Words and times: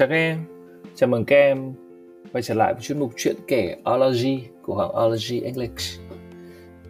Chào 0.00 0.08
các 0.08 0.14
em, 0.14 0.38
chào 0.94 1.08
mừng 1.08 1.24
các 1.24 1.36
em 1.36 1.72
quay 2.32 2.42
trở 2.42 2.54
lại 2.54 2.74
với 2.74 2.82
chuyên 2.82 2.98
mục 2.98 3.12
chuyện 3.16 3.36
kể 3.46 3.76
Ology 3.94 4.44
của 4.62 4.74
Hoàng 4.74 4.90
Ology 4.90 5.40
English. 5.40 6.00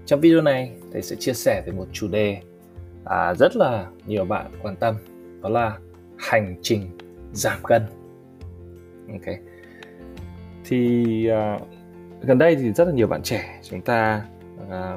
Trong 0.07 0.21
video 0.21 0.41
này, 0.41 0.73
thầy 0.93 1.03
sẽ 1.03 1.17
chia 1.17 1.33
sẻ 1.33 1.63
về 1.67 1.73
một 1.73 1.87
chủ 1.93 2.09
đề 2.09 2.41
à, 3.05 3.35
rất 3.35 3.57
là 3.57 3.87
nhiều 4.07 4.25
bạn 4.25 4.51
quan 4.63 4.77
tâm, 4.77 4.95
đó 5.43 5.49
là 5.49 5.79
hành 6.19 6.57
trình 6.63 6.99
giảm 7.33 7.59
cân. 7.63 7.83
Ok. 9.13 9.37
Thì 10.65 11.27
à, 11.27 11.59
gần 12.21 12.39
đây 12.39 12.57
thì 12.57 12.73
rất 12.73 12.85
là 12.85 12.93
nhiều 12.93 13.07
bạn 13.07 13.23
trẻ 13.23 13.61
chúng 13.63 13.81
ta 13.81 14.25
à, 14.71 14.97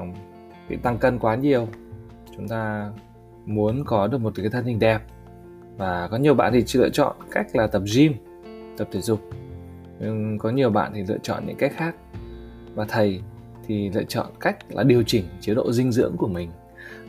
bị 0.68 0.76
tăng 0.76 0.98
cân 0.98 1.18
quá 1.18 1.34
nhiều, 1.34 1.68
chúng 2.36 2.48
ta 2.48 2.92
muốn 3.46 3.82
có 3.86 4.06
được 4.06 4.18
một 4.18 4.32
cái 4.36 4.48
thân 4.48 4.64
hình 4.64 4.78
đẹp 4.78 5.00
và 5.76 6.08
có 6.10 6.16
nhiều 6.16 6.34
bạn 6.34 6.52
thì 6.52 6.64
lựa 6.74 6.88
chọn 6.88 7.16
cách 7.30 7.56
là 7.56 7.66
tập 7.66 7.82
gym, 7.94 8.12
tập 8.76 8.88
thể 8.92 9.00
dục. 9.00 9.20
Nhưng 10.00 10.38
có 10.38 10.50
nhiều 10.50 10.70
bạn 10.70 10.92
thì 10.94 11.04
lựa 11.08 11.18
chọn 11.22 11.46
những 11.46 11.56
cách 11.56 11.72
khác. 11.76 11.94
Và 12.74 12.84
thầy 12.88 13.20
thì 13.66 13.90
lựa 13.90 14.04
chọn 14.04 14.26
cách 14.40 14.56
là 14.68 14.82
điều 14.82 15.02
chỉnh 15.02 15.24
chế 15.40 15.54
độ 15.54 15.72
dinh 15.72 15.92
dưỡng 15.92 16.16
của 16.16 16.28
mình. 16.28 16.50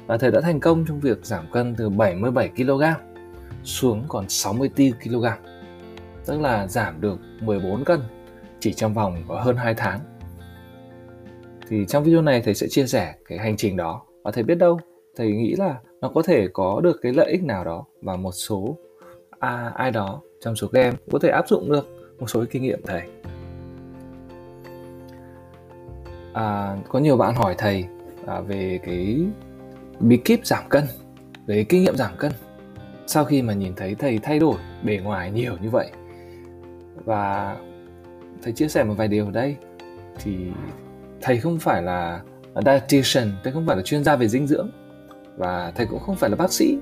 Và 0.08 0.18
thầy 0.18 0.32
đã 0.32 0.42
thành 0.42 0.59
công 0.59 0.86
trong 0.88 1.00
việc 1.00 1.26
giảm 1.26 1.46
cân 1.52 1.76
từ 1.76 1.90
77 1.90 2.50
kg 2.58 2.84
xuống 3.64 4.06
còn 4.08 4.30
64 4.30 4.92
kg. 5.04 5.26
Tức 6.26 6.42
là 6.42 6.68
giảm 6.68 7.02
được 7.02 7.20
14 7.42 7.84
cân 7.84 8.00
chỉ 8.59 8.73
trong 8.73 8.94
vòng 8.94 9.23
có 9.28 9.42
hơn 9.42 9.56
2 9.56 9.73
tháng. 9.73 10.00
Thì 11.68 11.86
trong 11.88 12.04
video 12.04 12.22
này 12.22 12.42
thầy 12.42 12.54
sẽ 12.54 12.68
chia 12.70 12.88
sẻ 12.88 13.16
cái 13.28 13.38
hành 13.38 13.58
trình 13.58 13.78
đó. 13.78 14.02
Và 14.23 14.32
thầy 14.32 14.44
biết 14.44 14.56
đâu, 14.56 14.80
thầy 15.18 15.32
nghĩ 15.32 15.56
là 15.56 15.76
nó 16.05 16.12
có 16.16 16.22
thể 16.22 16.48
có 16.54 16.82
được 16.84 17.00
cái 17.02 17.14
lợi 17.14 17.32
ích 17.32 17.44
nào 17.44 17.64
đó 17.64 17.86
và 18.02 18.16
một 18.16 18.32
số 18.32 18.77
à, 19.40 19.72
ai 19.75 19.92
đó 19.92 20.22
trong 20.39 20.56
số 20.56 20.67
các 20.67 20.80
em 20.80 20.94
có 21.11 21.20
thể 21.20 21.30
áp 21.30 21.48
dụng 21.48 21.72
được 21.72 21.88
một 22.20 22.30
số 22.30 22.39
cái 22.39 22.48
kinh 22.52 22.64
nghiệm 22.64 22.81
thầy. 22.86 23.02
À, 26.33 26.78
có 26.89 27.00
nhiều 27.00 27.17
bạn 27.17 27.36
hỏi 27.36 27.56
thầy 27.58 27.86
à, 28.28 28.39
về 28.39 28.80
cái 28.83 29.26
bí 30.00 30.17
kíp 30.17 30.45
giảm 30.45 30.64
cân 30.70 30.83
về 31.45 31.64
kinh 31.64 31.83
nghiệm 31.83 31.95
giảm 31.95 32.11
cân. 32.17 32.31
Sau 33.08 33.26
khi 33.26 33.42
mà 33.42 33.53
nhìn 33.53 33.76
thấy 33.76 33.95
thầy 33.95 34.20
thay 34.23 34.39
đổi 34.39 34.58
bề 34.83 34.98
ngoài 34.98 35.31
nhiều 35.31 35.53
như 35.61 35.70
vậy 35.70 35.89
và 37.06 37.58
thầy 38.44 38.53
chia 38.53 38.67
sẻ 38.67 38.83
một 38.83 38.94
vài 38.98 39.08
điều 39.08 39.26
ở 39.26 39.31
đây 39.31 39.56
thì 40.20 40.36
thầy 41.22 41.38
không 41.38 41.59
phải 41.59 41.81
là 41.81 42.22
dietitian 42.66 43.31
thầy 43.44 43.53
không 43.53 43.66
phải 43.67 43.76
là 43.76 43.81
chuyên 43.83 44.03
gia 44.03 44.16
về 44.16 44.28
dinh 44.28 44.48
dưỡng 44.48 44.70
và 45.38 45.72
thầy 45.75 45.86
cũng 45.86 46.00
không 46.00 46.16
phải 46.16 46.30
là 46.30 46.36
bác 46.36 46.53
sĩ. 46.53 46.78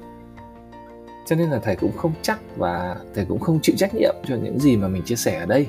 Cho 1.26 1.36
nên 1.36 1.50
là 1.50 1.60
thầy 1.60 1.76
cũng 1.76 1.92
không 1.98 2.14
chắc 2.22 2.40
và 2.58 2.96
thầy 3.14 3.26
cũng 3.26 3.40
không 3.40 3.60
chịu 3.62 3.76
trách 3.78 3.96
nhiệm 3.96 4.16
cho 4.26 4.36
những 4.36 4.60
gì 4.60 4.78
mà 4.78 4.88
mình 4.88 5.04
chia 5.04 5.16
sẻ 5.16 5.40
ở 5.40 5.46
đây. 5.46 5.68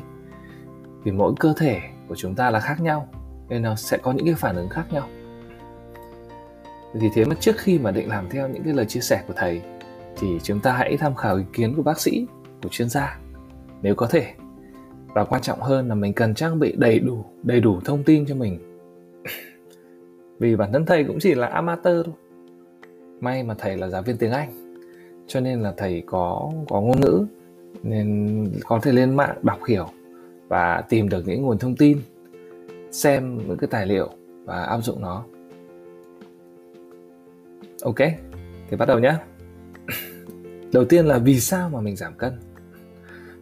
Vì 1.04 1.12
mỗi 1.12 1.32
cơ 1.41 1.54
thể 1.56 1.80
của 2.08 2.14
chúng 2.14 2.34
ta 2.34 2.50
là 2.50 2.60
khác 2.60 2.80
nhau, 2.80 3.08
nên 3.48 3.62
nó 3.62 3.74
sẽ 3.74 3.98
có 3.98 4.12
những 4.12 4.26
cái 4.26 4.34
phản 4.34 4.56
ứng 4.56 4.68
khác 4.68 4.84
nhau. 4.92 5.08
Vì 6.94 7.08
thế 7.14 7.24
mà 7.24 7.34
trước 7.41 7.56
khi 7.58 7.78
mà 7.78 7.91
định 7.91 8.08
làm 8.08 8.28
theo 8.30 8.48
những 8.48 8.62
cái 8.62 8.72
lời 8.72 8.86
chia 8.86 9.00
sẻ 9.00 9.22
của 9.26 9.34
thầy, 9.36 9.62
thì 10.16 10.38
chúng 10.42 10.60
ta 10.60 10.72
hãy 10.72 10.96
tham 10.96 11.14
khảo 11.14 11.36
ý 11.36 11.44
kiến 11.52 11.74
của 11.76 11.82
bác 11.82 12.00
sĩ, 12.00 12.26
của 12.62 12.69
chuyên 12.69 12.88
gia, 12.88 13.19
nếu 13.82 13.94
có 13.94 14.06
thể. 14.06 14.32
Và 15.06 15.24
quan 15.24 15.42
trọng 15.42 15.60
hơn 15.60 15.88
là 15.88 15.94
mình 15.94 16.12
cần 16.12 16.34
trang 16.34 16.58
bị 16.58 16.74
đầy 16.76 16.98
đủ 16.98 17.24
đầy 17.42 17.60
đủ 17.60 17.80
thông 17.84 18.02
tin 18.02 18.26
cho 18.26 18.34
mình. 18.34 18.80
Vì 20.38 20.56
bản 20.56 20.72
thân 20.72 20.86
thầy 20.86 21.04
cũng 21.04 21.19
chỉ 21.20 21.34
là 21.34 21.46
amateur 21.46 22.06
thôi 22.06 22.14
may 23.25 23.42
mà 23.42 23.55
thầy 23.58 23.77
là 23.77 23.89
giáo 23.89 24.03
viên 24.03 24.17
tiếng 24.17 24.30
Anh. 24.30 24.78
Cho 25.27 25.41
nên 25.41 25.62
là 25.62 25.75
thầy 25.77 26.03
có 26.06 26.53
có 26.69 26.80
ngôn 26.80 27.00
ngữ 27.00 27.27
nên 27.83 28.50
có 28.64 28.81
thể 28.83 28.92
lên 28.92 29.16
mạng 29.16 29.36
đọc 29.42 29.58
hiểu 29.69 29.86
và 30.48 30.84
tìm 30.89 31.09
được 31.09 31.26
những 31.26 31.43
nguồn 31.43 31.59
thông 31.59 31.76
tin 31.76 31.98
xem 32.91 33.38
những 33.38 33.56
cái 33.56 33.69
tài 33.71 33.87
liệu 33.87 34.09
và 34.44 34.62
áp 34.62 34.78
dụng 34.78 35.00
nó. 35.00 35.25
Ok 37.82 37.98
thì 38.71 38.76
bắt 38.76 38.88
đầu 38.88 38.98
nhé. 38.98 39.15
Đầu 40.72 40.84
tiên 40.84 41.06
là 41.06 41.19
vì 41.19 41.41
sao 41.41 41.71
mà 41.71 41.81
mình 41.81 41.97
giảm 41.97 42.15
cân? 42.15 42.32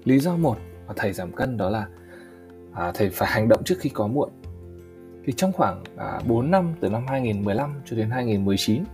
Lý 0.04 0.18
do 0.18 0.36
một 0.36 0.56
mà 0.86 0.94
thầy 0.96 1.12
giảm 1.12 1.32
cân 1.32 1.56
đó 1.56 1.70
là 1.70 1.86
à, 2.72 2.92
thầy 2.94 3.10
phải 3.10 3.28
hành 3.28 3.48
động 3.48 3.64
trước 3.64 3.76
khi 3.78 3.90
có 3.90 4.06
muộn. 4.06 4.30
Thì 5.24 5.32
trong 5.32 5.52
khoảng 5.52 5.84
à, 5.96 6.20
4 6.26 6.50
năm 6.50 6.72
từ 6.80 6.88
năm 6.88 7.06
2015 7.06 7.74
cho 7.84 7.96
đến 7.96 8.10
2019 8.10 8.84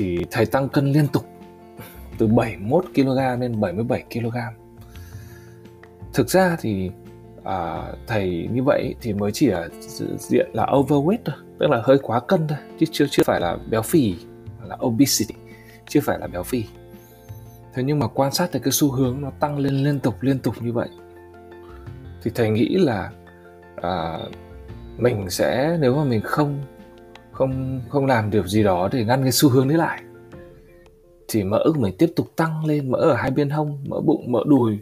thì 0.00 0.18
thầy 0.30 0.46
tăng 0.46 0.68
cân 0.68 0.92
liên 0.92 1.06
tục 1.06 1.26
từ 2.18 2.26
71 2.26 2.84
kg 2.94 3.40
lên 3.40 3.60
77 3.60 4.04
kg. 4.12 4.36
Thực 6.14 6.30
ra 6.30 6.56
thì 6.60 6.90
à, 7.44 7.82
thầy 8.06 8.48
như 8.52 8.62
vậy 8.62 8.94
thì 9.00 9.12
mới 9.12 9.32
chỉ 9.32 9.48
ở 9.48 9.68
diện 10.18 10.50
là 10.52 10.66
overweight 10.66 11.18
thôi, 11.24 11.36
tức 11.58 11.70
là 11.70 11.82
hơi 11.84 11.98
quá 12.02 12.20
cân 12.20 12.48
thôi, 12.48 12.58
chứ 12.78 12.86
chưa 12.92 13.06
chưa 13.10 13.22
phải 13.22 13.40
là 13.40 13.58
béo 13.70 13.82
phì 13.82 14.16
là 14.64 14.78
obesity, 14.84 15.34
chưa 15.88 16.00
phải 16.00 16.18
là 16.18 16.26
béo 16.26 16.42
phì. 16.42 16.64
Thế 17.74 17.82
nhưng 17.82 17.98
mà 17.98 18.06
quan 18.06 18.32
sát 18.32 18.52
thấy 18.52 18.60
cái 18.60 18.72
xu 18.72 18.90
hướng 18.90 19.20
nó 19.20 19.30
tăng 19.30 19.58
lên 19.58 19.74
liên 19.74 20.00
tục 20.00 20.14
liên 20.20 20.38
tục 20.38 20.54
như 20.60 20.72
vậy 20.72 20.88
thì 22.22 22.30
thầy 22.34 22.50
nghĩ 22.50 22.76
là 22.76 23.10
à, 23.76 24.18
mình 24.98 25.30
sẽ 25.30 25.76
nếu 25.80 25.96
mà 25.96 26.04
mình 26.04 26.20
không 26.20 26.62
không 27.40 27.80
không 27.88 28.06
làm 28.06 28.30
điều 28.30 28.46
gì 28.46 28.62
đó 28.62 28.88
để 28.92 29.04
ngăn 29.04 29.22
cái 29.22 29.32
xu 29.32 29.48
hướng 29.48 29.68
đấy 29.68 29.78
lại. 29.78 30.02
Thì 31.28 31.44
mỡ 31.44 31.62
của 31.64 31.80
mình 31.80 31.94
tiếp 31.98 32.12
tục 32.16 32.26
tăng 32.36 32.64
lên 32.64 32.90
mỡ 32.90 32.98
ở 32.98 33.14
hai 33.14 33.30
bên 33.30 33.50
hông 33.50 33.84
mỡ 33.88 34.00
bụng 34.00 34.32
mỡ 34.32 34.40
đùi 34.46 34.78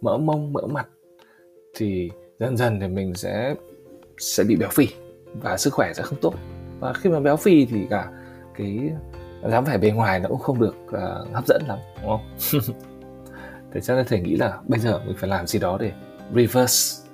mỡ 0.00 0.16
mông 0.16 0.52
mỡ 0.52 0.66
mặt. 0.66 0.86
Thì 1.76 2.10
dần 2.38 2.56
dần 2.56 2.80
thì 2.80 2.88
mình 2.88 3.14
sẽ 3.14 3.54
sẽ 4.18 4.44
bị 4.44 4.56
béo 4.56 4.68
phì 4.68 4.88
và 5.42 5.56
sức 5.56 5.74
khỏe 5.74 5.92
sẽ 5.92 6.02
không 6.02 6.18
tốt. 6.20 6.34
Và 6.80 6.92
khi 6.92 7.10
mà 7.10 7.20
béo 7.20 7.36
phì 7.36 7.66
thì 7.66 7.86
cả 7.90 8.10
cái 8.54 8.90
dáng 9.50 9.64
vẻ 9.64 9.78
bề 9.78 9.90
ngoài 9.90 10.20
nó 10.20 10.28
cũng 10.28 10.40
không 10.40 10.60
được 10.60 10.76
uh, 10.86 11.34
hấp 11.34 11.46
dẫn 11.46 11.62
lắm 11.68 11.78
đúng 12.02 12.10
không? 12.10 12.60
Thế 13.72 13.80
cho 13.80 13.94
nên 13.94 14.06
thầy 14.08 14.20
nghĩ 14.20 14.36
là 14.36 14.58
bây 14.68 14.80
giờ 14.80 15.00
mình 15.06 15.16
phải 15.18 15.30
làm 15.30 15.46
gì 15.46 15.58
đó 15.58 15.78
để 15.80 15.92
reverse 16.34 17.08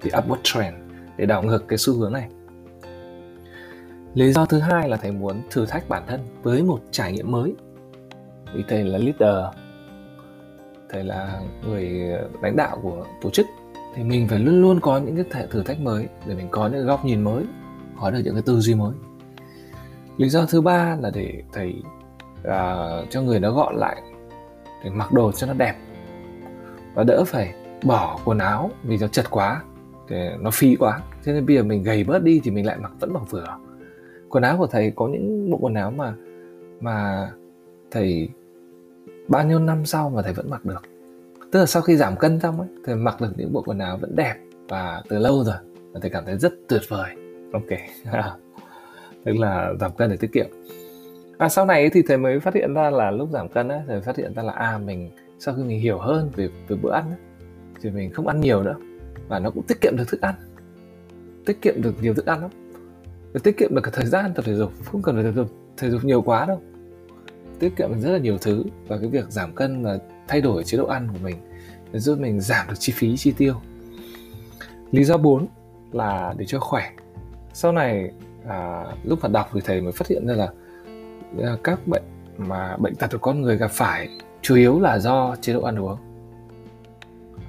the 0.00 0.10
upward 0.10 0.40
trend 0.42 0.76
để 1.16 1.26
đảo 1.26 1.42
ngược 1.42 1.68
cái 1.68 1.78
xu 1.78 1.94
hướng 1.94 2.12
này 2.12 2.28
lý 4.14 4.32
do 4.32 4.44
thứ 4.44 4.58
hai 4.58 4.88
là 4.88 4.96
thầy 4.96 5.12
muốn 5.12 5.42
thử 5.50 5.66
thách 5.66 5.88
bản 5.88 6.02
thân 6.06 6.20
với 6.42 6.62
một 6.62 6.80
trải 6.90 7.12
nghiệm 7.12 7.30
mới. 7.30 7.54
Vì 8.54 8.64
thầy 8.68 8.84
là 8.84 8.98
leader 8.98 9.54
thầy 10.88 11.04
là 11.04 11.40
người 11.66 11.90
lãnh 12.42 12.56
đạo 12.56 12.78
của 12.82 13.04
tổ 13.22 13.30
chức 13.30 13.46
thì 13.94 14.02
mình 14.02 14.28
phải 14.28 14.38
luôn 14.38 14.62
luôn 14.62 14.80
có 14.80 14.98
những 14.98 15.24
cái 15.30 15.46
thử 15.50 15.62
thách 15.62 15.80
mới 15.80 16.08
để 16.26 16.34
mình 16.34 16.48
có 16.50 16.68
những 16.68 16.86
góc 16.86 17.04
nhìn 17.04 17.22
mới 17.22 17.44
có 18.00 18.10
được 18.10 18.20
những 18.24 18.34
cái 18.34 18.42
tư 18.46 18.60
duy 18.60 18.74
mới. 18.74 18.92
Lý 20.16 20.28
do 20.28 20.46
thứ 20.46 20.60
ba 20.60 20.96
là 21.00 21.10
để 21.14 21.42
thầy 21.52 21.82
uh, 22.40 23.10
cho 23.10 23.22
người 23.22 23.40
nó 23.40 23.50
gọn 23.50 23.76
lại 23.76 24.02
để 24.84 24.90
mặc 24.90 25.12
đồ 25.12 25.32
cho 25.32 25.46
nó 25.46 25.52
đẹp. 25.52 25.74
Và 26.94 27.04
đỡ 27.04 27.24
phải 27.26 27.54
bỏ 27.84 28.18
quần 28.24 28.38
áo 28.38 28.70
vì 28.82 28.98
nó 28.98 29.08
chật 29.08 29.30
quá 29.30 29.62
để 30.08 30.36
nó 30.40 30.50
phi 30.50 30.76
quá. 30.76 31.00
Thế 31.24 31.32
nên 31.32 31.46
bây 31.46 31.56
giờ 31.56 31.62
mình 31.62 31.82
gầy 31.82 32.04
bớt 32.04 32.22
đi 32.22 32.40
thì 32.44 32.50
mình 32.50 32.66
lại 32.66 32.76
mặc 32.78 32.92
vẫn 33.00 33.12
bằng 33.12 33.24
vừa 33.24 33.56
quần 34.34 34.42
áo 34.42 34.56
của 34.58 34.66
thầy 34.66 34.92
có 34.96 35.08
những 35.08 35.50
bộ 35.50 35.58
quần 35.60 35.74
áo 35.74 35.90
mà 35.90 36.14
mà 36.80 37.28
thầy 37.90 38.28
bao 39.28 39.46
nhiêu 39.46 39.58
năm 39.58 39.84
sau 39.84 40.10
mà 40.10 40.22
thầy 40.22 40.32
vẫn 40.32 40.50
mặc 40.50 40.64
được. 40.64 40.82
Tức 41.52 41.60
là 41.60 41.66
sau 41.66 41.82
khi 41.82 41.96
giảm 41.96 42.16
cân 42.16 42.40
xong 42.40 42.60
ấy 42.60 42.68
thầy 42.84 42.96
mặc 42.96 43.20
được 43.20 43.32
những 43.36 43.52
bộ 43.52 43.62
quần 43.66 43.78
áo 43.78 43.98
vẫn 44.00 44.16
đẹp 44.16 44.34
và 44.68 45.02
từ 45.08 45.18
lâu 45.18 45.44
rồi 45.44 45.56
và 45.92 46.00
thầy 46.00 46.10
cảm 46.10 46.24
thấy 46.24 46.38
rất 46.38 46.52
tuyệt 46.68 46.80
vời. 46.88 47.14
Ok. 47.52 47.68
Tức 49.24 49.36
là 49.36 49.72
giảm 49.80 49.92
cân 49.96 50.10
để 50.10 50.16
tiết 50.16 50.32
kiệm. 50.32 50.46
À 51.38 51.48
sau 51.48 51.66
này 51.66 51.90
thì 51.90 52.02
thầy 52.02 52.18
mới 52.18 52.40
phát 52.40 52.54
hiện 52.54 52.74
ra 52.74 52.90
là 52.90 53.10
lúc 53.10 53.30
giảm 53.30 53.48
cân 53.48 53.68
ấy 53.68 53.80
thầy 53.86 54.00
phát 54.00 54.16
hiện 54.16 54.34
ra 54.34 54.42
là 54.42 54.52
à 54.52 54.78
mình 54.78 55.10
sau 55.38 55.54
khi 55.54 55.62
mình 55.62 55.80
hiểu 55.80 55.98
hơn 55.98 56.30
về 56.36 56.48
về 56.68 56.76
bữa 56.82 56.92
ăn 56.92 57.04
ấy, 57.08 57.18
thì 57.82 57.90
mình 57.90 58.12
không 58.12 58.26
ăn 58.26 58.40
nhiều 58.40 58.62
nữa 58.62 58.76
và 59.28 59.38
nó 59.38 59.50
cũng 59.50 59.64
tiết 59.68 59.80
kiệm 59.80 59.96
được 59.96 60.08
thức 60.08 60.20
ăn. 60.20 60.34
Tiết 61.46 61.62
kiệm 61.62 61.82
được 61.82 61.94
nhiều 62.02 62.14
thức 62.14 62.26
ăn 62.26 62.40
lắm 62.40 62.50
tiết 63.42 63.56
kiệm 63.58 63.74
được 63.74 63.80
cả 63.84 63.90
thời 63.94 64.06
gian 64.06 64.34
tập 64.34 64.44
thể 64.44 64.54
dục 64.54 64.72
không 64.84 65.02
cần 65.02 65.14
phải 65.14 65.24
tập 65.24 65.32
thể, 65.36 65.42
thể 65.76 65.90
dục 65.90 66.04
nhiều 66.04 66.22
quá 66.22 66.46
đâu. 66.46 66.60
Tiết 67.58 67.76
kiệm 67.76 67.88
được 67.88 67.98
rất 68.00 68.12
là 68.12 68.18
nhiều 68.18 68.38
thứ 68.38 68.64
và 68.88 68.98
cái 68.98 69.08
việc 69.08 69.24
giảm 69.28 69.54
cân 69.54 69.84
và 69.84 69.98
thay 70.28 70.40
đổi 70.40 70.64
chế 70.64 70.78
độ 70.78 70.86
ăn 70.86 71.08
của 71.12 71.18
mình 71.22 71.36
để 71.92 72.00
giúp 72.00 72.18
mình 72.18 72.40
giảm 72.40 72.66
được 72.68 72.74
chi 72.78 72.92
phí 72.96 73.16
chi 73.16 73.32
tiêu. 73.36 73.54
Lý 74.92 75.04
do 75.04 75.16
4 75.16 75.46
là 75.92 76.34
để 76.36 76.44
cho 76.44 76.60
khỏe. 76.60 76.90
Sau 77.52 77.72
này 77.72 78.10
à, 78.48 78.84
lúc 79.04 79.18
mà 79.22 79.28
đọc 79.28 79.50
thì 79.52 79.60
thầy 79.64 79.80
mới 79.80 79.92
phát 79.92 80.08
hiện 80.08 80.26
ra 80.26 80.34
là, 80.34 80.48
là 81.36 81.56
các 81.64 81.86
bệnh 81.86 82.02
mà 82.38 82.76
bệnh 82.76 82.94
tật 82.94 83.10
của 83.12 83.18
con 83.18 83.42
người 83.42 83.56
gặp 83.56 83.70
phải 83.70 84.08
chủ 84.42 84.54
yếu 84.56 84.80
là 84.80 84.98
do 84.98 85.36
chế 85.40 85.52
độ 85.52 85.62
ăn 85.62 85.78
uống. 85.78 85.98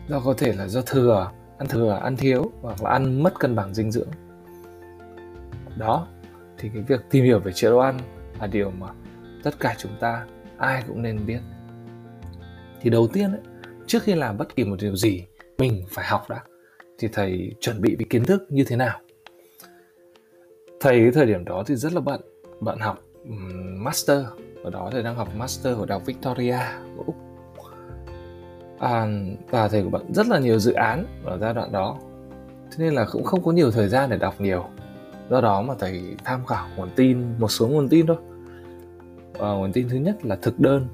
Do 0.10 0.20
có 0.20 0.34
thể 0.38 0.54
là 0.54 0.68
do 0.68 0.82
thừa 0.82 1.32
ăn 1.58 1.68
thừa 1.68 2.00
ăn 2.04 2.18
thiếu 2.18 2.52
hoặc 2.62 2.84
là 2.84 2.90
ăn 2.90 3.24
mất 3.24 3.40
cân 3.40 3.56
bằng 3.56 3.74
dinh 3.74 3.92
dưỡng 3.92 4.08
đó 5.78 6.08
thì 6.58 6.70
cái 6.74 6.82
việc 6.82 7.02
tìm 7.10 7.26
hiểu 7.26 7.40
về 7.40 7.52
chế 7.52 7.70
độ 7.70 7.78
ăn 7.78 8.00
là 8.40 8.48
điều 8.48 8.72
mà 8.72 8.88
tất 9.44 9.60
cả 9.60 9.76
chúng 9.78 9.92
ta 10.00 10.26
ai 10.58 10.84
cũng 10.88 11.02
nên 11.02 11.26
biết. 11.26 11.40
Thì 12.82 12.90
đầu 12.90 13.08
tiên 13.08 13.32
ấy, 13.32 13.42
trước 13.88 14.04
khi 14.04 14.16
làm 14.16 14.38
bất 14.38 14.56
kỳ 14.56 14.64
một 14.64 14.76
điều 14.82 14.96
gì 14.96 15.26
mình 15.58 15.86
phải 15.90 16.06
học 16.06 16.26
đã 16.30 16.42
thì 16.98 17.08
thầy 17.14 17.56
chuẩn 17.60 17.82
bị 17.82 17.96
về 18.00 18.06
kiến 18.10 18.24
thức 18.24 18.44
như 18.50 18.64
thế 18.68 18.76
nào? 18.76 19.00
Thầy 20.80 21.00
cái 21.00 21.12
thời 21.12 21.26
điểm 21.26 21.46
đó 21.46 21.64
thì 21.68 21.76
rất 21.76 21.94
là 21.94 22.02
bận 22.02 22.22
bận 22.60 22.80
học 22.80 23.00
um, 23.24 23.84
master. 23.84 24.26
Ở 24.64 24.70
đó 24.70 24.90
thầy 24.92 25.04
đang 25.04 25.16
học 25.16 25.36
master 25.36 25.78
ở 25.78 25.86
đại 25.86 26.00
học 26.00 26.06
Victoria 26.06 26.60
của 26.98 27.04
úc. 27.06 27.16
À, 28.80 29.08
và 29.50 29.68
thầy 29.68 29.84
của 29.84 29.90
bạn 29.90 30.14
rất 30.14 30.28
là 30.28 30.40
nhiều 30.40 30.60
dự 30.60 30.74
án 30.74 31.06
ở 31.24 31.38
giai 31.38 31.54
đoạn 31.54 31.72
đó. 31.72 32.00
Thế 32.72 32.78
nên 32.78 32.94
là 32.94 33.06
cũng 33.12 33.24
không 33.24 33.44
có 33.44 33.52
nhiều 33.52 33.72
thời 33.72 33.88
gian 33.90 34.10
để 34.10 34.18
đọc 34.18 34.42
nhiều 34.42 34.66
do 35.30 35.42
đó 35.42 35.62
mà 35.62 35.74
thầy 35.80 36.16
tham 36.24 36.46
khảo 36.46 36.68
nguồn 36.76 36.90
tin 36.96 37.40
một 37.40 37.48
số 37.48 37.68
nguồn 37.68 37.90
tin 37.90 38.08
thôi. 38.08 38.18
À, 39.40 39.50
nguồn 39.50 39.72
tin 39.72 39.90
thứ 39.90 39.98
nhất 39.98 40.26
là 40.26 40.36
thực 40.36 40.60
đơn 40.60 40.88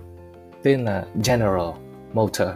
tên 0.64 0.86
là 0.86 1.06
General 1.26 1.70
Motor. 2.14 2.50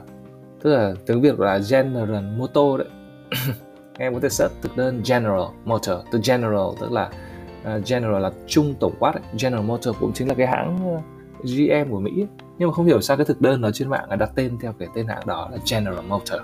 Tức 0.62 0.74
là 0.74 0.94
tiếng 1.06 1.22
Việt 1.22 1.40
là 1.40 1.60
General 1.72 2.24
Motor 2.38 2.80
đấy. 2.80 2.88
Em 3.98 4.14
có 4.14 4.20
thể 4.20 4.30
search 4.30 4.54
thực 4.62 4.78
đơn 4.78 5.02
General 5.10 5.48
Motor 5.66 5.96
từ 6.12 6.20
General 6.28 6.68
tức 6.80 6.92
là 6.92 7.10
uh, 7.62 7.86
General 7.86 8.22
là 8.22 8.32
chung 8.48 8.74
tổng 8.80 8.94
quát 9.00 9.16
ấy. 9.16 9.24
General 9.42 9.66
Motor 9.66 9.96
cũng 10.00 10.14
chính 10.14 10.28
là 10.28 10.34
cái 10.34 10.48
hãng 10.48 10.78
ờ, 10.94 11.02
GM 11.44 11.92
của 11.92 12.00
Mỹ 12.00 12.26
nhưng 12.58 12.70
mà 12.70 12.74
không 12.74 12.86
hiểu 12.86 13.02
sao 13.02 13.18
cái 13.18 13.26
thực 13.26 13.42
đơn 13.42 13.62
đó 13.62 13.70
trên 13.74 13.90
mạng 13.90 14.10
là 14.10 14.16
đặt 14.16 14.32
tên 14.36 14.58
theo 14.62 14.74
cái 14.80 14.88
tên 14.96 15.08
hãng 15.08 15.26
đó 15.26 15.50
là 15.52 15.58
General 15.72 16.06
Motor 16.08 16.42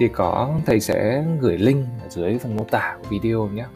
thì 0.00 0.08
có 0.08 0.54
thầy 0.66 0.80
sẽ 0.80 1.24
gửi 1.40 1.58
link 1.58 1.86
ở 2.02 2.08
dưới 2.08 2.38
phần 2.38 2.56
mô 2.56 2.64
tả 2.64 2.96
của 3.02 3.08
video 3.10 3.48
nhé. 3.48 3.66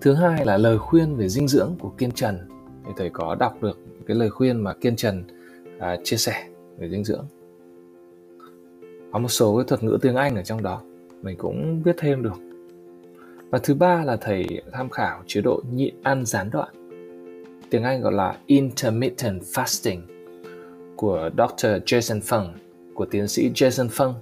Thứ 0.00 0.14
hai 0.14 0.44
là 0.44 0.58
lời 0.58 0.78
khuyên 0.78 1.16
về 1.16 1.28
dinh 1.28 1.48
dưỡng 1.48 1.76
của 1.80 1.88
kiên 1.98 2.10
trần. 2.10 2.48
Thì 2.86 2.92
thầy 2.96 3.10
có 3.10 3.34
đọc 3.34 3.62
được 3.62 3.78
cái 4.06 4.16
lời 4.16 4.30
khuyên 4.30 4.64
mà 4.64 4.74
kiên 4.74 4.96
trần 4.96 5.24
à, 5.78 5.96
chia 6.04 6.16
sẻ 6.16 6.48
về 6.78 6.88
dinh 6.88 7.04
dưỡng. 7.04 7.26
Có 9.12 9.18
một 9.18 9.28
số 9.28 9.56
cái 9.56 9.64
thuật 9.68 9.82
ngữ 9.82 9.98
tiếng 10.02 10.16
anh 10.16 10.36
ở 10.36 10.42
trong 10.42 10.62
đó 10.62 10.82
mình 11.22 11.36
cũng 11.38 11.82
biết 11.84 11.96
thêm 11.98 12.22
được. 12.22 12.38
Và 13.50 13.58
thứ 13.58 13.74
ba 13.74 14.04
là 14.04 14.16
thầy 14.16 14.62
tham 14.72 14.88
khảo 14.90 15.22
chế 15.26 15.40
độ 15.40 15.62
nhịn 15.72 15.94
ăn 16.02 16.26
gián 16.26 16.50
đoạn. 16.50 16.68
Tiếng 17.70 17.82
anh 17.82 18.00
gọi 18.00 18.12
là 18.12 18.38
intermittent 18.46 19.42
fasting 19.42 20.00
của 20.96 21.30
Dr. 21.32 21.66
Jason 21.66 22.20
Fung 22.20 22.46
của 22.94 23.06
tiến 23.06 23.28
sĩ 23.28 23.50
Jason 23.54 23.88
Fung 23.88 24.14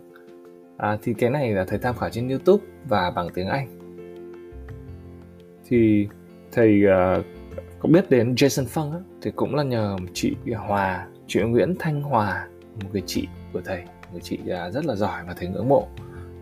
à, 0.77 0.99
thì 1.03 1.15
cái 1.15 1.31
này 1.31 1.53
là 1.53 1.65
thầy 1.65 1.79
tham 1.79 1.95
khảo 1.97 2.11
trên 2.11 2.29
YouTube 2.29 2.65
và 2.89 3.11
bằng 3.11 3.29
tiếng 3.35 3.49
Anh. 3.49 3.69
Thì 5.69 6.09
thầy 6.53 6.83
uh, 6.85 7.25
có 7.79 7.89
biết 7.89 8.11
đến 8.11 8.35
Jason 8.35 8.65
Fung 8.65 8.93
á, 8.93 8.99
thì 9.23 9.31
cũng 9.37 9.55
là 9.55 9.63
nhờ 9.63 9.97
chị 10.15 10.37
Hòa 10.57 11.07
chị 11.27 11.41
Nguyễn 11.41 11.75
Thanh 11.79 12.03
Hòa 12.03 12.49
một 12.83 12.89
người 12.93 13.03
chị 13.07 13.29
của 13.53 13.61
thầy 13.65 13.83
người 14.13 14.21
chị 14.21 14.39
uh, 14.43 14.75
rất 14.75 14.85
là 14.85 14.95
giỏi 14.95 15.23
và 15.27 15.35
thầy 15.35 15.49
ngưỡng 15.49 15.69
mộ. 15.69 15.89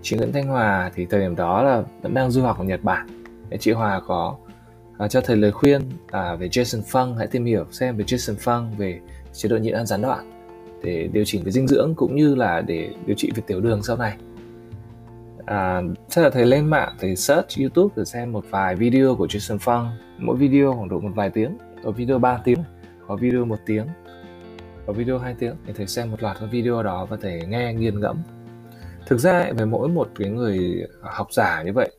Chị 0.03 0.17
Nguyễn 0.17 0.33
Thanh 0.33 0.47
Hòa 0.47 0.91
thì 0.95 1.07
thời 1.07 1.21
điểm 1.21 1.37
đó 1.37 1.63
là 1.63 1.83
vẫn 2.03 2.15
đang 2.15 2.31
du 2.31 2.43
học 2.43 2.59
ở 2.59 2.65
Nhật 2.65 2.83
Bản. 2.83 3.07
Chị 3.61 3.73
Hòa 3.73 4.01
có 4.07 4.37
uh, 5.05 5.11
cho 5.11 5.21
thầy 5.21 5.37
lời 5.37 5.53
khuyên 5.53 5.81
uh, 5.87 6.41
về 6.41 6.49
Jason 6.49 6.83
Fung. 6.83 7.15
Hãy 7.15 7.27
tìm 7.27 7.45
hiểu 7.45 7.65
xem 7.71 7.97
về 7.97 8.05
Jason 8.05 8.35
Fung 8.35 8.77
về 8.77 9.01
chế 9.33 9.49
độ 9.49 9.57
nhịn 9.57 9.75
ăn 9.75 9.87
gián 9.87 10.03
đoạn 10.03 10.34
để 10.85 11.09
điều 11.13 11.25
chỉnh 11.25 11.45
về 11.45 11.51
dinh 11.51 11.67
dưỡng 11.67 11.95
cũng 11.97 12.17
như 12.17 12.35
là 12.35 12.61
để 12.61 12.91
điều 13.07 13.17
trị 13.17 13.31
về 13.37 13.43
tiểu 13.47 13.61
đường 13.61 13.83
sau 13.83 13.97
này. 13.97 14.17
À, 15.47 15.83
chắc 16.09 16.23
là 16.23 16.31
thầy 16.31 16.47
lên 16.47 16.67
mạng 16.67 16.97
thầy 17.01 17.17
search 17.17 17.59
youtube 17.61 17.95
để 17.97 18.05
xem 18.05 18.33
một 18.33 18.45
vài 18.51 18.77
video 18.77 19.15
của 19.15 19.27
Jason 19.27 19.59
Fung. 19.59 19.87
Mỗi 20.19 20.37
video 20.37 20.73
khoảng 20.73 20.89
độ 20.89 21.01
một 21.01 21.13
vài 21.15 21.31
tiếng 21.31 21.59
có 21.85 21.91
video 21.91 22.19
3 22.19 22.41
tiếng 22.45 22.59
có 23.07 23.17
video 23.17 23.45
một 23.45 23.59
tiếng 23.67 23.87
có 24.87 24.93
video 24.93 25.19
2 25.19 25.35
tiếng 25.39 25.55
thì 25.67 25.73
thầy 25.73 25.87
xem 25.87 26.11
một 26.11 26.23
loạt 26.23 26.37
các 26.41 26.47
video 26.47 26.83
đó 26.83 27.07
và 27.11 27.17
thầy 27.21 27.47
nghe 27.49 27.75
nghiền 27.75 28.01
ngẫm. 28.01 28.17
Thực 29.07 29.19
ra 29.19 29.53
về 29.57 29.65
mỗi 29.65 29.89
một 29.89 30.09
cái 30.15 30.31
người 30.31 30.87
học 31.01 31.33
giả 31.33 31.63
như 31.63 31.73
vậy 31.73 31.91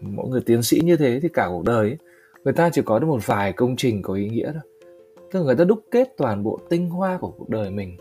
mỗi 0.00 0.28
người 0.28 0.40
tiến 0.40 0.62
sĩ 0.62 0.80
như 0.84 0.96
thế 0.96 1.20
thì 1.22 1.28
cả 1.28 1.46
cuộc 1.48 1.64
đời 1.64 1.88
ấy, 1.88 1.98
người 2.44 2.54
ta 2.54 2.70
chỉ 2.72 2.82
có 2.84 2.98
được 2.98 3.06
một 3.06 3.26
vài 3.26 3.52
công 3.52 3.76
trình 3.76 4.02
có 4.02 4.14
ý 4.14 4.28
nghĩa 4.28 4.52
thôi. 4.52 4.62
Tức 5.32 5.38
là 5.38 5.44
người 5.44 5.56
ta 5.56 5.64
đúc 5.64 5.84
kết 5.90 6.08
toàn 6.16 6.42
bộ 6.42 6.58
tinh 6.70 6.90
hoa 6.90 7.18
của 7.20 7.30
cuộc 7.38 7.48
đời 7.48 7.70
mình 7.70 7.96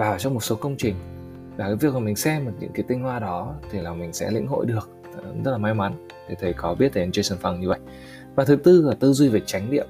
vào 0.00 0.18
trong 0.18 0.34
một 0.34 0.40
số 0.40 0.56
công 0.56 0.76
trình. 0.78 0.94
Và 1.56 1.64
cái 1.64 1.76
việc 1.76 1.94
mà 1.94 2.00
mình 2.00 2.16
xem 2.16 2.46
được 2.46 2.52
những 2.60 2.72
cái 2.74 2.84
tinh 2.88 3.02
hoa 3.02 3.18
đó 3.18 3.54
thì 3.70 3.80
là 3.80 3.92
mình 3.92 4.12
sẽ 4.12 4.30
lĩnh 4.30 4.46
hội 4.46 4.66
được 4.66 4.90
ờ, 5.16 5.22
rất 5.44 5.50
là 5.50 5.58
may 5.58 5.74
mắn 5.74 6.08
thì 6.28 6.34
thầy 6.40 6.52
có 6.52 6.74
biết 6.74 6.94
đến 6.94 7.10
Jason 7.10 7.36
Fung 7.42 7.58
như 7.58 7.68
vậy. 7.68 7.78
Và 8.34 8.44
thứ 8.44 8.56
tư 8.56 8.82
là 8.82 8.94
tư 8.94 9.12
duy 9.12 9.28
về 9.28 9.40
chánh 9.46 9.70
niệm 9.70 9.86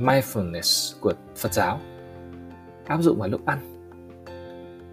mindfulness 0.00 0.96
của 1.00 1.12
Phật 1.36 1.52
giáo 1.52 1.80
áp 2.86 3.02
dụng 3.02 3.18
vào 3.18 3.28
lúc 3.28 3.46
ăn. 3.46 3.58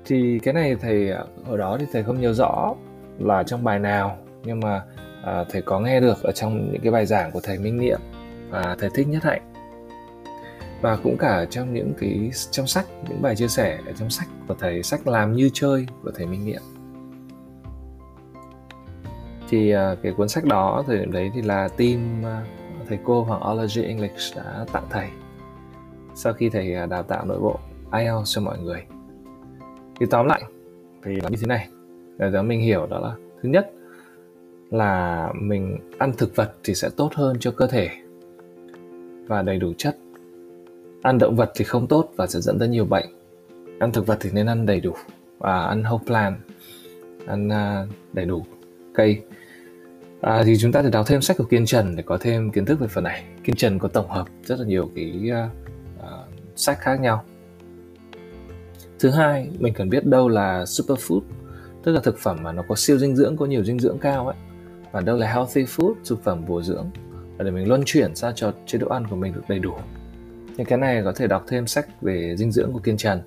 Thì 0.05 0.39
cái 0.43 0.53
này 0.53 0.75
thầy 0.75 1.09
ờ, 1.09 1.27
ở 1.45 1.57
đó 1.57 1.77
thì 1.79 1.85
thầy 1.93 2.03
không 2.03 2.21
nhớ 2.21 2.33
rõ 2.33 2.75
là 3.19 3.43
trong 3.43 3.63
bài 3.63 3.79
nào 3.79 4.17
nhưng 4.43 4.59
mà 4.59 4.83
à, 5.23 5.43
thầy 5.49 5.61
có 5.61 5.79
nghe 5.79 5.99
được 5.99 6.23
ở 6.23 6.31
trong 6.31 6.71
những 6.71 6.81
cái 6.81 6.91
bài 6.91 7.05
giảng 7.05 7.31
của 7.31 7.41
thầy 7.43 7.59
Minh 7.59 7.77
Niệm 7.77 7.99
và 8.49 8.75
thầy 8.79 8.89
Thích 8.95 9.07
Nhất 9.07 9.23
Hạnh 9.23 9.52
và 10.83 10.97
cũng 11.03 11.17
cả 11.17 11.45
trong 11.49 11.73
những 11.73 11.93
cái 11.99 12.31
trong 12.51 12.67
sách 12.67 12.85
những 13.09 13.21
bài 13.21 13.35
chia 13.35 13.47
sẻ 13.47 13.79
ở 13.85 13.93
trong 13.93 14.09
sách 14.09 14.27
của 14.47 14.55
thầy 14.59 14.83
sách 14.83 15.07
làm 15.07 15.33
như 15.33 15.49
chơi 15.53 15.87
của 16.03 16.11
thầy 16.15 16.25
Minh 16.25 16.45
Niệm. 16.45 16.61
Thì 19.49 19.75
uh, 19.75 19.79
cái 20.03 20.13
cuốn 20.17 20.29
sách 20.29 20.45
đó 20.45 20.83
thời 20.87 20.97
điểm 20.97 21.11
đấy 21.11 21.31
thì 21.33 21.41
là 21.41 21.67
team 21.67 22.21
uh, 22.21 22.87
thầy 22.87 22.99
cô 23.03 23.23
Hoàng 23.23 23.51
Ology 23.51 23.83
English 23.83 24.35
đã 24.35 24.65
tặng 24.71 24.87
thầy. 24.89 25.07
Sau 26.15 26.33
khi 26.33 26.49
thầy 26.49 26.75
uh, 26.83 26.89
đào 26.89 27.03
tạo 27.03 27.25
nội 27.25 27.39
bộ 27.39 27.59
IELTS 27.91 28.35
cho 28.35 28.41
mọi 28.41 28.59
người. 28.59 28.83
Thì 29.99 30.05
tóm 30.09 30.25
lại 30.25 30.43
thì 31.03 31.15
là 31.15 31.29
như 31.29 31.37
thế 31.41 31.47
này. 31.47 31.67
Để 32.17 32.29
cho 32.33 32.43
mình 32.43 32.61
hiểu 32.61 32.87
đó 32.89 32.99
là 32.99 33.15
thứ 33.43 33.49
nhất 33.49 33.71
là 34.71 35.29
mình 35.41 35.91
ăn 35.97 36.11
thực 36.17 36.35
vật 36.35 36.53
thì 36.63 36.75
sẽ 36.75 36.89
tốt 36.97 37.09
hơn 37.15 37.35
cho 37.39 37.51
cơ 37.51 37.67
thể 37.67 37.89
và 39.27 39.41
đầy 39.41 39.57
đủ 39.57 39.73
chất 39.77 39.97
ăn 41.03 41.17
động 41.17 41.35
vật 41.35 41.51
thì 41.55 41.65
không 41.65 41.87
tốt 41.87 42.11
và 42.15 42.27
sẽ 42.27 42.39
dẫn 42.39 42.59
tới 42.59 42.67
nhiều 42.67 42.85
bệnh. 42.85 43.05
Ăn 43.79 43.91
thực 43.91 44.07
vật 44.07 44.17
thì 44.21 44.29
nên 44.33 44.45
ăn 44.45 44.65
đầy 44.65 44.79
đủ 44.79 44.93
và 45.37 45.63
ăn 45.63 45.83
whole 45.83 46.05
plant 46.05 46.35
ăn 47.27 47.47
uh, 47.47 47.89
đầy 48.13 48.25
đủ. 48.25 48.45
Cây 48.93 49.21
à, 50.21 50.43
thì 50.45 50.57
chúng 50.57 50.71
ta 50.71 50.81
thể 50.81 50.89
đọc 50.89 51.05
thêm 51.07 51.21
sách 51.21 51.37
của 51.37 51.43
Kiên 51.43 51.65
Trần 51.65 51.95
để 51.95 52.03
có 52.03 52.17
thêm 52.21 52.51
kiến 52.51 52.65
thức 52.65 52.79
về 52.79 52.87
phần 52.87 53.03
này. 53.03 53.23
Kiên 53.43 53.55
Trần 53.55 53.79
có 53.79 53.87
tổng 53.87 54.09
hợp 54.09 54.27
rất 54.43 54.59
là 54.59 54.65
nhiều 54.65 54.91
cái 54.95 55.31
uh, 55.31 55.51
uh, 55.99 56.05
sách 56.55 56.79
khác 56.79 56.99
nhau. 56.99 57.23
Thứ 58.99 59.09
hai 59.09 59.49
mình 59.59 59.73
cần 59.73 59.89
biết 59.89 60.05
đâu 60.05 60.29
là 60.29 60.63
superfood 60.63 61.21
tức 61.83 61.91
là 61.91 62.01
thực 62.03 62.17
phẩm 62.17 62.37
mà 62.43 62.51
nó 62.51 62.63
có 62.67 62.75
siêu 62.75 62.97
dinh 62.97 63.15
dưỡng 63.15 63.37
có 63.37 63.45
nhiều 63.45 63.63
dinh 63.63 63.79
dưỡng 63.79 63.97
cao 63.99 64.27
ấy. 64.27 64.35
Và 64.91 65.01
đâu 65.01 65.17
là 65.17 65.33
healthy 65.33 65.63
food 65.63 65.93
thực 66.05 66.23
phẩm 66.23 66.45
bổ 66.47 66.61
dưỡng. 66.61 66.89
Để 67.37 67.51
mình 67.51 67.67
luân 67.67 67.81
chuyển 67.85 68.15
sao 68.15 68.31
cho 68.35 68.53
chế 68.65 68.79
độ 68.79 68.87
ăn 68.87 69.07
của 69.07 69.15
mình 69.15 69.33
được 69.33 69.41
đầy 69.47 69.59
đủ 69.59 69.73
những 70.57 70.65
cái 70.65 70.77
này 70.77 71.01
có 71.03 71.11
thể 71.15 71.27
đọc 71.27 71.43
thêm 71.47 71.67
sách 71.67 72.01
về 72.01 72.35
dinh 72.37 72.51
dưỡng 72.51 72.73
của 72.73 72.79
Kiên 72.79 72.97
Trần. 72.97 73.21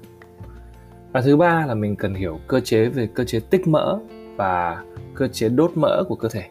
Và 1.13 1.21
thứ 1.21 1.37
ba 1.37 1.67
là 1.67 1.75
mình 1.75 1.97
cần 1.97 2.15
hiểu 2.15 2.41
cơ 2.49 2.61
chế 2.61 2.89
về 2.89 3.09
cơ 3.15 3.25
chế 3.25 3.41
tích 3.41 3.69
mỡ 3.69 3.99
và 4.37 4.85
cơ 5.15 5.29
chế 5.29 5.49
đốt 5.49 5.73
mỡ 5.75 6.03
của 6.09 6.15
cơ 6.15 6.29
thể. 6.29 6.45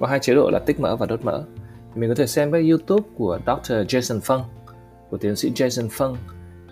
Có 0.00 0.06
hai 0.06 0.18
chế 0.18 0.34
độ 0.34 0.50
là 0.52 0.58
tích 0.58 0.80
mỡ 0.80 0.96
và 0.96 1.06
đốt 1.06 1.24
mỡ. 1.24 1.42
Mình 1.94 2.08
có 2.08 2.14
thể 2.14 2.26
xem 2.26 2.52
các 2.52 2.58
youtube 2.68 3.08
của 3.16 3.38
Dr. 3.46 3.72
Jason 3.72 4.20
Fung 4.20 4.42
của 5.10 5.16
tiến 5.16 5.36
sĩ 5.36 5.52
Jason 5.54 5.88
Fung 5.88 6.12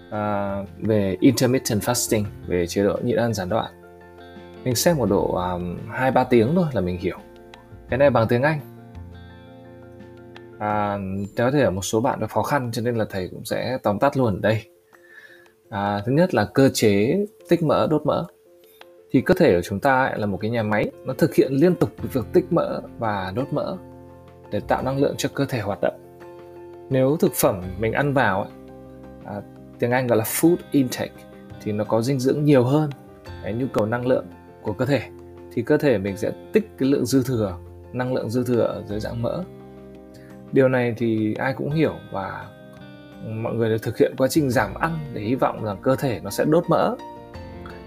uh, 0.09 0.69
về 0.79 1.17
intermittent 1.21 1.83
fasting 1.83 2.25
về 2.47 2.67
chế 2.67 2.85
độ 2.85 2.99
nhịn 3.03 3.17
ăn 3.17 3.35
gián 3.35 3.49
đoạn. 3.49 3.73
Mình 4.65 4.75
xem 4.75 4.97
một 4.97 5.07
độ 5.07 5.35
à, 5.35 5.49
hai 5.89 6.09
um, 6.09 6.15
ba 6.15 6.25
tiếng 6.25 6.55
thôi 6.55 6.67
là 6.73 6.81
mình 6.81 6.99
hiểu. 6.99 7.19
Cái 7.89 7.99
này 7.99 8.11
bằng 8.11 8.29
tiếng 8.29 8.43
Anh 8.43 8.76
à, 10.59 10.99
có 11.37 11.51
thể 11.51 11.63
ở 11.63 11.71
một 11.71 11.83
số 11.83 12.01
bạn 12.01 12.21
gặp 12.21 12.31
khó 12.31 12.43
khăn 12.43 12.71
cho 12.73 12.83
nên 12.83 12.97
là 12.97 13.05
thầy 13.11 13.29
cũng 13.29 13.45
sẽ 13.45 13.79
tóm 13.83 13.99
tắt 13.99 14.17
luôn 14.17 14.35
ở 14.35 14.41
đây. 14.43 14.63
À, 15.69 16.03
thứ 16.07 16.13
nhất 16.13 16.35
là 16.35 16.45
cơ 16.45 16.69
chế 16.69 17.25
tích 17.49 17.63
mỡ 17.63 17.87
đốt 17.91 18.07
mỡ. 18.07 18.25
Thì 19.11 19.21
cơ 19.21 19.35
thể 19.39 19.55
của 19.57 19.63
chúng 19.63 19.81
ta 19.81 20.13
là 20.17 20.27
một 20.27 20.39
cái 20.41 20.51
nhà 20.51 20.63
máy 20.63 20.91
nó 21.05 21.15
thực 21.19 21.35
hiện 21.35 21.53
liên 21.53 21.75
tục 21.75 21.91
việc 22.13 22.25
tích 22.33 22.53
mỡ 22.53 22.81
và 22.99 23.33
đốt 23.37 23.53
mỡ 23.53 23.77
để 24.51 24.61
tạo 24.61 24.83
năng 24.83 24.99
lượng 24.99 25.15
cho 25.19 25.29
cơ 25.35 25.45
thể 25.45 25.61
hoạt 25.61 25.79
động. 25.83 26.19
Nếu 26.91 27.17
thực 27.21 27.33
phẩm 27.33 27.63
mình 27.79 27.93
ăn 27.93 28.13
vào 28.13 28.47
à, 29.25 29.41
tiếng 29.79 29.91
anh 29.91 30.07
gọi 30.07 30.19
là 30.19 30.25
food 30.25 30.57
intake 30.71 31.15
thì 31.63 31.73
nó 31.73 31.85
có 31.85 32.03
dinh 32.03 32.21
dưỡng 32.21 32.45
nhiều 32.45 32.65
hơn 32.65 32.91
cái 33.43 33.53
nhu 33.53 33.67
cầu 33.73 33.87
năng 33.87 34.07
lượng 34.07 34.27
của 34.63 34.73
cơ 34.73 34.87
thể. 34.87 35.03
Thì 35.53 35.63
cơ 35.63 35.77
thể 35.77 35.99
mình 35.99 36.17
sẽ 36.17 36.33
tích 36.53 36.69
cái 36.79 36.89
lượng 36.89 37.07
dư 37.07 37.23
thừa 37.23 37.59
năng 37.93 38.15
lượng 38.15 38.31
dư 38.31 38.45
thừa 38.45 38.63
ở 38.63 38.83
dưới 38.89 39.01
dạng 39.01 39.23
mỡ 39.23 39.43
điều 40.53 40.69
này 40.69 40.95
thì 40.97 41.35
ai 41.35 41.55
cũng 41.55 41.71
hiểu 41.71 41.95
và 42.13 42.47
mọi 43.25 43.55
người 43.55 43.69
đều 43.69 43.79
thực 43.79 43.99
hiện 43.99 44.15
quá 44.19 44.29
trình 44.29 44.51
giảm 44.51 44.75
ăn 44.75 44.99
để 45.13 45.21
hy 45.21 45.35
vọng 45.35 45.65
rằng 45.65 45.77
cơ 45.83 45.97
thể 45.97 46.21
nó 46.23 46.31
sẽ 46.31 46.45
đốt 46.45 46.65
mỡ. 46.69 46.97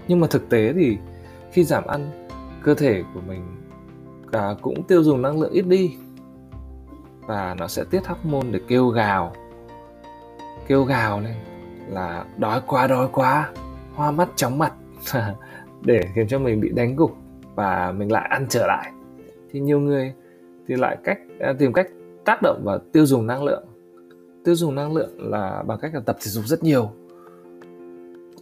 Nhưng 0.08 0.20
mà 0.20 0.26
thực 0.30 0.48
tế 0.48 0.72
thì 0.72 0.98
khi 1.52 1.64
giảm 1.64 1.86
ăn, 1.86 2.28
cơ 2.62 2.74
thể 2.74 3.02
của 3.14 3.20
mình 3.20 3.56
cả 4.32 4.54
cũng 4.62 4.82
tiêu 4.82 5.02
dùng 5.02 5.22
năng 5.22 5.40
lượng 5.40 5.52
ít 5.52 5.66
đi 5.66 5.96
và 7.20 7.54
nó 7.58 7.68
sẽ 7.68 7.84
tiết 7.90 8.06
hormone 8.06 8.48
để 8.50 8.60
kêu 8.68 8.88
gào. 8.88 9.32
Kêu 10.66 10.84
gào 10.84 11.20
lên 11.20 11.34
là 11.88 12.24
đói 12.36 12.60
quá 12.66 12.86
đói 12.86 13.08
quá, 13.12 13.50
hoa 13.94 14.10
mắt 14.10 14.28
chóng 14.36 14.58
mặt 14.58 14.72
để 15.82 16.00
khiến 16.14 16.28
cho 16.28 16.38
mình 16.38 16.60
bị 16.60 16.68
đánh 16.68 16.96
gục 16.96 17.16
và 17.54 17.92
mình 17.92 18.12
lại 18.12 18.28
ăn 18.30 18.46
trở 18.48 18.66
lại. 18.66 18.92
Thì 19.52 19.60
nhiều 19.60 19.80
người 19.80 20.12
thì 20.68 20.76
lại 20.76 20.96
cách 21.04 21.18
à, 21.40 21.52
tìm 21.58 21.72
cách 21.72 21.86
tác 22.24 22.42
động 22.42 22.60
và 22.64 22.78
tiêu 22.92 23.06
dùng 23.06 23.26
năng 23.26 23.44
lượng. 23.44 23.64
Tiêu 24.44 24.54
dùng 24.54 24.74
năng 24.74 24.94
lượng 24.94 25.30
là 25.30 25.62
bằng 25.66 25.78
cách 25.80 25.94
là 25.94 26.00
tập 26.00 26.16
thể 26.20 26.30
dục 26.30 26.44
rất 26.46 26.62
nhiều. 26.62 26.90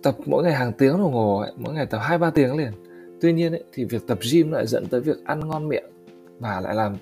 Tập 0.02 0.14
mỗi 0.26 0.44
ngày 0.44 0.52
hàng 0.52 0.72
tiếng 0.72 0.98
đồng 0.98 1.12
hồ 1.12 1.38
ấy, 1.38 1.52
mỗi 1.56 1.74
ngày 1.74 1.86
tập 1.86 1.98
hai 2.02 2.18
ba 2.18 2.30
tiếng 2.30 2.56
liền. 2.56 2.72
Tuy 3.20 3.32
nhiên 3.32 3.52
ấy, 3.52 3.64
thì 3.72 3.84
việc 3.84 4.06
tập 4.06 4.18
gym 4.32 4.52
lại 4.52 4.66
dẫn 4.66 4.86
tới 4.86 5.00
việc 5.00 5.24
ăn 5.24 5.48
ngon 5.48 5.68
miệng 5.68 5.84
và 6.38 6.60
lại 6.60 6.74
làm 6.74 6.96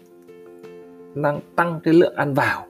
năng 1.15 1.41
tăng 1.57 1.81
cái 1.85 1.95
lượng 1.95 2.15
ăn 2.15 2.35
vào. 2.35 2.67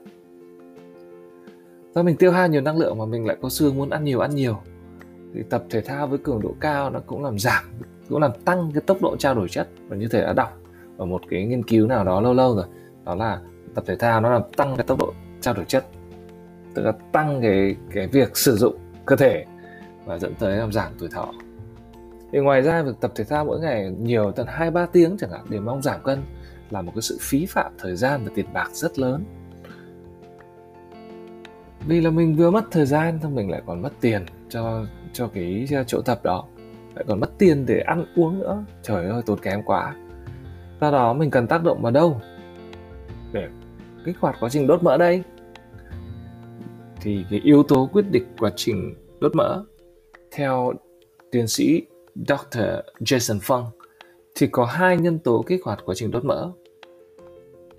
Do 1.95 2.03
mình 2.03 2.15
tiêu 2.15 2.31
hao 2.31 2.47
nhiều 2.47 2.61
năng 2.61 2.77
lượng 2.77 2.97
mà 2.97 3.05
mình 3.05 3.25
lại 3.25 3.37
có 3.41 3.49
xương 3.49 3.75
muốn 3.75 3.89
ăn 3.89 4.03
nhiều 4.03 4.19
ăn 4.19 4.35
nhiều 4.35 4.57
thì 5.33 5.43
tập 5.49 5.63
thể 5.69 5.81
thao 5.81 6.07
với 6.07 6.17
cường 6.17 6.41
độ 6.41 6.55
cao 6.59 6.89
nó 6.89 6.99
cũng 7.05 7.23
làm 7.23 7.39
giảm 7.39 7.63
cũng 8.09 8.21
làm 8.21 8.31
tăng 8.45 8.71
cái 8.73 8.81
tốc 8.81 9.01
độ 9.01 9.15
trao 9.17 9.35
đổi 9.35 9.49
chất. 9.49 9.67
Và 9.87 9.95
như 9.95 10.07
thể 10.07 10.21
đã 10.21 10.33
đọc 10.33 10.57
ở 10.97 11.05
một 11.05 11.21
cái 11.29 11.45
nghiên 11.45 11.63
cứu 11.63 11.87
nào 11.87 12.03
đó 12.03 12.21
lâu 12.21 12.33
lâu 12.33 12.55
rồi 12.55 12.65
đó 13.05 13.15
là 13.15 13.41
tập 13.77 13.83
thể 13.87 13.95
thao 13.95 14.21
nó 14.21 14.29
làm 14.29 14.41
tăng 14.57 14.75
cái 14.77 14.85
tốc 14.87 14.99
độ 14.99 15.13
trao 15.41 15.53
đổi 15.53 15.65
chất, 15.65 15.85
tức 16.73 16.83
là 16.83 16.91
tăng 17.11 17.41
cái 17.41 17.75
cái 17.91 18.07
việc 18.07 18.37
sử 18.37 18.55
dụng 18.55 18.77
cơ 19.05 19.15
thể 19.15 19.45
và 20.05 20.17
dẫn 20.17 20.33
tới 20.39 20.57
làm 20.57 20.71
giảm 20.71 20.91
tuổi 20.99 21.09
thọ. 21.09 21.33
Thì 22.31 22.39
ngoài 22.39 22.61
ra, 22.61 22.81
việc 22.81 22.95
tập 22.99 23.11
thể 23.15 23.23
thao 23.23 23.45
mỗi 23.45 23.59
ngày 23.59 23.91
nhiều 23.99 24.31
tận 24.31 24.47
hai, 24.49 24.71
ba 24.71 24.85
tiếng 24.85 25.17
chẳng 25.19 25.31
hạn 25.31 25.41
để 25.49 25.59
mong 25.59 25.81
giảm 25.81 26.03
cân 26.03 26.23
là 26.69 26.81
một 26.81 26.91
cái 26.95 27.01
sự 27.01 27.17
phí 27.21 27.45
phạm 27.45 27.71
thời 27.77 27.95
gian 27.95 28.23
và 28.25 28.31
tiền 28.35 28.45
bạc 28.53 28.69
rất 28.73 28.99
lớn. 28.99 29.23
Vì 31.87 32.01
là 32.01 32.09
mình 32.09 32.35
vừa 32.35 32.51
mất 32.51 32.65
thời 32.71 32.85
gian 32.85 33.19
thì 33.23 33.29
mình 33.29 33.51
lại 33.51 33.61
còn 33.65 33.81
mất 33.81 33.91
tiền 34.01 34.25
cho 34.49 34.85
cho 35.13 35.27
cái 35.27 35.67
chỗ 35.87 36.01
tập 36.01 36.19
đó. 36.23 36.45
Lại 36.95 37.05
còn 37.07 37.19
mất 37.19 37.37
tiền 37.37 37.65
để 37.65 37.79
ăn 37.79 38.05
uống 38.15 38.39
nữa. 38.39 38.63
Trời 38.83 39.09
ơi, 39.09 39.21
tốn 39.25 39.39
kém 39.39 39.63
quá. 39.63 39.95
Do 40.81 40.91
đó 40.91 41.13
mình 41.13 41.31
cần 41.31 41.47
tác 41.47 41.63
động 41.63 41.81
vào 41.81 41.91
đâu? 41.91 42.21
Để 43.31 43.47
kích 44.05 44.15
hoạt 44.19 44.35
quá 44.39 44.49
trình 44.49 44.67
đốt 44.67 44.83
mỡ 44.83 44.97
đây 44.97 45.23
thì 47.01 47.25
cái 47.29 47.39
yếu 47.43 47.63
tố 47.63 47.89
quyết 47.93 48.05
định 48.11 48.23
quá 48.39 48.51
trình 48.55 48.95
đốt 49.19 49.35
mỡ 49.35 49.63
theo 50.31 50.73
tiến 51.31 51.47
sĩ 51.47 51.81
Dr. 52.15 52.59
Jason 52.99 53.39
Fung 53.39 53.65
thì 54.35 54.47
có 54.47 54.65
hai 54.65 54.97
nhân 54.97 55.19
tố 55.19 55.43
kích 55.47 55.61
hoạt 55.63 55.79
quá 55.85 55.95
trình 55.95 56.11
đốt 56.11 56.25
mỡ. 56.25 56.51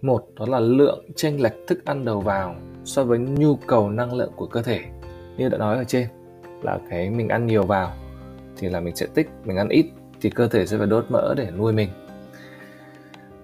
Một 0.03 0.27
đó 0.35 0.47
là 0.49 0.61
lượng 0.61 1.05
chênh 1.17 1.43
lệch 1.43 1.67
thức 1.67 1.85
ăn 1.85 2.05
đầu 2.05 2.21
vào 2.21 2.57
so 2.85 3.05
với 3.05 3.19
nhu 3.19 3.57
cầu 3.57 3.91
năng 3.91 4.15
lượng 4.15 4.33
của 4.37 4.47
cơ 4.47 4.63
thể. 4.63 4.81
Như 5.37 5.49
đã 5.49 5.59
nói 5.59 5.77
ở 5.77 5.85
trên 5.85 6.09
là 6.63 6.79
cái 6.91 7.11
mình 7.11 7.29
ăn 7.29 7.47
nhiều 7.47 7.63
vào 7.63 7.93
thì 8.57 8.69
là 8.69 8.81
mình 8.81 8.97
sẽ 8.97 9.07
tích, 9.15 9.29
mình 9.45 9.57
ăn 9.57 9.69
ít 9.69 9.87
thì 10.21 10.31
cơ 10.31 10.49
thể 10.49 10.67
sẽ 10.67 10.79
phải 10.79 10.87
đốt 10.87 11.05
mỡ 11.09 11.35
để 11.35 11.51
nuôi 11.57 11.73
mình. 11.73 11.89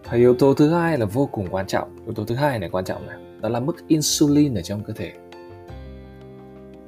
Và 0.04 0.16
yếu 0.16 0.34
tố 0.34 0.54
thứ 0.54 0.70
hai 0.70 0.98
là 0.98 1.06
vô 1.06 1.28
cùng 1.32 1.48
quan 1.50 1.66
trọng. 1.66 1.96
Yếu 2.04 2.14
tố 2.14 2.24
thứ 2.24 2.34
hai 2.34 2.58
này 2.58 2.68
quan 2.70 2.84
trọng 2.84 3.06
này, 3.06 3.16
đó 3.40 3.48
là 3.48 3.60
mức 3.60 3.76
insulin 3.88 4.54
ở 4.54 4.62
trong 4.62 4.84
cơ 4.84 4.92
thể. 4.92 5.12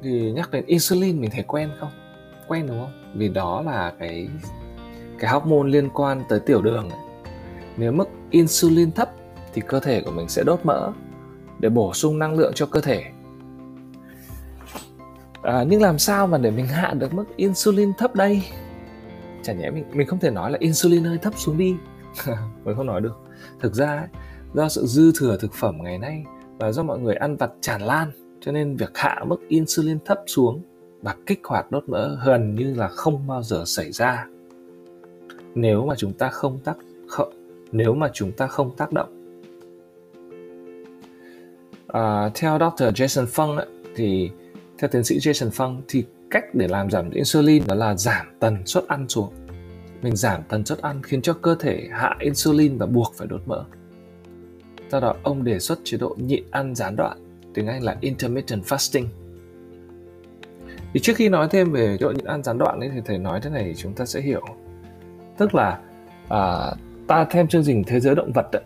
Thì 0.02 0.32
nhắc 0.32 0.50
đến 0.50 0.64
insulin 0.66 1.20
mình 1.20 1.30
thấy 1.30 1.42
quen 1.42 1.70
không? 1.80 1.90
Quen 2.48 2.66
đúng 2.66 2.80
không? 2.80 3.12
Vì 3.14 3.28
đó 3.28 3.62
là 3.62 3.92
cái 3.98 4.28
cái 5.18 5.30
hormone 5.30 5.68
liên 5.68 5.88
quan 5.88 6.22
tới 6.28 6.40
tiểu 6.40 6.62
đường 6.62 6.90
ấy. 6.90 7.00
nếu 7.76 7.92
mức 7.92 8.08
insulin 8.30 8.92
thấp 8.92 9.10
thì 9.54 9.62
cơ 9.66 9.80
thể 9.80 10.02
của 10.04 10.10
mình 10.10 10.28
sẽ 10.28 10.42
đốt 10.44 10.60
mỡ 10.64 10.92
để 11.58 11.68
bổ 11.68 11.94
sung 11.94 12.18
năng 12.18 12.34
lượng 12.38 12.52
cho 12.54 12.66
cơ 12.66 12.80
thể 12.80 13.04
à, 15.42 15.64
nhưng 15.68 15.82
làm 15.82 15.98
sao 15.98 16.26
mà 16.26 16.38
để 16.38 16.50
mình 16.50 16.66
hạ 16.66 16.94
được 16.94 17.14
mức 17.14 17.24
insulin 17.36 17.92
thấp 17.98 18.14
đây 18.14 18.42
chả 19.42 19.52
nhẽ 19.52 19.70
mình 19.70 19.84
mình 19.92 20.06
không 20.06 20.18
thể 20.18 20.30
nói 20.30 20.50
là 20.50 20.58
insulin 20.60 21.04
hơi 21.04 21.18
thấp 21.18 21.32
xuống 21.36 21.58
đi 21.58 21.74
mới 22.64 22.74
không 22.74 22.86
nói 22.86 23.00
được. 23.00 23.16
Thực 23.60 23.74
ra 23.74 23.98
ấy, 23.98 24.08
do 24.54 24.68
sự 24.68 24.86
dư 24.86 25.12
thừa 25.18 25.36
thực 25.36 25.54
phẩm 25.54 25.78
ngày 25.82 25.98
nay 25.98 26.24
và 26.58 26.72
do 26.72 26.82
mọi 26.82 26.98
người 26.98 27.14
ăn 27.14 27.36
vặt 27.36 27.50
tràn 27.60 27.82
lan 27.82 28.10
cho 28.40 28.52
nên 28.52 28.76
việc 28.76 28.90
hạ 28.94 29.24
mức 29.26 29.48
insulin 29.48 29.98
thấp 30.04 30.20
xuống 30.26 30.62
và 31.02 31.14
kích 31.26 31.40
hoạt 31.44 31.70
đốt 31.70 31.88
mỡ 31.88 32.18
gần 32.26 32.54
như 32.54 32.74
là 32.74 32.88
không 32.88 33.26
bao 33.26 33.42
giờ 33.42 33.62
xảy 33.66 33.92
ra. 33.92 34.26
Nếu 35.54 35.86
mà 35.86 35.94
chúng 35.94 36.12
ta 36.12 36.28
không 36.28 36.58
tác 36.64 36.76
không, 37.08 37.32
nếu 37.72 37.94
mà 37.94 38.10
chúng 38.12 38.32
ta 38.32 38.46
không 38.46 38.76
tác 38.76 38.92
động. 38.92 39.38
À, 41.88 42.30
theo 42.34 42.58
Dr. 42.58 42.84
Jason 42.84 43.26
Fung 43.26 43.56
ấy, 43.56 43.66
thì 43.96 44.30
theo 44.78 44.90
tiến 44.90 45.04
sĩ 45.04 45.18
Jason 45.18 45.50
Fung 45.50 45.80
thì 45.88 46.04
cách 46.30 46.44
để 46.54 46.68
làm 46.68 46.90
giảm 46.90 47.10
insulin 47.10 47.62
đó 47.66 47.74
là 47.74 47.94
giảm 47.94 48.26
tần 48.40 48.66
suất 48.66 48.88
ăn 48.88 49.08
xuống 49.08 49.32
mình 50.02 50.16
giảm 50.16 50.42
tần 50.48 50.64
suất 50.64 50.78
ăn 50.78 51.02
khiến 51.02 51.22
cho 51.22 51.32
cơ 51.32 51.56
thể 51.60 51.88
hạ 51.90 52.16
insulin 52.20 52.78
và 52.78 52.86
buộc 52.86 53.12
phải 53.16 53.26
đốt 53.26 53.40
mỡ. 53.46 53.64
Do 54.90 55.00
đó 55.00 55.14
ông 55.22 55.44
đề 55.44 55.58
xuất 55.58 55.78
chế 55.84 55.98
độ 55.98 56.16
nhịn 56.18 56.44
ăn 56.50 56.74
gián 56.74 56.96
đoạn 56.96 57.18
tiếng 57.54 57.66
Anh 57.66 57.82
là 57.82 57.96
intermittent 58.00 58.62
fasting. 58.62 59.06
Thì 60.94 61.00
trước 61.00 61.12
khi 61.16 61.28
nói 61.28 61.48
thêm 61.50 61.72
về 61.72 61.96
chế 62.00 62.04
độ 62.04 62.10
nhịn 62.10 62.24
ăn 62.24 62.42
gián 62.42 62.58
đoạn 62.58 62.80
ấy, 62.80 62.90
thì 62.94 63.00
thầy 63.04 63.18
nói 63.18 63.40
thế 63.42 63.50
này 63.50 63.74
chúng 63.76 63.92
ta 63.92 64.04
sẽ 64.04 64.20
hiểu. 64.20 64.42
Tức 65.38 65.54
là 65.54 65.80
à, 66.28 66.72
ta 67.06 67.26
thêm 67.30 67.48
chương 67.48 67.64
trình 67.64 67.84
thế 67.86 68.00
giới 68.00 68.14
động 68.14 68.32
vật 68.34 68.46
ấy, 68.52 68.62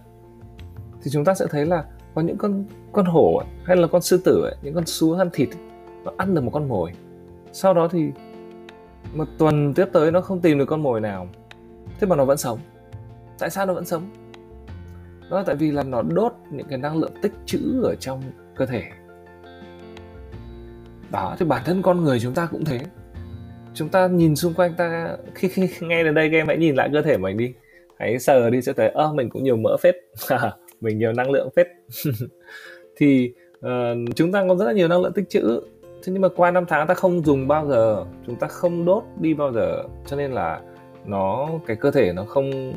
thì 1.03 1.11
chúng 1.11 1.25
ta 1.25 1.35
sẽ 1.35 1.47
thấy 1.51 1.67
là 1.67 1.85
có 2.15 2.23
những 2.23 2.37
con 2.37 2.65
con 2.93 3.07
hổ 3.07 3.37
ấy, 3.37 3.47
hay 3.65 3.77
là 3.77 3.87
con 3.87 4.03
sư 4.03 4.21
tử 4.25 4.43
ấy, 4.43 4.57
những 4.63 4.75
con 4.75 4.87
sú 4.87 5.13
ăn 5.13 5.31
thịt 5.33 5.49
ấy, 5.49 5.63
nó 6.05 6.13
ăn 6.17 6.35
được 6.35 6.41
một 6.41 6.51
con 6.55 6.69
mồi. 6.69 6.93
Sau 7.53 7.75
đó 7.75 7.89
thì 7.89 8.11
một 9.15 9.29
tuần 9.39 9.75
tiếp 9.75 9.87
tới 9.93 10.13
nó 10.13 10.21
không 10.21 10.41
tìm 10.41 10.59
được 10.59 10.65
con 10.65 10.83
mồi 10.83 11.01
nào. 11.01 11.29
Thế 12.01 12.07
mà 12.07 12.17
nó 12.17 12.25
vẫn 12.25 12.39
sống. 12.39 12.59
Tại 13.39 13.51
sao 13.51 13.67
nó 13.67 13.75
vẫn 13.75 13.85
sống? 13.85 14.11
Đó 15.31 15.37
là 15.37 15.45
tại 15.47 15.57
vì 15.57 15.71
là 15.71 15.83
nó 15.83 16.03
đốt 16.03 16.33
những 16.51 16.67
cái 16.69 16.79
năng 16.79 16.97
lượng 16.97 17.13
tích 17.23 17.33
trữ 17.47 17.83
ở 17.83 17.95
trong 17.95 18.23
cơ 18.57 18.67
thể. 18.67 18.83
Đó 21.11 21.37
thì 21.39 21.47
bản 21.47 21.63
thân 21.65 21.83
con 21.83 22.05
người 22.05 22.21
chúng 22.21 22.35
ta 22.35 22.49
cũng 22.51 22.65
thế. 22.65 22.81
Chúng 23.75 23.89
ta 23.89 24.07
nhìn 24.07 24.37
xung 24.37 24.55
quanh 24.55 24.75
ta 24.75 25.17
khi, 25.35 25.49
khi 25.49 25.69
nghe 25.81 26.05
đến 26.05 26.15
đây 26.15 26.29
các 26.33 26.39
em 26.39 26.47
hãy 26.47 26.57
nhìn 26.57 26.75
lại 26.75 26.91
cơ 26.93 27.03
thể 27.03 27.19
mình 27.19 27.37
đi. 27.37 27.55
Hãy 27.99 28.19
sờ 28.19 28.51
đi 28.51 28.63
sẽ 28.63 28.73
thấy 28.73 28.89
ơ 28.89 29.13
mình 29.13 29.31
cũng 29.31 29.43
nhiều 29.43 29.57
mỡ 29.57 29.77
phết. 29.83 29.95
Mình 30.81 30.99
nhiều 30.99 31.13
năng 31.13 31.31
lượng 31.31 31.49
phết. 31.57 31.67
Thì 32.97 33.33
uh, 33.59 34.17
chúng 34.17 34.33
ta 34.33 34.45
có 34.49 34.57
rất 34.57 34.65
là 34.65 34.73
nhiều 34.73 34.89
năng 34.89 35.03
lượng 35.03 35.13
tích 35.13 35.29
trữ 35.29 35.61
thế 36.03 36.13
nhưng 36.13 36.23
mà 36.23 36.29
qua 36.37 36.51
năm 36.51 36.65
tháng 36.69 36.87
ta 36.87 36.95
không 36.95 37.25
dùng 37.25 37.49
bao 37.49 37.67
giờ 37.67 38.05
chúng 38.27 38.37
ta 38.37 38.47
không 38.47 38.85
đốt 38.85 39.03
đi 39.21 39.35
bao 39.35 39.53
giờ 39.53 39.83
cho 40.07 40.17
nên 40.17 40.33
là 40.33 40.61
nó 41.07 41.49
cái 41.67 41.77
cơ 41.77 41.91
thể 41.91 42.13
nó 42.13 42.25
không 42.25 42.73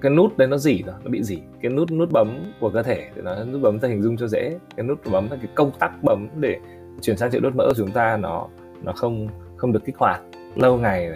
cái 0.00 0.12
nút 0.12 0.38
đấy 0.38 0.48
nó 0.48 0.56
dỉ 0.56 0.82
rồi 0.86 0.94
nó 1.04 1.10
bị 1.10 1.22
dỉ. 1.22 1.38
Cái 1.62 1.72
nút 1.72 1.90
nút 1.90 2.12
bấm 2.12 2.52
của 2.60 2.70
cơ 2.70 2.82
thể 2.82 3.08
để 3.14 3.22
nó 3.22 3.44
nút 3.44 3.62
bấm 3.62 3.78
ta 3.78 3.88
hình 3.88 4.02
dung 4.02 4.16
cho 4.16 4.26
dễ. 4.28 4.58
Cái 4.76 4.86
nút 4.86 4.98
bấm 5.12 5.30
là 5.30 5.36
cái 5.36 5.48
công 5.54 5.70
tắc 5.78 6.02
bấm 6.02 6.28
để 6.36 6.58
chuyển 7.02 7.16
sang 7.16 7.30
chế 7.30 7.40
đốt 7.40 7.54
mỡ 7.54 7.64
của 7.68 7.74
chúng 7.76 7.90
ta 7.90 8.16
nó 8.16 8.48
nó 8.82 8.92
không 8.92 9.28
không 9.56 9.72
được 9.72 9.84
kích 9.84 9.96
hoạt. 9.98 10.20
Lâu 10.54 10.78
ngày 10.78 11.10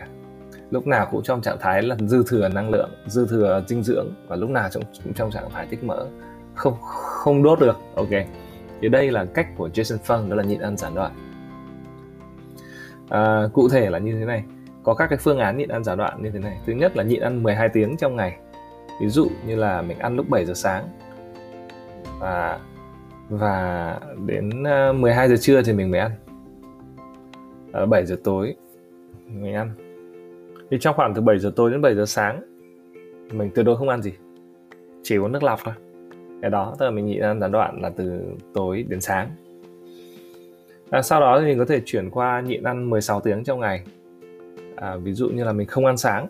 lúc 0.70 0.86
nào 0.86 1.08
cũng 1.10 1.22
trong 1.22 1.42
trạng 1.42 1.58
thái 1.60 1.82
là 1.82 1.96
dư 2.00 2.24
thừa 2.26 2.48
năng 2.48 2.70
lượng 2.70 2.90
dư 3.06 3.26
thừa 3.26 3.64
dinh 3.68 3.82
dưỡng 3.82 4.14
và 4.28 4.36
lúc 4.36 4.50
nào 4.50 4.68
cũng, 4.74 4.82
cũng 5.04 5.14
trong 5.14 5.30
trạng 5.30 5.50
thái 5.50 5.66
tích 5.66 5.84
mỡ. 5.84 6.06
Không 6.54 6.74
không 6.80 7.42
đốt 7.42 7.60
được 7.60 7.76
ok. 7.94 8.08
Thì 8.80 8.88
đây 8.88 9.10
là 9.10 9.24
cách 9.24 9.46
của 9.56 9.68
Jason 9.68 9.98
Fung 10.06 10.28
đó 10.28 10.36
là 10.36 10.42
nhịn 10.42 10.60
ăn 10.60 10.76
gián 10.76 10.94
đoạn 10.94 11.12
à, 13.08 13.48
cụ 13.52 13.68
thể 13.68 13.90
là 13.90 13.98
như 13.98 14.18
thế 14.18 14.24
này. 14.24 14.44
Có 14.82 14.94
các 14.94 15.06
cái 15.06 15.18
phương 15.18 15.38
án 15.38 15.56
nhịn 15.56 15.68
ăn 15.68 15.84
gián 15.84 15.98
đoạn 15.98 16.22
như 16.22 16.30
thế 16.30 16.38
này. 16.38 16.58
Thứ 16.66 16.72
nhất 16.72 16.96
là 16.96 17.02
nhịn 17.02 17.20
ăn 17.20 17.42
12 17.42 17.68
tiếng 17.68 17.96
trong 17.96 18.16
ngày. 18.16 18.38
Ví 19.00 19.08
dụ 19.08 19.28
như 19.46 19.56
là 19.56 19.82
mình 19.82 19.98
ăn 19.98 20.16
lúc 20.16 20.28
7 20.28 20.44
giờ 20.44 20.54
sáng. 20.54 20.84
Và 22.20 22.60
và 23.28 24.00
đến 24.26 24.64
à, 24.64 24.92
12 24.92 25.28
giờ 25.28 25.36
trưa 25.40 25.62
thì 25.62 25.72
mình 25.72 25.90
mới 25.90 26.00
ăn. 26.00 26.10
À, 27.72 27.86
7 27.86 28.06
giờ 28.06 28.16
tối 28.24 28.54
mình 29.26 29.54
ăn. 29.54 29.70
Thì 30.70 30.76
trong 30.80 30.96
khoảng 30.96 31.14
từ 31.14 31.20
7 31.20 31.38
giờ 31.38 31.52
tối 31.56 31.70
đến 31.70 31.80
7 31.80 31.94
giờ 31.94 32.06
sáng 32.06 32.42
mình 33.32 33.50
tuyệt 33.54 33.66
đối 33.66 33.76
không 33.76 33.88
ăn 33.88 34.02
gì. 34.02 34.12
Chỉ 35.02 35.16
uống 35.16 35.32
nước 35.32 35.42
lọc 35.42 35.60
thôi. 35.64 35.74
Cái 36.42 36.50
đó 36.50 36.74
tức 36.78 36.84
là 36.84 36.90
mình 36.90 37.06
nhịn 37.06 37.22
ăn 37.22 37.40
gián 37.40 37.52
đoạn 37.52 37.82
là 37.82 37.90
từ 37.96 38.20
tối 38.54 38.84
đến 38.88 39.00
sáng 39.00 39.30
à, 40.90 41.02
sau 41.02 41.20
đó 41.20 41.40
thì 41.40 41.46
mình 41.46 41.58
có 41.58 41.64
thể 41.64 41.80
chuyển 41.84 42.10
qua 42.10 42.40
nhịn 42.40 42.62
ăn 42.62 42.90
16 42.90 43.20
tiếng 43.20 43.44
trong 43.44 43.60
ngày. 43.60 43.82
À, 44.76 44.96
ví 44.96 45.12
dụ 45.12 45.28
như 45.28 45.44
là 45.44 45.52
mình 45.52 45.66
không 45.66 45.86
ăn 45.86 45.96
sáng 45.96 46.26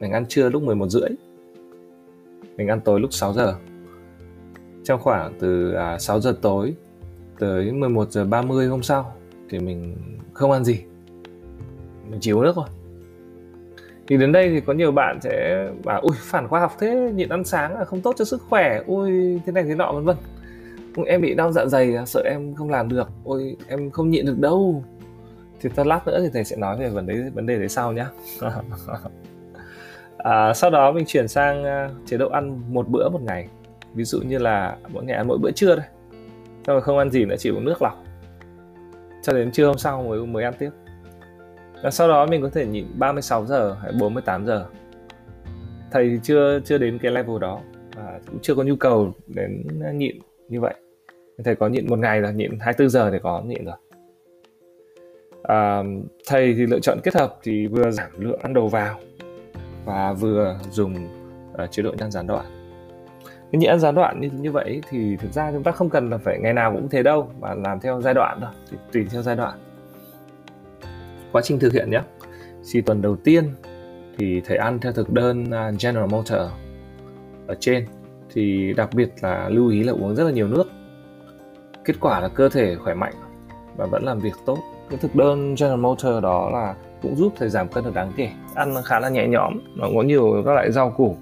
mình 0.00 0.12
ăn 0.12 0.26
trưa 0.26 0.48
lúc 0.48 0.62
11 0.62 0.88
rưỡi 0.88 1.08
mình 2.56 2.68
ăn 2.68 2.80
tối 2.80 3.00
lúc 3.00 3.12
6 3.12 3.32
giờ. 3.32 3.54
Trong 4.84 5.00
khoảng 5.00 5.32
từ 5.40 5.72
à, 5.72 5.98
6 5.98 6.20
giờ 6.20 6.36
tối 6.42 6.74
tới 7.38 7.72
11 7.72 8.10
giờ 8.10 8.24
30 8.24 8.66
hôm 8.66 8.82
sau 8.82 9.14
thì 9.48 9.58
mình 9.58 9.96
không 10.32 10.50
ăn 10.50 10.64
gì 10.64 10.80
mình 12.10 12.20
chỉ 12.20 12.30
uống 12.30 12.42
nước 12.42 12.52
thôi. 12.54 12.68
Thì 14.06 14.16
đến 14.16 14.32
đây 14.32 14.50
thì 14.50 14.60
có 14.60 14.72
nhiều 14.72 14.92
bạn 14.92 15.18
sẽ 15.22 15.66
bảo 15.84 16.00
ui 16.00 16.16
phản 16.18 16.48
khoa 16.48 16.60
học 16.60 16.72
thế 16.80 17.12
nhịn 17.14 17.28
ăn 17.28 17.44
sáng 17.44 17.78
là 17.78 17.84
không 17.84 18.00
tốt 18.00 18.14
cho 18.18 18.24
sức 18.24 18.42
khỏe 18.48 18.82
ui 18.86 19.40
thế 19.46 19.52
này 19.52 19.64
thế 19.64 19.74
nọ 19.74 19.92
vân 19.92 20.04
vân 20.04 20.16
em 21.06 21.20
bị 21.20 21.34
đau 21.34 21.52
dạ 21.52 21.66
dày 21.66 21.96
à, 21.96 22.06
sợ 22.06 22.22
em 22.24 22.54
không 22.54 22.70
làm 22.70 22.88
được. 22.88 23.08
Ôi 23.24 23.56
em 23.68 23.90
không 23.90 24.10
nhịn 24.10 24.26
được 24.26 24.38
đâu. 24.38 24.84
Thì 25.60 25.68
ta 25.74 25.84
lát 25.84 26.06
nữa 26.06 26.20
thì 26.22 26.28
thầy 26.32 26.44
sẽ 26.44 26.56
nói 26.56 26.76
về 26.76 26.88
vấn 26.88 27.06
đề 27.06 27.14
vấn 27.34 27.46
đề 27.46 27.58
đấy 27.58 27.68
sau 27.68 27.92
nhé 27.92 28.04
à, 30.18 30.54
sau 30.54 30.70
đó 30.70 30.92
mình 30.92 31.04
chuyển 31.06 31.28
sang 31.28 31.64
à, 31.64 31.90
chế 32.06 32.16
độ 32.16 32.28
ăn 32.28 32.60
một 32.68 32.88
bữa 32.88 33.08
một 33.08 33.22
ngày. 33.22 33.48
Ví 33.94 34.04
dụ 34.04 34.20
như 34.20 34.38
là 34.38 34.76
mỗi 34.88 35.04
ngày 35.04 35.16
ăn 35.16 35.28
mỗi 35.28 35.38
bữa 35.38 35.50
trưa 35.50 35.76
thôi 35.76 35.84
xong 36.66 36.74
rồi 36.74 36.82
không 36.82 36.98
ăn 36.98 37.10
gì 37.10 37.24
nữa 37.24 37.36
chỉ 37.38 37.50
uống 37.50 37.64
nước 37.64 37.82
lọc. 37.82 38.04
Cho 39.22 39.32
đến 39.32 39.52
trưa 39.52 39.66
hôm 39.66 39.78
sau 39.78 40.02
mới 40.02 40.26
mới 40.26 40.44
ăn 40.44 40.54
tiếp. 40.58 40.70
Và 41.82 41.90
sau 41.90 42.08
đó 42.08 42.26
mình 42.26 42.42
có 42.42 42.48
thể 42.48 42.66
nhịn 42.66 42.86
36 42.98 43.46
giờ 43.46 43.76
hay 43.82 43.92
48 44.00 44.46
giờ. 44.46 44.66
Thầy 45.90 46.20
chưa 46.22 46.60
chưa 46.64 46.78
đến 46.78 46.98
cái 46.98 47.12
level 47.12 47.38
đó. 47.40 47.60
Và 47.96 48.20
cũng 48.26 48.38
chưa 48.42 48.54
có 48.54 48.62
nhu 48.62 48.76
cầu 48.76 49.12
đến 49.26 49.62
à, 49.84 49.92
nhịn 49.92 50.16
như 50.50 50.60
vậy. 50.60 50.74
Thầy 51.44 51.54
có 51.54 51.68
nhịn 51.68 51.88
một 51.88 51.98
ngày 51.98 52.20
là 52.20 52.30
nhịn 52.30 52.58
24 52.60 52.90
giờ 52.90 53.10
thì 53.10 53.18
có 53.22 53.42
nhịn 53.46 53.64
rồi. 53.64 53.76
À, 55.42 55.82
thầy 56.26 56.54
thì 56.54 56.66
lựa 56.66 56.80
chọn 56.80 56.98
kết 57.02 57.14
hợp 57.14 57.38
thì 57.42 57.66
vừa 57.66 57.90
giảm 57.90 58.10
lượng 58.18 58.40
ăn 58.42 58.54
đầu 58.54 58.68
vào 58.68 59.00
và 59.84 60.12
vừa 60.12 60.58
dùng 60.70 60.94
uh, 61.64 61.70
chế 61.70 61.82
độ 61.82 61.90
ăn 61.98 62.10
gián 62.10 62.26
đoạn. 62.26 62.46
Cái 63.52 63.58
nhịn 63.58 63.70
ăn 63.70 63.80
gián 63.80 63.94
đoạn 63.94 64.20
như 64.20 64.30
như 64.40 64.52
vậy 64.52 64.80
thì 64.90 65.16
thực 65.16 65.32
ra 65.32 65.52
chúng 65.52 65.62
ta 65.62 65.72
không 65.72 65.90
cần 65.90 66.10
là 66.10 66.18
phải 66.18 66.38
ngày 66.38 66.52
nào 66.52 66.72
cũng 66.72 66.88
thế 66.88 67.02
đâu 67.02 67.30
mà 67.40 67.54
làm 67.54 67.80
theo 67.80 68.00
giai 68.00 68.14
đoạn 68.14 68.38
thôi 68.40 68.50
thì 68.70 68.76
tùy 68.92 69.06
theo 69.10 69.22
giai 69.22 69.36
đoạn. 69.36 69.58
Quá 71.32 71.42
trình 71.42 71.58
thực 71.58 71.72
hiện 71.72 71.90
nhé. 71.90 72.00
Thì 72.72 72.80
tuần 72.80 73.02
đầu 73.02 73.16
tiên 73.16 73.44
thì 74.18 74.40
thầy 74.44 74.56
ăn 74.56 74.78
theo 74.78 74.92
thực 74.92 75.10
đơn 75.10 75.50
à, 75.50 75.70
General 75.82 76.10
Motor 76.10 76.40
ở 77.46 77.54
trên 77.60 77.86
thì 78.34 78.72
đặc 78.76 78.94
biệt 78.94 79.10
là 79.20 79.48
lưu 79.48 79.68
ý 79.68 79.82
là 79.82 79.92
uống 79.92 80.14
rất 80.14 80.24
là 80.24 80.30
nhiều 80.30 80.48
nước. 80.48 80.64
Kết 81.84 81.94
quả 82.00 82.20
là 82.20 82.28
cơ 82.28 82.48
thể 82.48 82.76
khỏe 82.76 82.94
mạnh 82.94 83.14
và 83.76 83.86
vẫn 83.86 84.04
làm 84.04 84.18
việc 84.18 84.34
tốt. 84.46 84.58
Cái 84.90 84.98
thực 85.02 85.14
đơn 85.14 85.54
General 85.60 85.80
Motor 85.80 86.22
đó 86.22 86.50
là 86.50 86.74
cũng 87.02 87.16
giúp 87.16 87.32
thầy 87.36 87.48
giảm 87.48 87.68
cân 87.68 87.84
được 87.84 87.94
đáng 87.94 88.12
kể. 88.16 88.30
Ăn 88.54 88.74
khá 88.84 89.00
là 89.00 89.08
nhẹ 89.08 89.26
nhõm 89.26 89.58
nó 89.76 89.88
có 89.94 90.02
nhiều 90.02 90.42
các 90.44 90.52
loại 90.52 90.72
rau 90.72 90.90
củ. 90.90 91.16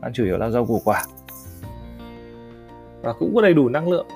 Ăn 0.00 0.12
chủ 0.12 0.24
yếu 0.24 0.36
là 0.38 0.50
rau 0.50 0.66
củ 0.66 0.80
quả. 0.84 1.02
Và 3.02 3.12
cũng 3.12 3.34
có 3.34 3.42
đầy 3.42 3.54
đủ 3.54 3.68
năng 3.68 3.88
lượng. 3.88 4.06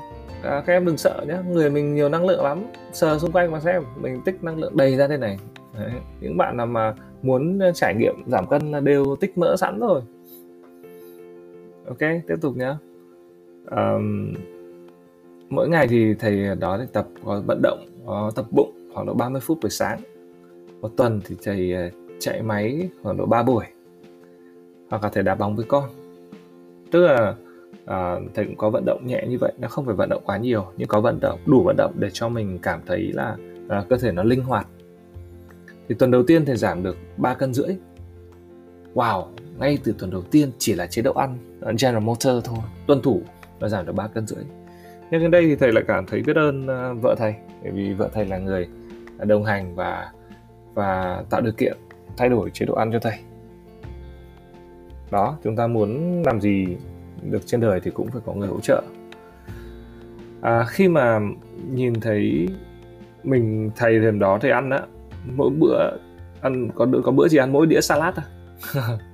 À, 0.42 0.62
các 0.66 0.72
em 0.72 0.84
đừng 0.84 0.96
sợ 0.96 1.24
nhé 1.28 1.36
người 1.48 1.70
mình 1.70 1.94
nhiều 1.94 2.08
năng 2.08 2.26
lượng 2.26 2.44
lắm. 2.44 2.64
Sờ 2.92 3.18
xung 3.18 3.32
quanh 3.32 3.50
mà 3.50 3.60
xem 3.60 3.82
mình 4.00 4.22
tích 4.24 4.44
năng 4.44 4.58
lượng 4.58 4.76
đầy 4.76 4.96
ra 4.96 5.06
đây 5.06 5.18
này. 5.18 5.38
Đấy. 5.78 5.90
những 6.20 6.36
bạn 6.36 6.56
nào 6.56 6.66
mà 6.66 6.94
muốn 7.22 7.60
trải 7.74 7.94
nghiệm 7.94 8.14
giảm 8.26 8.46
cân 8.46 8.70
là 8.70 8.80
đều 8.80 9.16
tích 9.20 9.38
mỡ 9.38 9.56
sẵn 9.56 9.80
rồi 9.80 10.02
ok 11.86 11.98
tiếp 11.98 12.36
tục 12.40 12.56
nhé 12.56 12.74
um, 13.70 14.34
mỗi 15.50 15.68
ngày 15.68 15.88
thì 15.88 16.14
thầy 16.14 16.54
đó 16.60 16.78
thì 16.78 16.84
tập 16.92 17.06
có 17.24 17.42
vận 17.46 17.62
động 17.62 17.86
có 18.06 18.32
tập 18.34 18.46
bụng 18.50 18.72
khoảng 18.94 19.06
độ 19.06 19.14
30 19.14 19.40
phút 19.40 19.58
buổi 19.62 19.70
sáng. 19.70 20.00
Một 20.80 20.90
tuần 20.96 21.20
thì 21.24 21.36
thầy 21.42 21.72
ờ, 21.72 21.90
chạy 22.18 22.42
máy 22.42 22.88
khoảng 23.02 23.16
độ 23.16 23.26
3 23.26 23.42
buổi 23.42 23.64
hoặc 24.90 25.02
là 25.02 25.08
thầy 25.08 25.22
đá 25.22 25.34
bóng 25.34 25.56
với 25.56 25.64
con. 25.68 25.90
Tức 26.90 27.00
là 27.00 27.34
à, 27.86 28.16
thầy 28.34 28.44
cũng 28.44 28.56
có 28.56 28.70
vận 28.70 28.84
động 28.84 29.06
nhẹ 29.06 29.24
như 29.28 29.38
vậy 29.40 29.52
nó 29.58 29.68
không 29.68 29.86
phải 29.86 29.94
vận 29.94 30.08
động 30.08 30.22
quá 30.26 30.38
nhiều 30.38 30.66
nhưng 30.76 30.88
có 30.88 31.00
vận 31.00 31.20
động 31.20 31.40
đủ 31.46 31.62
vận 31.62 31.76
động 31.76 31.92
để 31.98 32.10
cho 32.12 32.28
mình 32.28 32.58
cảm 32.62 32.80
thấy 32.86 33.12
là 33.12 33.36
à, 33.68 33.84
cơ 33.88 33.96
thể 33.96 34.12
nó 34.12 34.22
linh 34.22 34.42
hoạt. 34.42 34.66
Thì 35.88 35.94
tuần 35.94 36.10
đầu 36.10 36.22
tiên 36.22 36.44
thầy 36.44 36.56
giảm 36.56 36.82
được 36.82 36.96
3 37.16 37.34
cân 37.34 37.54
rưỡi. 37.54 37.76
Wow 38.94 39.26
ngay 39.58 39.78
từ 39.84 39.94
tuần 39.98 40.10
đầu 40.10 40.22
tiên 40.22 40.50
chỉ 40.58 40.74
là 40.74 40.86
chế 40.86 41.02
độ 41.02 41.12
ăn 41.12 41.38
General 41.60 42.02
Motor 42.02 42.44
thôi 42.44 42.58
tuân 42.86 43.02
thủ 43.02 43.22
và 43.60 43.68
giảm 43.68 43.86
được 43.86 43.92
3 43.92 44.08
cân 44.08 44.26
rưỡi. 44.26 44.44
Nhưng 45.10 45.20
đến 45.20 45.30
đây 45.30 45.46
thì 45.46 45.56
thầy 45.56 45.72
lại 45.72 45.84
cảm 45.88 46.06
thấy 46.06 46.22
biết 46.26 46.36
ơn 46.36 46.68
à, 46.68 46.92
vợ 46.92 47.14
thầy 47.18 47.34
bởi 47.62 47.72
vì 47.72 47.94
vợ 47.94 48.10
thầy 48.12 48.26
là 48.26 48.38
người 48.38 48.68
đồng 49.18 49.44
hành 49.44 49.74
và 49.74 50.12
và 50.74 51.22
tạo 51.30 51.40
điều 51.40 51.52
kiện 51.52 51.76
thay 52.16 52.28
đổi 52.28 52.50
chế 52.50 52.66
độ 52.66 52.74
ăn 52.74 52.92
cho 52.92 52.98
thầy. 52.98 53.18
Đó 55.10 55.38
chúng 55.44 55.56
ta 55.56 55.66
muốn 55.66 56.22
làm 56.22 56.40
gì 56.40 56.76
được 57.22 57.46
trên 57.46 57.60
đời 57.60 57.80
thì 57.80 57.90
cũng 57.90 58.10
phải 58.10 58.22
có 58.26 58.34
người 58.34 58.48
hỗ 58.48 58.60
trợ. 58.60 58.82
À, 60.40 60.64
khi 60.68 60.88
mà 60.88 61.20
nhìn 61.70 62.00
thấy 62.00 62.48
mình 63.22 63.70
thầy 63.76 64.00
thêm 64.00 64.18
đó 64.18 64.38
thầy 64.40 64.50
ăn 64.50 64.70
á 64.70 64.80
mỗi 65.36 65.50
bữa 65.50 65.90
ăn 66.40 66.70
có 66.74 66.86
có 67.04 67.12
bữa 67.12 67.28
chỉ 67.28 67.36
ăn 67.36 67.52
mỗi 67.52 67.66
đĩa 67.66 67.80
salad 67.80 68.14
thôi. 68.14 68.24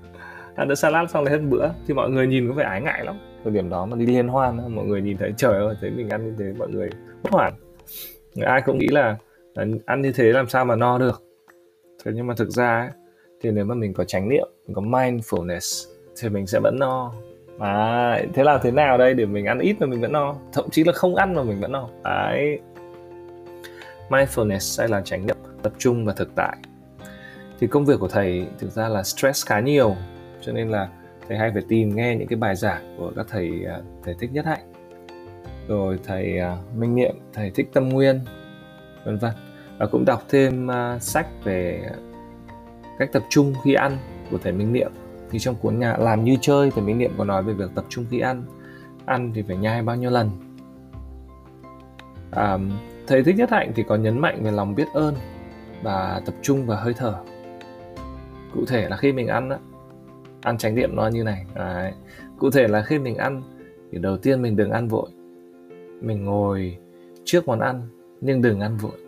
ăn 0.58 0.68
đĩa 0.68 0.74
salad 0.74 1.10
xong 1.10 1.24
lại 1.24 1.34
hết 1.34 1.40
bữa 1.48 1.68
thì 1.86 1.94
mọi 1.94 2.10
người 2.10 2.26
nhìn 2.26 2.48
có 2.48 2.54
vẻ 2.54 2.64
ái 2.64 2.80
ngại 2.80 3.04
lắm. 3.04 3.18
Thời 3.44 3.52
điểm 3.52 3.70
đó 3.70 3.86
mà 3.86 3.96
đi 3.96 4.06
liên 4.06 4.28
hoan 4.28 4.74
mọi 4.74 4.84
người 4.84 5.02
nhìn 5.02 5.16
thấy 5.16 5.34
trời 5.36 5.64
ơi 5.64 5.74
thấy 5.80 5.90
mình 5.90 6.08
ăn 6.08 6.24
như 6.26 6.34
thế 6.38 6.52
mọi 6.58 6.68
người 6.68 6.90
bất 7.22 7.32
hoảng. 7.32 7.54
Ai 8.40 8.62
cũng 8.62 8.78
nghĩ 8.78 8.88
là 8.88 9.16
ăn 9.86 10.02
như 10.02 10.12
thế 10.12 10.24
làm 10.24 10.48
sao 10.48 10.64
mà 10.64 10.76
no 10.76 10.98
được. 10.98 11.22
Thế 12.04 12.12
nhưng 12.14 12.26
mà 12.26 12.34
thực 12.36 12.50
ra 12.50 12.80
ấy, 12.80 12.88
thì 13.40 13.50
nếu 13.50 13.64
mà 13.64 13.74
mình 13.74 13.92
có 13.92 14.04
chánh 14.04 14.28
niệm 14.28 14.48
mình 14.66 14.74
có 14.74 14.82
mindfulness 14.82 15.90
thì 16.20 16.28
mình 16.28 16.46
sẽ 16.46 16.60
vẫn 16.62 16.76
no. 16.78 17.12
À, 17.58 18.22
thế 18.34 18.44
làm 18.44 18.60
thế 18.62 18.70
nào 18.70 18.98
đây? 18.98 19.14
Để 19.14 19.26
mình 19.26 19.44
ăn 19.44 19.58
ít 19.58 19.76
mà 19.80 19.86
mình 19.86 20.00
vẫn 20.00 20.12
no. 20.12 20.34
Thậm 20.52 20.70
chí 20.70 20.84
là 20.84 20.92
không 20.92 21.14
ăn 21.14 21.34
mà 21.34 21.42
mình 21.42 21.60
vẫn 21.60 21.72
no. 21.72 21.88
Đấy. 22.04 22.58
Mindfulness 24.08 24.80
hay 24.82 24.88
là 24.88 25.00
chánh 25.00 25.26
niệm 25.26 25.36
tập 25.62 25.72
trung 25.78 26.04
và 26.04 26.12
thực 26.12 26.34
tại. 26.34 26.56
Thì 27.60 27.66
công 27.66 27.84
việc 27.84 28.00
của 28.00 28.08
thầy 28.08 28.46
thực 28.58 28.70
ra 28.70 28.88
là 28.88 29.02
stress 29.02 29.46
khá 29.46 29.60
nhiều 29.60 29.96
cho 30.48 30.54
nên 30.54 30.68
là 30.68 30.88
thầy 31.28 31.38
hay 31.38 31.50
phải 31.52 31.62
tìm 31.68 31.96
nghe 31.96 32.16
những 32.16 32.28
cái 32.28 32.36
bài 32.36 32.56
giảng 32.56 32.94
của 32.98 33.12
các 33.16 33.26
thầy 33.30 33.64
à, 33.68 33.80
thầy 34.04 34.14
thích 34.18 34.30
nhất 34.32 34.46
hạnh. 34.46 34.72
Rồi 35.68 35.98
thầy 36.06 36.38
à, 36.38 36.56
minh 36.76 36.94
niệm 36.94 37.16
thầy 37.32 37.50
thích 37.50 37.70
tâm 37.72 37.88
nguyên 37.88 38.20
vân 39.04 39.18
vân. 39.18 39.32
Và 39.78 39.86
cũng 39.86 40.04
đọc 40.04 40.22
thêm 40.28 40.70
à, 40.70 40.98
sách 40.98 41.26
về 41.44 41.90
cách 42.98 43.12
tập 43.12 43.22
trung 43.28 43.54
khi 43.64 43.74
ăn 43.74 43.96
của 44.30 44.38
thầy 44.38 44.52
minh 44.52 44.72
niệm. 44.72 44.92
Thì 45.30 45.38
trong 45.38 45.54
cuốn 45.54 45.78
nhà 45.78 45.96
làm 45.96 46.24
như 46.24 46.36
chơi 46.40 46.70
thầy 46.70 46.84
minh 46.84 46.98
niệm 46.98 47.12
có 47.18 47.24
nói 47.24 47.42
về 47.42 47.52
việc 47.52 47.70
tập 47.74 47.84
trung 47.88 48.04
khi 48.10 48.20
ăn. 48.20 48.44
Ăn 49.06 49.32
thì 49.34 49.42
phải 49.42 49.56
nhai 49.56 49.82
bao 49.82 49.96
nhiêu 49.96 50.10
lần? 50.10 50.30
À, 52.30 52.58
thầy 53.06 53.22
thích 53.22 53.36
nhất 53.36 53.50
hạnh 53.50 53.72
thì 53.74 53.82
có 53.82 53.96
nhấn 53.96 54.18
mạnh 54.18 54.42
về 54.42 54.50
lòng 54.50 54.74
biết 54.74 54.88
ơn 54.94 55.14
và 55.82 56.20
tập 56.26 56.34
trung 56.42 56.66
vào 56.66 56.78
hơi 56.84 56.94
thở. 56.96 57.14
Cụ 58.54 58.64
thể 58.66 58.88
là 58.88 58.96
khi 58.96 59.12
mình 59.12 59.26
ăn 59.26 59.50
ăn 60.42 60.58
tránh 60.58 60.74
niệm 60.74 60.96
nó 60.96 61.08
như 61.08 61.22
này. 61.22 61.46
Đấy. 61.54 61.92
cụ 62.38 62.50
thể 62.50 62.68
là 62.68 62.82
khi 62.82 62.98
mình 62.98 63.16
ăn, 63.16 63.42
thì 63.92 63.98
đầu 63.98 64.16
tiên 64.16 64.42
mình 64.42 64.56
đừng 64.56 64.70
ăn 64.70 64.88
vội. 64.88 65.10
Mình 66.00 66.24
ngồi 66.24 66.76
trước 67.24 67.48
món 67.48 67.60
ăn, 67.60 67.82
nhưng 68.20 68.42
đừng 68.42 68.60
ăn 68.60 68.76
vội. 68.76 68.98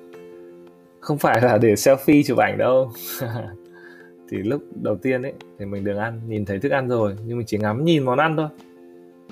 Không 1.01 1.19
phải 1.19 1.41
là 1.43 1.59
để 1.59 1.75
selfie 1.75 2.23
chụp 2.27 2.39
ảnh 2.39 2.59
đâu. 2.59 2.91
Thì 4.31 4.39
lúc 4.39 4.63
đầu 4.83 4.97
tiên 4.97 5.23
ấy, 5.23 5.33
thì 5.59 5.65
mình 5.65 5.85
đừng 5.85 5.99
ăn. 5.99 6.21
Nhìn 6.29 6.45
thấy 6.45 6.59
thức 6.59 6.73
ăn 6.73 6.89
rồi, 6.89 7.17
nhưng 7.27 7.39
mình 7.39 7.47
chỉ 7.47 7.59
ngắm 7.59 7.85
nhìn 7.85 8.05
món 8.05 8.19
ăn 8.19 8.37
thôi. 8.37 8.49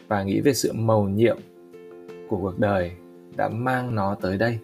Và 0.08 0.22
nghĩ 0.22 0.40
về 0.40 0.54
sự 0.54 0.72
màu 0.72 1.04
nhiệm 1.04 1.38
của 2.28 2.37
cuộc 2.37 2.58
đời 2.58 2.92
đã 3.37 3.48
mang 3.48 3.94
nó 3.94 4.16
tới 4.20 4.38
đây. 4.38 4.58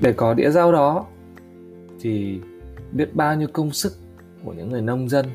Để 0.00 0.12
có 0.12 0.34
đĩa 0.34 0.50
rau 0.50 0.72
đó, 0.72 1.06
thì 2.00 2.40
biết 2.92 3.14
bao 3.14 3.36
nhiêu 3.36 3.48
công 3.52 3.70
sức 3.70 3.92
của 4.44 4.52
những 4.52 4.70
người 4.70 4.82
nông 4.82 5.08
dân, 5.08 5.26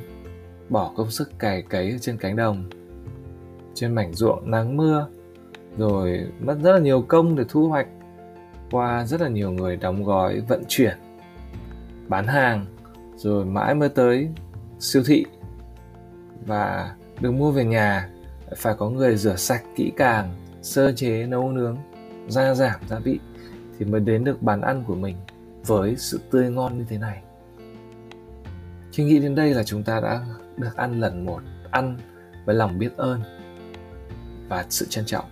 bỏ 0.70 0.92
công 0.98 1.12
sức 1.12 1.40
cày 1.40 1.62
cấy 1.62 1.98
trên 2.02 2.18
cánh 2.18 2.36
đồng. 2.36 2.70
Trên 3.74 3.96
mảnh 3.96 4.14
ruộng 4.14 4.52
nắng 4.52 4.78
mưa, 4.78 5.08
rồi 5.78 6.28
mất 6.40 6.58
rất 6.64 6.72
là 6.72 6.80
nhiều 6.80 7.02
công 7.02 7.36
để 7.36 7.44
thu 7.50 7.68
hoạch, 7.68 7.88
qua 8.72 9.06
rất 9.06 9.22
là 9.22 9.28
nhiều 9.28 9.52
người 9.52 9.78
đóng 9.78 10.04
gói 10.04 10.40
vận 10.40 10.64
chuyển, 10.68 10.98
bán 12.08 12.28
hàng, 12.28 12.66
rồi 13.16 13.46
mãi 13.46 13.76
mới 13.76 13.90
tới 13.90 14.30
siêu 14.80 15.04
thị. 15.06 15.26
Và 16.46 16.96
được 17.20 17.32
mua 17.32 17.52
về 17.52 17.66
nhà, 17.66 18.10
phải 18.58 18.76
có 18.78 18.90
người 18.90 19.18
rửa 19.18 19.36
sạch 19.36 19.64
kỹ 19.76 19.92
càng, 19.98 20.34
sơ 20.62 20.92
chế, 20.92 21.26
nấu 21.26 21.52
nướng, 21.52 21.78
gia 22.28 22.54
giảm 22.54 22.80
gia 22.90 23.00
vị 23.00 23.20
thì 23.80 23.86
mới 23.86 24.02
đến 24.02 24.24
được 24.24 24.42
bàn 24.42 24.62
ăn 24.62 24.84
của 24.88 24.96
mình 24.96 25.16
với 25.66 25.96
sự 25.96 26.20
tươi 26.32 26.52
ngon 26.52 26.78
như 26.78 26.86
thế 26.90 26.98
này 26.98 27.22
khi 28.96 29.04
nghĩ 29.04 29.20
đến 29.20 29.36
đây 29.36 29.54
là 29.54 29.64
chúng 29.64 29.84
ta 29.84 30.00
đã 30.00 30.22
được 30.58 30.76
ăn 30.76 31.00
lần 31.00 31.26
một, 31.26 31.40
ăn 31.72 31.98
với 32.46 32.56
lòng 32.56 32.80
biết 32.80 32.90
ơn 32.98 33.22
và 34.50 34.66
sự 34.70 34.86
trân 34.90 35.06
trọng. 35.06 35.26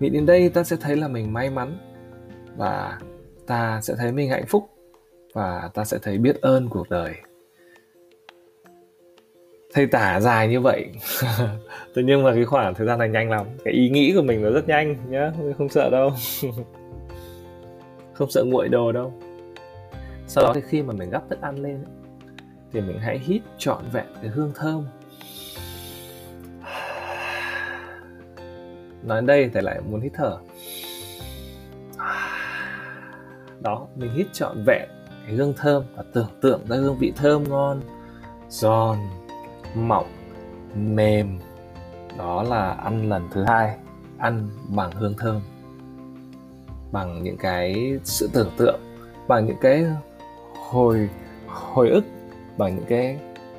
Nghĩ 0.00 0.08
đến 0.08 0.26
đây 0.26 0.48
ta 0.48 0.64
sẽ 0.64 0.76
thấy 0.80 0.96
là 0.96 1.08
mình 1.08 1.32
may 1.32 1.50
mắn 1.50 1.78
và 2.56 2.98
ta 3.46 3.80
sẽ 3.82 3.94
thấy 3.98 4.12
mình 4.12 4.30
hạnh 4.30 4.46
phúc 4.48 4.68
và 5.34 5.70
ta 5.74 5.84
sẽ 5.84 5.98
thấy 6.02 6.18
biết 6.18 6.40
ơn 6.40 6.68
cuộc 6.68 6.90
đời. 6.90 7.14
Thầy 9.74 9.86
tả 9.86 10.20
dài 10.20 10.48
như 10.48 10.60
vậy 10.60 10.90
thế 11.94 12.02
nhưng 12.04 12.22
mà 12.22 12.34
cái 12.34 12.44
khoảng 12.44 12.74
thời 12.74 12.86
gian 12.86 12.98
này 12.98 13.08
nhanh 13.08 13.30
lắm. 13.30 13.46
Cái 13.64 13.74
ý 13.74 13.90
nghĩ 13.90 14.12
của 14.16 14.22
mình 14.22 14.42
nó 14.42 14.50
rất 14.50 14.68
nhanh 14.68 14.96
nhá, 15.08 15.32
không 15.58 15.68
sợ 15.68 15.90
đâu. 15.90 16.10
Không 18.12 18.30
sợ 18.30 18.44
nguội 18.44 18.68
đồ 18.68 18.92
đâu. 18.92 19.12
Sau 20.26 20.44
đó 20.44 20.52
thì 20.54 20.60
khi 20.68 20.82
mà 20.82 20.92
mình 20.92 21.10
gắp 21.10 21.22
thức 21.30 21.40
ăn 21.40 21.58
lên 21.62 21.84
thì 22.72 22.80
mình 22.80 22.98
hãy 22.98 23.18
hít 23.18 23.42
trọn 23.58 23.84
vẹn 23.92 24.06
cái 24.22 24.30
hương 24.30 24.52
thơm. 24.54 24.86
Nói 29.02 29.22
đây 29.22 29.50
thầy 29.52 29.62
lại 29.62 29.80
muốn 29.90 30.00
hít 30.00 30.12
thở. 30.14 30.38
Đó, 33.60 33.86
mình 33.96 34.14
hít 34.14 34.26
trọn 34.32 34.64
vẹn 34.66 34.88
cái 35.26 35.34
hương 35.34 35.54
thơm 35.56 35.84
và 35.96 36.04
tưởng 36.12 36.28
tượng 36.40 36.60
ra 36.68 36.76
hương 36.76 36.98
vị 36.98 37.12
thơm 37.16 37.44
ngon, 37.48 37.80
giòn, 38.48 38.98
mọng, 39.74 40.12
mềm. 40.74 41.38
Đó 42.18 42.42
là 42.42 42.70
ăn 42.70 43.08
lần 43.08 43.28
thứ 43.32 43.44
hai, 43.44 43.76
ăn 44.18 44.48
bằng 44.68 44.90
hương 44.92 45.14
thơm. 45.18 45.40
Bằng 46.92 47.22
những 47.22 47.36
cái 47.36 47.98
sự 48.04 48.30
tưởng 48.32 48.50
tượng, 48.56 48.80
bằng 49.28 49.46
những 49.46 49.56
cái 49.60 49.86
hồi 50.70 51.10
hồi 51.46 51.88
ức 51.90 52.04
bằng 52.58 52.76
những 52.76 52.84
cái 52.88 53.18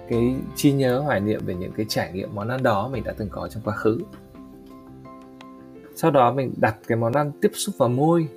cái 0.10 0.36
chi 0.56 0.72
nhớ, 0.72 1.00
hoài 1.00 1.20
niệm 1.20 1.42
về 1.46 1.56
những 1.56 1.72
cái 1.72 1.86
trải 1.90 2.12
nghiệm, 2.14 2.36
món 2.36 2.48
ăn 2.48 2.64
đó 2.64 2.90
mình 2.94 3.04
đã 3.04 3.14
từng 3.18 3.30
có 3.32 3.48
trong 3.48 3.64
quá 3.64 3.76
khứ. 3.76 3.98
Sau 5.96 6.12
đó 6.12 6.34
mình 6.34 6.54
đặt 6.58 6.76
cái 6.88 6.98
món 6.98 7.14
ăn 7.14 7.32
tiếp 7.42 7.52
xúc 7.54 7.76
vào 7.78 7.90
môi, 7.90 8.28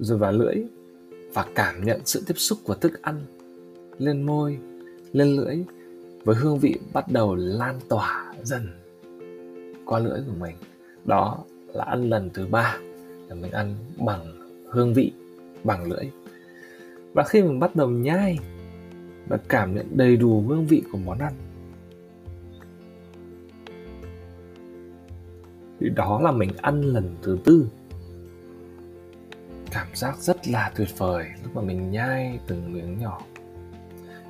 rồi 0.00 0.18
vào 0.18 0.32
lưỡi, 0.32 0.54
và 1.34 1.44
cảm 1.54 1.84
nhận 1.84 2.00
sự 2.04 2.22
tiếp 2.26 2.34
xúc 2.36 2.58
của 2.64 2.74
thức 2.74 3.02
ăn 3.02 3.20
lên 3.98 4.22
môi, 4.22 4.58
lên 5.12 5.28
lưỡi, 5.28 5.56
với 6.24 6.36
hương 6.36 6.58
vị 6.58 6.78
bắt 6.92 7.04
đầu 7.08 7.34
lan 7.34 7.80
tỏa 7.88 8.34
dần 8.42 8.68
qua 9.84 9.98
lưỡi 9.98 10.20
của 10.26 10.34
mình. 10.40 10.54
Đó 11.04 11.38
là 11.66 11.84
ăn 11.84 12.10
lần 12.10 12.30
thứ 12.34 12.46
ba 12.46 12.78
là 13.28 13.34
mình 13.34 13.50
ăn 13.50 13.74
bằng 13.98 14.52
hương 14.68 14.94
vị, 14.94 15.12
bằng 15.64 15.90
lưỡi. 15.90 16.10
Và 17.12 17.22
khi 17.22 17.42
mình 17.42 17.60
bắt 17.60 17.76
đầu 17.76 17.88
nhai 17.88 18.38
và 19.32 19.38
cảm 19.48 19.74
nhận 19.74 19.86
đầy 19.96 20.16
đủ 20.16 20.44
hương 20.48 20.66
vị 20.66 20.82
của 20.92 20.98
món 20.98 21.18
ăn. 21.18 21.32
Thì 25.80 25.88
đó 25.88 26.20
là 26.20 26.32
mình 26.32 26.50
ăn 26.60 26.80
lần 26.80 27.16
thứ 27.22 27.38
tư. 27.44 27.68
Cảm 29.70 29.86
giác 29.94 30.18
rất 30.18 30.48
là 30.48 30.72
tuyệt 30.76 30.88
vời 30.98 31.26
lúc 31.42 31.56
mà 31.56 31.62
mình 31.62 31.90
nhai 31.90 32.38
từng 32.46 32.72
miếng 32.72 32.98
nhỏ. 32.98 33.20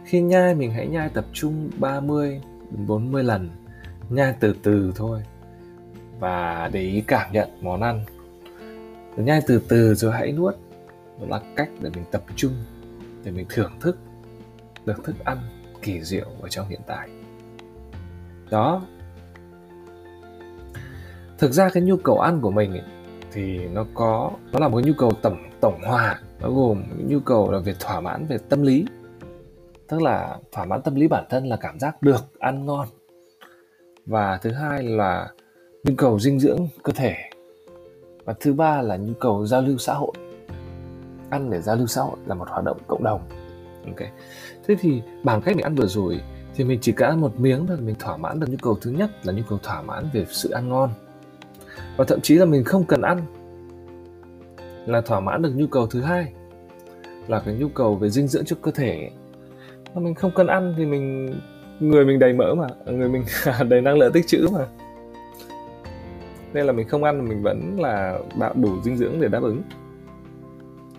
Khi 0.04 0.20
nhai, 0.20 0.54
mình 0.54 0.70
hãy 0.70 0.86
nhai 0.86 1.08
tập 1.08 1.24
trung 1.32 1.70
30 1.78 2.40
đến 2.70 2.86
40 2.86 3.24
lần, 3.24 3.50
nhai 4.10 4.34
từ 4.40 4.54
từ 4.62 4.92
thôi 4.96 5.22
và 6.18 6.70
để 6.72 6.80
ý 6.80 7.02
cảm 7.06 7.32
nhận 7.32 7.48
món 7.60 7.80
ăn. 7.80 8.04
Rồi 9.16 9.26
nhai 9.26 9.40
từ 9.46 9.62
từ 9.68 9.94
rồi 9.94 10.12
hãy 10.12 10.32
nuốt. 10.32 10.54
Đó 11.20 11.26
là 11.28 11.40
cách 11.56 11.68
để 11.80 11.90
mình 11.94 12.04
tập 12.10 12.24
trung, 12.36 12.52
để 13.24 13.30
mình 13.30 13.46
thưởng 13.48 13.72
thức 13.80 13.98
được 14.86 15.04
thức 15.04 15.16
ăn 15.24 15.38
kỳ 15.82 16.00
diệu 16.02 16.26
ở 16.42 16.48
trong 16.48 16.68
hiện 16.68 16.80
tại. 16.86 17.08
Đó. 18.50 18.82
Thực 21.38 21.52
ra 21.52 21.68
cái 21.68 21.82
nhu 21.82 21.96
cầu 21.96 22.18
ăn 22.18 22.40
của 22.40 22.50
mình 22.50 22.70
ấy, 22.70 22.82
thì 23.32 23.58
nó 23.58 23.86
có 23.94 24.30
nó 24.52 24.58
là 24.58 24.68
một 24.68 24.76
cái 24.76 24.84
nhu 24.84 24.98
cầu 24.98 25.12
tổng 25.22 25.36
tổng 25.60 25.80
hòa 25.82 26.20
nó 26.40 26.50
gồm 26.50 26.84
những 26.96 27.08
nhu 27.08 27.20
cầu 27.20 27.52
là 27.52 27.58
về 27.58 27.74
thỏa 27.80 28.00
mãn 28.00 28.26
về 28.26 28.38
tâm 28.48 28.62
lý. 28.62 28.86
Tức 29.88 30.02
là 30.02 30.38
thỏa 30.52 30.64
mãn 30.64 30.82
tâm 30.82 30.94
lý 30.94 31.08
bản 31.08 31.24
thân 31.30 31.46
là 31.46 31.56
cảm 31.56 31.78
giác 31.78 32.02
được 32.02 32.24
ăn 32.38 32.66
ngon. 32.66 32.88
Và 34.06 34.38
thứ 34.42 34.50
hai 34.50 34.82
là 34.82 35.28
nhu 35.84 35.94
cầu 35.98 36.18
dinh 36.18 36.40
dưỡng 36.40 36.68
cơ 36.82 36.92
thể. 36.96 37.14
Và 38.24 38.34
thứ 38.40 38.52
ba 38.52 38.82
là 38.82 38.96
nhu 38.96 39.12
cầu 39.20 39.46
giao 39.46 39.62
lưu 39.62 39.78
xã 39.78 39.94
hội. 39.94 40.12
Ăn 41.30 41.50
để 41.50 41.60
giao 41.60 41.76
lưu 41.76 41.86
xã 41.86 42.02
hội 42.02 42.16
là 42.26 42.34
một 42.34 42.48
hoạt 42.48 42.64
động 42.64 42.78
cộng 42.86 43.04
đồng. 43.04 43.20
Ok 43.86 44.08
thế 44.66 44.76
thì 44.80 45.02
bằng 45.22 45.42
cách 45.42 45.56
mình 45.56 45.64
ăn 45.64 45.74
vừa 45.74 45.86
rồi, 45.86 46.20
thì 46.54 46.64
mình 46.64 46.78
chỉ 46.82 46.92
cần 46.92 47.08
ăn 47.08 47.20
một 47.20 47.40
miếng 47.40 47.66
thôi, 47.66 47.76
mình 47.80 47.94
thỏa 47.98 48.16
mãn 48.16 48.40
được 48.40 48.46
nhu 48.50 48.56
cầu 48.62 48.78
thứ 48.80 48.90
nhất 48.90 49.10
là 49.26 49.32
nhu 49.32 49.42
cầu 49.48 49.58
thỏa 49.62 49.82
mãn 49.82 50.04
về 50.12 50.26
sự 50.28 50.50
ăn 50.50 50.68
ngon. 50.68 50.90
Và 51.96 52.04
thậm 52.04 52.20
chí 52.20 52.34
là 52.34 52.44
mình 52.44 52.64
không 52.64 52.84
cần 52.84 53.02
ăn 53.02 53.18
là 54.86 55.00
thỏa 55.00 55.20
mãn 55.20 55.42
được 55.42 55.52
nhu 55.56 55.66
cầu 55.66 55.86
thứ 55.86 56.00
hai, 56.00 56.32
là 57.28 57.40
cái 57.40 57.54
nhu 57.54 57.68
cầu 57.68 57.96
về 57.96 58.10
dinh 58.10 58.28
dưỡng 58.28 58.44
cho 58.44 58.56
cơ 58.62 58.70
thể. 58.70 59.10
Mà 59.94 60.00
mình 60.00 60.14
không 60.14 60.30
cần 60.34 60.46
ăn 60.46 60.74
thì 60.76 60.86
mình, 60.86 61.34
người 61.80 62.04
mình 62.04 62.18
đầy 62.18 62.32
mỡ 62.32 62.54
mà, 62.54 62.66
người 62.86 63.08
mình 63.08 63.24
đầy 63.68 63.80
năng 63.80 63.98
lượng 63.98 64.12
tích 64.12 64.26
trữ 64.26 64.46
mà. 64.52 64.66
Nên 66.52 66.66
là 66.66 66.72
mình 66.72 66.88
không 66.88 67.04
ăn, 67.04 67.28
mình 67.28 67.42
vẫn 67.42 67.76
là 67.80 68.18
đủ 68.54 68.82
dinh 68.84 68.96
dưỡng 68.96 69.20
để 69.20 69.28
đáp 69.28 69.42
ứng. 69.42 69.62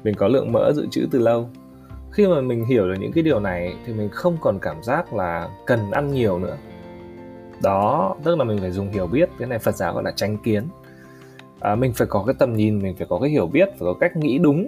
Mình 0.04 0.16
có 0.16 0.28
lượng 0.28 0.52
mỡ 0.52 0.72
dự 0.76 0.88
trữ 0.92 1.08
từ 1.12 1.20
lâu 1.20 1.50
khi 2.14 2.28
mà 2.28 2.42
mình 2.42 2.66
hiểu 2.66 2.88
được 2.88 2.96
những 3.00 3.12
cái 3.12 3.24
điều 3.24 3.40
này 3.40 3.76
thì 3.86 3.94
mình 3.94 4.10
không 4.10 4.38
còn 4.42 4.60
cảm 4.60 4.84
giác 4.84 5.14
là 5.14 5.50
cần 5.66 5.92
ăn 5.92 6.14
nhiều 6.14 6.40
nữa. 6.40 6.58
Đó 7.64 8.16
tức 8.24 8.38
là 8.38 8.44
mình 8.44 8.58
phải 8.58 8.72
dùng 8.72 8.92
hiểu 8.92 9.08
biết 9.08 9.30
cái 9.40 9.48
này 9.48 9.60
phật 9.60 9.76
giáo 9.76 9.94
gọi 9.94 10.04
là 10.04 10.12
tránh 10.16 10.38
kiến. 10.38 10.64
À, 11.60 11.76
mình 11.76 11.94
phải 11.94 12.08
có 12.08 12.24
cái 12.28 12.36
tầm 12.40 12.54
nhìn 12.54 12.82
mình 12.82 12.96
phải 12.96 13.08
có 13.10 13.20
cái 13.20 13.30
hiểu 13.30 13.48
biết 13.48 13.70
phải 13.70 13.80
có 13.80 13.94
cách 14.00 14.18
nghĩ 14.18 14.38
đúng 14.38 14.68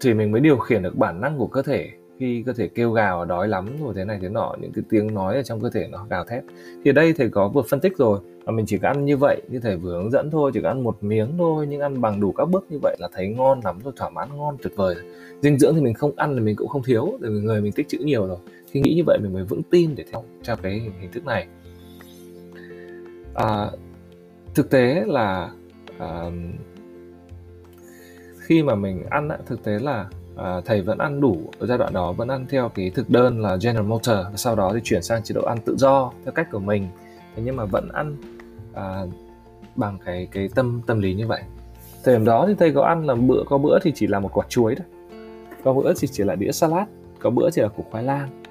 thì 0.00 0.14
mình 0.14 0.32
mới 0.32 0.40
điều 0.40 0.58
khiển 0.58 0.82
được 0.82 0.96
bản 0.96 1.20
năng 1.20 1.38
của 1.38 1.46
cơ 1.46 1.62
thể 1.62 1.90
khi 2.22 2.42
cơ 2.46 2.52
thể 2.52 2.68
kêu 2.68 2.92
gào 2.92 3.24
đói 3.24 3.48
lắm 3.48 3.66
rồi 3.80 3.94
thế 3.96 4.04
này 4.04 4.18
thế 4.22 4.28
nọ 4.28 4.54
những 4.60 4.72
cái 4.72 4.84
tiếng 4.90 5.14
nói 5.14 5.36
ở 5.36 5.42
trong 5.42 5.60
cơ 5.60 5.70
thể 5.70 5.88
nó 5.90 6.06
gào 6.10 6.24
thét. 6.24 6.44
Thì 6.84 6.90
ở 6.90 6.92
đây 6.92 7.12
thầy 7.12 7.30
có 7.30 7.48
vừa 7.48 7.62
phân 7.62 7.80
tích 7.80 7.96
rồi 7.96 8.20
và 8.44 8.52
mình 8.52 8.66
chỉ 8.66 8.78
có 8.78 8.88
ăn 8.88 9.04
như 9.04 9.16
vậy 9.16 9.42
như 9.48 9.60
thầy 9.60 9.76
vừa 9.76 9.92
hướng 9.92 10.10
dẫn 10.10 10.30
thôi 10.30 10.50
chỉ 10.54 10.60
có 10.62 10.68
ăn 10.68 10.84
một 10.84 11.04
miếng 11.04 11.34
thôi 11.38 11.66
nhưng 11.70 11.80
ăn 11.80 12.00
bằng 12.00 12.20
đủ 12.20 12.32
các 12.32 12.44
bước 12.44 12.66
như 12.70 12.78
vậy 12.82 12.96
là 13.00 13.08
thấy 13.12 13.28
ngon 13.28 13.60
lắm 13.64 13.78
rồi 13.84 13.92
thỏa 13.96 14.10
mãn 14.10 14.28
ngon 14.36 14.56
tuyệt 14.62 14.72
vời. 14.76 14.96
Dinh 15.42 15.58
dưỡng 15.58 15.74
thì 15.74 15.80
mình 15.80 15.94
không 15.94 16.12
ăn 16.16 16.34
thì 16.34 16.40
mình 16.40 16.56
cũng 16.56 16.68
không 16.68 16.82
thiếu 16.82 17.18
để 17.20 17.28
người 17.28 17.60
mình 17.60 17.72
tích 17.72 17.88
trữ 17.88 17.98
nhiều 17.98 18.26
rồi. 18.26 18.38
Khi 18.70 18.80
nghĩ 18.80 18.94
như 18.94 19.02
vậy 19.06 19.18
mình 19.22 19.32
mới 19.32 19.44
vững 19.44 19.62
tin 19.62 19.94
để 19.96 20.04
theo 20.12 20.24
theo 20.44 20.56
cái 20.56 20.80
hình 21.00 21.12
thức 21.12 21.26
này. 21.26 21.46
À, 23.34 23.70
thực 24.54 24.70
tế 24.70 25.04
là 25.06 25.50
à, 25.98 26.30
khi 28.38 28.62
mà 28.62 28.74
mình 28.74 29.06
ăn 29.10 29.28
thực 29.46 29.64
tế 29.64 29.78
là 29.78 30.08
à, 30.36 30.60
thầy 30.64 30.82
vẫn 30.82 30.98
ăn 30.98 31.20
đủ 31.20 31.36
ở 31.58 31.66
giai 31.66 31.78
đoạn 31.78 31.92
đó 31.92 32.12
vẫn 32.12 32.28
ăn 32.28 32.46
theo 32.48 32.68
cái 32.68 32.90
thực 32.90 33.10
đơn 33.10 33.42
là 33.42 33.56
General 33.62 33.86
Motor. 33.86 34.16
Và 34.16 34.36
sau 34.36 34.56
đó 34.56 34.70
thì 34.74 34.80
chuyển 34.84 35.02
sang 35.02 35.22
chế 35.22 35.32
độ 35.32 35.42
ăn 35.42 35.58
tự 35.64 35.76
do 35.76 36.12
theo 36.24 36.32
cách 36.32 36.48
của 36.52 36.58
mình. 36.58 36.88
Thế 37.36 37.42
nhưng 37.44 37.56
mà 37.56 37.64
vẫn 37.64 37.88
ăn 37.88 38.16
à, 38.74 39.02
bằng 39.76 39.98
cái 40.04 40.28
cái 40.32 40.48
tâm 40.54 40.82
tâm 40.86 41.00
lý 41.00 41.14
như 41.14 41.26
vậy. 41.26 41.42
Thời 42.04 42.14
điểm 42.14 42.24
đó 42.24 42.44
thì 42.48 42.54
thầy 42.58 42.72
có 42.72 42.82
ăn 42.82 43.06
là 43.06 43.14
bữa 43.14 43.42
có 43.46 43.58
bữa 43.58 43.78
thì 43.82 43.92
chỉ 43.94 44.06
là 44.06 44.20
một 44.20 44.30
quả 44.32 44.46
chuối 44.48 44.74
thôi. 44.74 44.86
Có 45.64 45.72
bữa 45.72 45.92
thì 46.00 46.08
chỉ 46.08 46.24
là 46.24 46.34
đĩa 46.34 46.52
salad 46.52 46.88
có 47.18 47.30
bữa 47.30 47.50
chỉ 47.50 47.62
là 47.62 47.68
củ 47.68 47.84
khoai 47.90 48.04
lang. 48.04 48.42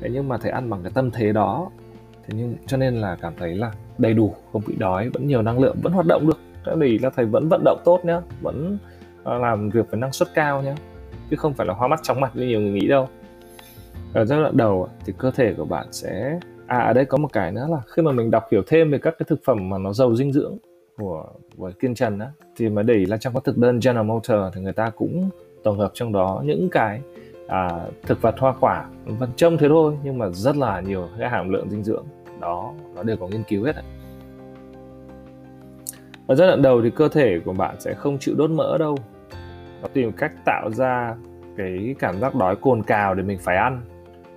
Thế 0.00 0.10
nhưng 0.12 0.28
mà 0.28 0.38
thầy 0.38 0.50
ăn 0.50 0.70
bằng 0.70 0.82
cái 0.82 0.92
tâm 0.94 1.10
thế 1.10 1.32
đó. 1.32 1.70
Thế 2.26 2.34
nhưng 2.36 2.56
cho 2.66 2.76
nên 2.76 2.94
là 2.94 3.16
cảm 3.20 3.32
thấy 3.38 3.54
là 3.54 3.72
đầy 3.98 4.14
đủ 4.14 4.34
không 4.52 4.62
bị 4.66 4.74
đói 4.78 5.08
vẫn 5.08 5.26
nhiều 5.26 5.42
năng 5.42 5.58
lượng 5.58 5.76
vẫn 5.82 5.92
hoạt 5.92 6.06
động 6.06 6.26
được. 6.26 6.38
Tại 6.64 6.76
vì 6.76 6.98
là 6.98 7.10
thầy 7.10 7.24
vẫn 7.24 7.48
vận 7.48 7.62
động 7.64 7.80
tốt 7.84 8.00
nhá 8.04 8.20
vẫn 8.40 8.78
à, 9.24 9.34
làm 9.34 9.70
việc 9.70 9.90
với 9.90 10.00
năng 10.00 10.12
suất 10.12 10.28
cao 10.34 10.62
nhá 10.62 10.74
chứ 11.30 11.36
không 11.36 11.54
phải 11.54 11.66
là 11.66 11.74
hoa 11.74 11.88
mắt 11.88 12.00
chóng 12.02 12.20
mặt 12.20 12.30
như 12.34 12.46
nhiều 12.46 12.60
người 12.60 12.72
nghĩ 12.72 12.88
đâu. 12.88 13.08
Ở 14.12 14.24
giai 14.24 14.40
đoạn 14.40 14.56
đầu 14.56 14.88
thì 15.04 15.12
cơ 15.18 15.30
thể 15.30 15.54
của 15.56 15.64
bạn 15.64 15.86
sẽ 15.92 16.38
à 16.66 16.78
ở 16.78 16.92
đây 16.92 17.04
có 17.04 17.18
một 17.18 17.28
cái 17.32 17.52
nữa 17.52 17.66
là 17.70 17.78
khi 17.86 18.02
mà 18.02 18.12
mình 18.12 18.30
đọc 18.30 18.44
hiểu 18.50 18.62
thêm 18.66 18.90
về 18.90 18.98
các 18.98 19.14
cái 19.18 19.26
thực 19.28 19.44
phẩm 19.44 19.68
mà 19.68 19.78
nó 19.78 19.92
giàu 19.92 20.16
dinh 20.16 20.32
dưỡng 20.32 20.56
của 20.96 21.26
của 21.56 21.72
kiên 21.80 21.94
trần 21.94 22.18
á 22.18 22.30
thì 22.56 22.68
mà 22.68 22.82
để 22.82 23.04
là 23.08 23.16
trong 23.16 23.34
các 23.34 23.44
thực 23.44 23.58
đơn 23.58 23.80
General 23.84 24.06
Motor 24.06 24.38
thì 24.54 24.60
người 24.60 24.72
ta 24.72 24.90
cũng 24.90 25.30
tổng 25.64 25.78
hợp 25.78 25.90
trong 25.94 26.12
đó 26.12 26.42
những 26.44 26.68
cái 26.72 27.00
à, 27.48 27.70
thực 28.02 28.22
vật 28.22 28.34
hoa 28.38 28.54
quả 28.60 28.86
vẫn 29.06 29.30
trông 29.36 29.58
thế 29.58 29.68
thôi 29.68 29.98
nhưng 30.04 30.18
mà 30.18 30.28
rất 30.28 30.56
là 30.56 30.80
nhiều 30.80 31.08
cái 31.18 31.30
hàm 31.30 31.50
lượng 31.50 31.70
dinh 31.70 31.84
dưỡng. 31.84 32.04
Đó 32.40 32.72
nó 32.94 33.02
đều 33.02 33.16
có 33.16 33.28
nghiên 33.28 33.42
cứu 33.48 33.64
hết 33.64 33.72
đấy. 33.76 33.84
ở 36.26 36.34
giai 36.34 36.48
đoạn 36.48 36.62
đầu 36.62 36.82
thì 36.82 36.90
cơ 36.90 37.08
thể 37.08 37.40
của 37.44 37.52
bạn 37.52 37.76
sẽ 37.80 37.94
không 37.94 38.18
chịu 38.18 38.34
đốt 38.38 38.50
mỡ 38.50 38.78
đâu 38.78 38.96
và 39.86 39.92
tìm 39.94 40.12
cách 40.12 40.32
tạo 40.44 40.70
ra 40.70 41.14
cái 41.56 41.94
cảm 41.98 42.20
giác 42.20 42.34
đói 42.34 42.56
cồn 42.56 42.82
cào 42.82 43.14
để 43.14 43.22
mình 43.22 43.38
phải 43.38 43.56
ăn. 43.56 43.80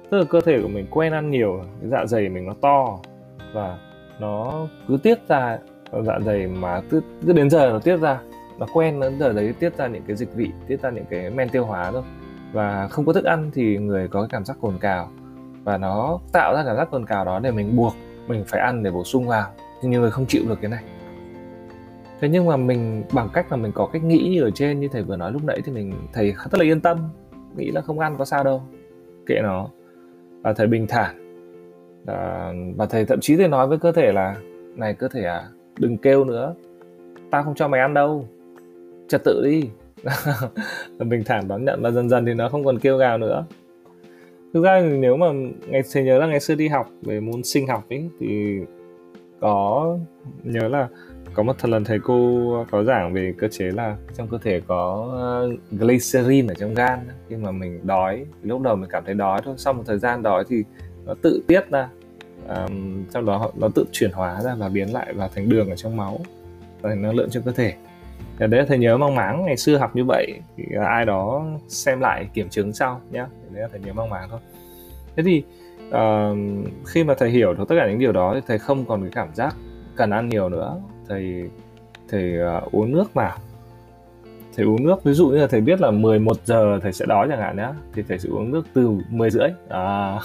Tức 0.09 0.17
là 0.17 0.23
cơ 0.29 0.41
thể 0.41 0.61
của 0.61 0.67
mình 0.67 0.87
quen 0.91 1.13
ăn 1.13 1.31
nhiều 1.31 1.61
cái 1.81 1.89
dạ 1.89 2.05
dày 2.05 2.29
mình 2.29 2.47
nó 2.47 2.53
to 2.61 2.99
và 3.53 3.77
nó 4.19 4.67
cứ 4.87 4.97
tiết 5.03 5.27
ra 5.27 5.57
dạ 5.91 6.19
dày 6.25 6.47
mà 6.47 6.81
cứ, 6.89 7.01
cứ 7.25 7.33
đến 7.33 7.49
giờ 7.49 7.69
nó 7.73 7.79
tiết 7.79 7.97
ra 7.97 8.19
nó 8.59 8.67
quen 8.73 8.99
đến 8.99 9.19
giờ 9.19 9.33
đấy 9.33 9.53
tiết 9.59 9.77
ra 9.77 9.87
những 9.87 10.03
cái 10.07 10.15
dịch 10.15 10.33
vị 10.35 10.51
tiết 10.67 10.81
ra 10.81 10.89
những 10.89 11.05
cái 11.09 11.29
men 11.29 11.49
tiêu 11.49 11.65
hóa 11.65 11.91
thôi. 11.91 12.03
Và 12.53 12.87
không 12.87 13.05
có 13.05 13.13
thức 13.13 13.25
ăn 13.25 13.51
thì 13.53 13.77
người 13.77 14.07
có 14.07 14.21
cái 14.21 14.29
cảm 14.31 14.45
giác 14.45 14.57
cồn 14.61 14.77
cào 14.79 15.09
và 15.63 15.77
nó 15.77 16.19
tạo 16.33 16.55
ra 16.55 16.63
cảm 16.65 16.77
giác 16.77 16.91
cồn 16.91 17.05
cào 17.05 17.25
đó 17.25 17.39
để 17.39 17.51
mình 17.51 17.75
buộc 17.75 17.93
mình 18.27 18.43
phải 18.47 18.61
ăn 18.61 18.83
để 18.83 18.91
bổ 18.91 19.03
sung 19.03 19.27
vào. 19.27 19.47
Nhưng 19.81 19.91
nhiều 19.91 20.01
người 20.01 20.11
không 20.11 20.25
chịu 20.25 20.43
được 20.49 20.61
cái 20.61 20.71
này 20.71 20.83
thế 22.21 22.29
nhưng 22.29 22.45
mà 22.45 22.57
mình 22.57 23.03
bằng 23.13 23.29
cách 23.33 23.51
là 23.51 23.57
mình 23.57 23.71
có 23.75 23.85
cách 23.85 24.03
nghĩ 24.03 24.29
như 24.31 24.43
ở 24.43 24.51
trên 24.51 24.79
như 24.79 24.87
thầy 24.91 25.03
vừa 25.03 25.15
nói 25.15 25.31
lúc 25.31 25.43
nãy 25.43 25.61
thì 25.65 25.71
mình 25.71 25.93
thầy 26.13 26.31
rất 26.31 26.59
là 26.59 26.63
yên 26.63 26.81
tâm 26.81 26.97
nghĩ 27.57 27.71
là 27.71 27.81
không 27.81 27.99
ăn 27.99 28.15
có 28.17 28.25
sao 28.25 28.43
đâu 28.43 28.61
kệ 29.29 29.41
nó. 29.43 29.69
Và 30.41 30.53
thầy 30.53 30.67
bình 30.67 30.87
thản. 30.87 31.15
À, 32.05 32.53
và 32.75 32.85
thầy 32.85 33.05
thậm 33.05 33.19
chí 33.19 33.35
thầy 33.35 33.47
nói 33.47 33.67
với 33.67 33.77
cơ 33.77 33.91
thể 33.91 34.11
là 34.11 34.35
này 34.75 34.93
cơ 34.93 35.07
thể 35.07 35.23
à 35.23 35.47
đừng 35.79 35.97
kêu 35.97 36.23
nữa 36.23 36.55
tao 37.31 37.43
không 37.43 37.55
cho 37.55 37.67
mày 37.67 37.81
ăn 37.81 37.93
đâu 37.93 38.27
trật 39.07 39.21
tự 39.23 39.41
đi. 39.45 39.69
Bình 40.99 41.23
thản 41.25 41.47
đón 41.47 41.65
nhận 41.65 41.81
và 41.81 41.91
dần 41.91 42.09
dần 42.09 42.25
thì 42.25 42.33
nó 42.33 42.49
không 42.49 42.65
còn 42.65 42.79
kêu 42.79 42.97
gào 42.97 43.17
nữa. 43.17 43.45
Thực 44.53 44.63
ra 44.63 44.81
nếu 44.81 45.17
mà 45.17 45.27
ngày 45.67 45.81
thầy 45.93 46.03
nhớ 46.03 46.19
là 46.19 46.27
ngày 46.27 46.39
xưa 46.39 46.55
đi 46.55 46.67
học 46.67 46.89
về 47.01 47.19
môn 47.19 47.43
sinh 47.43 47.67
học 47.67 47.83
ấy 47.89 48.09
thì 48.19 48.59
có 49.39 49.97
nhớ 50.43 50.67
là 50.67 50.87
có 51.39 51.43
một 51.43 51.65
lần 51.65 51.83
thầy 51.83 51.99
cô 51.99 52.65
có 52.71 52.83
giảng 52.83 53.13
về 53.13 53.33
cơ 53.37 53.47
chế 53.47 53.65
là 53.65 53.95
trong 54.17 54.27
cơ 54.27 54.37
thể 54.41 54.61
có 54.67 55.09
ờ, 55.13 55.49
glycerin 55.71 56.47
ở 56.47 56.53
trong 56.53 56.73
gan. 56.73 56.99
Khi 57.29 57.35
mà 57.35 57.51
mình 57.51 57.79
đói 57.83 58.25
lúc 58.43 58.61
đầu 58.61 58.75
mình 58.75 58.89
cảm 58.89 59.03
thấy 59.05 59.13
đói 59.15 59.41
thôi 59.45 59.55
sau 59.57 59.73
một 59.73 59.83
thời 59.85 59.99
gian 59.99 60.23
đói 60.23 60.43
thì 60.49 60.63
nó 61.05 61.13
tự 61.21 61.43
tiết 61.47 61.69
ra 61.69 61.89
um, 62.47 63.05
sau 63.09 63.21
đó 63.21 63.51
nó 63.55 63.69
tự 63.75 63.85
chuyển 63.91 64.11
hóa 64.11 64.41
ra 64.41 64.55
và 64.55 64.69
biến 64.69 64.93
lại 64.93 65.13
vào 65.13 65.29
thành 65.35 65.49
đường 65.49 65.69
ở 65.69 65.75
trong 65.75 65.97
máu 65.97 66.19
và 66.81 66.89
thành 66.89 67.01
năng 67.01 67.15
lượng 67.15 67.29
trong 67.29 67.43
cơ 67.43 67.51
thể. 67.51 67.73
Và 68.39 68.47
đấy 68.47 68.65
thầy 68.67 68.77
nhớ 68.77 68.97
mang 68.97 69.15
máng 69.15 69.45
ngày 69.45 69.57
xưa 69.57 69.77
học 69.77 69.95
như 69.95 70.05
vậy 70.05 70.39
thì 70.57 70.63
ai 70.85 71.05
đó 71.05 71.45
xem 71.67 71.99
lại 71.99 72.29
kiểm 72.33 72.49
chứng 72.49 72.73
sau 72.73 73.01
nhé 73.11 73.25
đấy 73.51 73.61
là 73.61 73.67
thầy 73.71 73.79
nhớ 73.79 73.93
mang 73.93 74.09
máng 74.09 74.29
thôi. 74.29 74.39
Thế 75.15 75.23
thì 75.23 75.43
uh, 75.87 76.37
khi 76.87 77.03
mà 77.03 77.13
thầy 77.13 77.29
hiểu 77.29 77.53
được 77.53 77.67
tất 77.69 77.75
cả 77.79 77.89
những 77.89 77.99
điều 77.99 78.11
đó 78.11 78.31
thì 78.35 78.41
thầy 78.47 78.59
không 78.59 78.85
còn 78.85 79.01
cái 79.01 79.11
cảm 79.13 79.35
giác 79.35 79.55
cần 79.95 80.09
ăn 80.09 80.29
nhiều 80.29 80.49
nữa 80.49 80.81
thầy 81.09 81.49
thầy 82.09 82.33
uh, 82.57 82.71
uống 82.71 82.91
nước 82.91 83.13
vào 83.13 83.37
thầy 84.59 84.65
uống 84.65 84.83
nước 84.83 85.03
ví 85.03 85.13
dụ 85.13 85.27
như 85.27 85.37
là 85.37 85.47
thầy 85.47 85.61
biết 85.61 85.81
là 85.81 85.91
11 85.91 86.37
giờ 86.45 86.79
thầy 86.81 86.93
sẽ 86.93 87.05
đói 87.05 87.27
chẳng 87.29 87.39
hạn 87.39 87.57
nhé 87.57 87.67
thì 87.93 88.03
thầy 88.07 88.19
sẽ 88.19 88.29
uống 88.29 88.51
nước 88.51 88.65
từ 88.73 88.89
10 89.09 89.29
rưỡi. 89.29 89.49
À, 89.69 90.19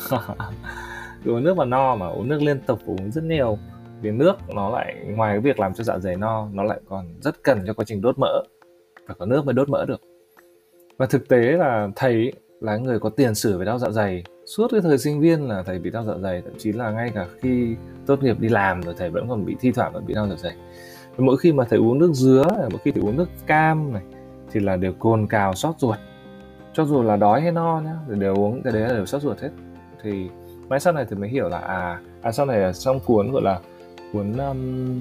uống 1.25 1.45
nước 1.45 1.57
mà 1.57 1.65
no 1.65 1.97
mà 1.97 2.07
uống 2.07 2.29
nước 2.29 2.43
liên 2.43 2.61
tục 2.67 2.81
uống 2.87 3.11
rất 3.11 3.25
nhiều. 3.25 3.59
Vì 4.01 4.11
nước 4.11 4.37
nó 4.55 4.71
lại 4.71 4.97
ngoài 5.09 5.35
cái 5.35 5.41
việc 5.41 5.61
làm 5.61 5.75
cho 5.75 5.85
dạ 5.85 5.99
dày 5.99 6.17
no 6.17 6.49
nó 6.53 6.63
lại 6.63 6.81
còn 6.89 7.07
rất 7.21 7.43
cần 7.43 7.63
cho 7.67 7.75
quá 7.75 7.85
trình 7.85 8.01
đốt 8.01 8.19
mỡ. 8.19 8.43
Phải 9.07 9.17
có 9.19 9.27
nước 9.27 9.45
mới 9.45 9.55
đốt 9.55 9.69
mỡ 9.69 9.85
được. 9.85 10.01
Và 10.97 11.07
thực 11.07 11.29
tế 11.29 11.39
là 11.39 11.89
thầy 11.97 12.33
là 12.61 12.77
người 12.77 12.99
có 12.99 13.11
tiền 13.11 13.35
sử 13.35 13.59
về 13.59 13.65
đau 13.65 13.79
dạ 13.79 13.91
dày. 13.91 14.25
Suốt 14.47 14.69
cái 14.71 14.81
thời 14.81 14.99
sinh 14.99 15.21
viên 15.21 15.49
là 15.49 15.63
thầy 15.63 15.79
bị 15.79 15.91
đau 15.91 16.05
dạ 16.05 16.15
dày 16.23 16.43
thậm 16.43 16.55
chí 16.59 16.73
là 16.73 16.91
ngay 16.91 17.11
cả 17.15 17.27
khi 17.41 17.77
tốt 18.07 18.23
nghiệp 18.23 18.41
đi 18.41 18.49
làm 18.49 18.83
rồi 18.83 18.95
thầy 18.99 19.11
vẫn 19.11 19.29
còn 19.29 19.45
bị 19.45 19.57
thi 19.61 19.73
thoảng 19.73 19.93
vẫn 19.93 20.07
bị 20.07 20.15
đau 20.15 20.29
dạ 20.29 20.37
dày 20.37 20.55
mỗi 21.19 21.37
khi 21.37 21.53
mà 21.53 21.65
thầy 21.71 21.79
uống 21.79 21.99
nước 21.99 22.13
dứa 22.13 22.45
mỗi 22.71 22.81
khi 22.85 22.93
thầy 22.93 23.03
uống 23.03 23.17
nước 23.17 23.29
cam 23.47 23.93
này 23.93 24.03
thì 24.53 24.61
là 24.61 24.77
đều 24.77 24.93
cồn 24.93 25.27
cào 25.27 25.55
xót 25.55 25.75
ruột. 25.79 25.99
Cho 26.73 26.85
dù 26.85 27.03
là 27.03 27.17
đói 27.17 27.41
hay 27.41 27.53
no 27.53 27.81
nhá 27.81 27.95
thì 28.09 28.19
đều 28.19 28.35
uống 28.35 28.63
cái 28.63 28.73
đấy 28.73 28.83
là 28.83 28.93
đều 28.93 29.07
xót 29.07 29.23
ruột 29.23 29.41
hết. 29.41 29.51
Thì 30.03 30.29
mãi 30.69 30.81
sau 30.81 30.93
này 30.93 31.07
thì 31.11 31.17
mới 31.17 31.29
hiểu 31.29 31.49
là 31.49 31.59
à, 31.59 32.01
à 32.23 32.33
sau 32.33 32.47
này 32.47 32.59
là 32.59 32.73
trong 32.73 33.01
cuốn 33.01 33.33
gọi 33.33 33.43
là 33.43 33.61
cuốn 34.13 34.33
um, 34.37 35.01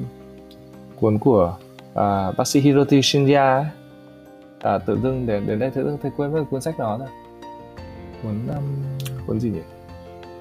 cuốn 0.99 1.17
của 1.17 1.57
à, 1.93 2.31
bác 2.37 2.47
sĩ 2.47 2.59
Hiroshi 2.59 3.01
Shinya 3.01 3.55
ấy, 3.55 3.65
à, 4.61 4.77
tự 4.77 4.99
dưng 5.03 5.27
đến 5.27 5.47
đến 5.47 5.59
đây 5.59 5.69
tự 5.69 5.83
dưng 5.83 5.97
thầy 6.01 6.11
quên 6.17 6.33
mất 6.33 6.43
cuốn 6.49 6.61
sách 6.61 6.79
đó 6.79 6.97
rồi. 6.99 7.09
Cuốn 8.23 8.55
um, 8.55 8.63
cuốn 9.27 9.39
gì 9.39 9.49
nhỉ? 9.49 9.61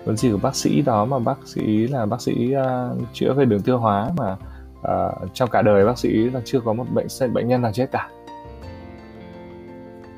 Cuốn 0.05 0.17
gì 0.17 0.31
của 0.33 0.39
bác 0.43 0.57
sĩ 0.57 0.83
đó 0.83 1.05
mà 1.05 1.19
bác 1.19 1.39
sĩ 1.47 1.87
là 1.87 2.07
bác 2.07 2.21
sĩ 2.21 2.55
uh, 2.57 2.99
chữa 3.13 3.33
về 3.33 3.45
đường 3.45 3.63
tiêu 3.63 3.79
hóa 3.79 4.11
mà 4.17 4.37
uh, 4.83 5.35
trong 5.35 5.51
cả 5.51 5.63
đời 5.63 5.85
bác 5.85 5.99
sĩ 5.99 6.31
là 6.31 6.41
chưa 6.45 6.61
có 6.61 6.73
một 6.73 6.85
bệnh 6.95 7.07
bệnh 7.33 7.49
nhân 7.49 7.63
nào 7.63 7.73
chết 7.73 7.87
cả. 7.93 8.09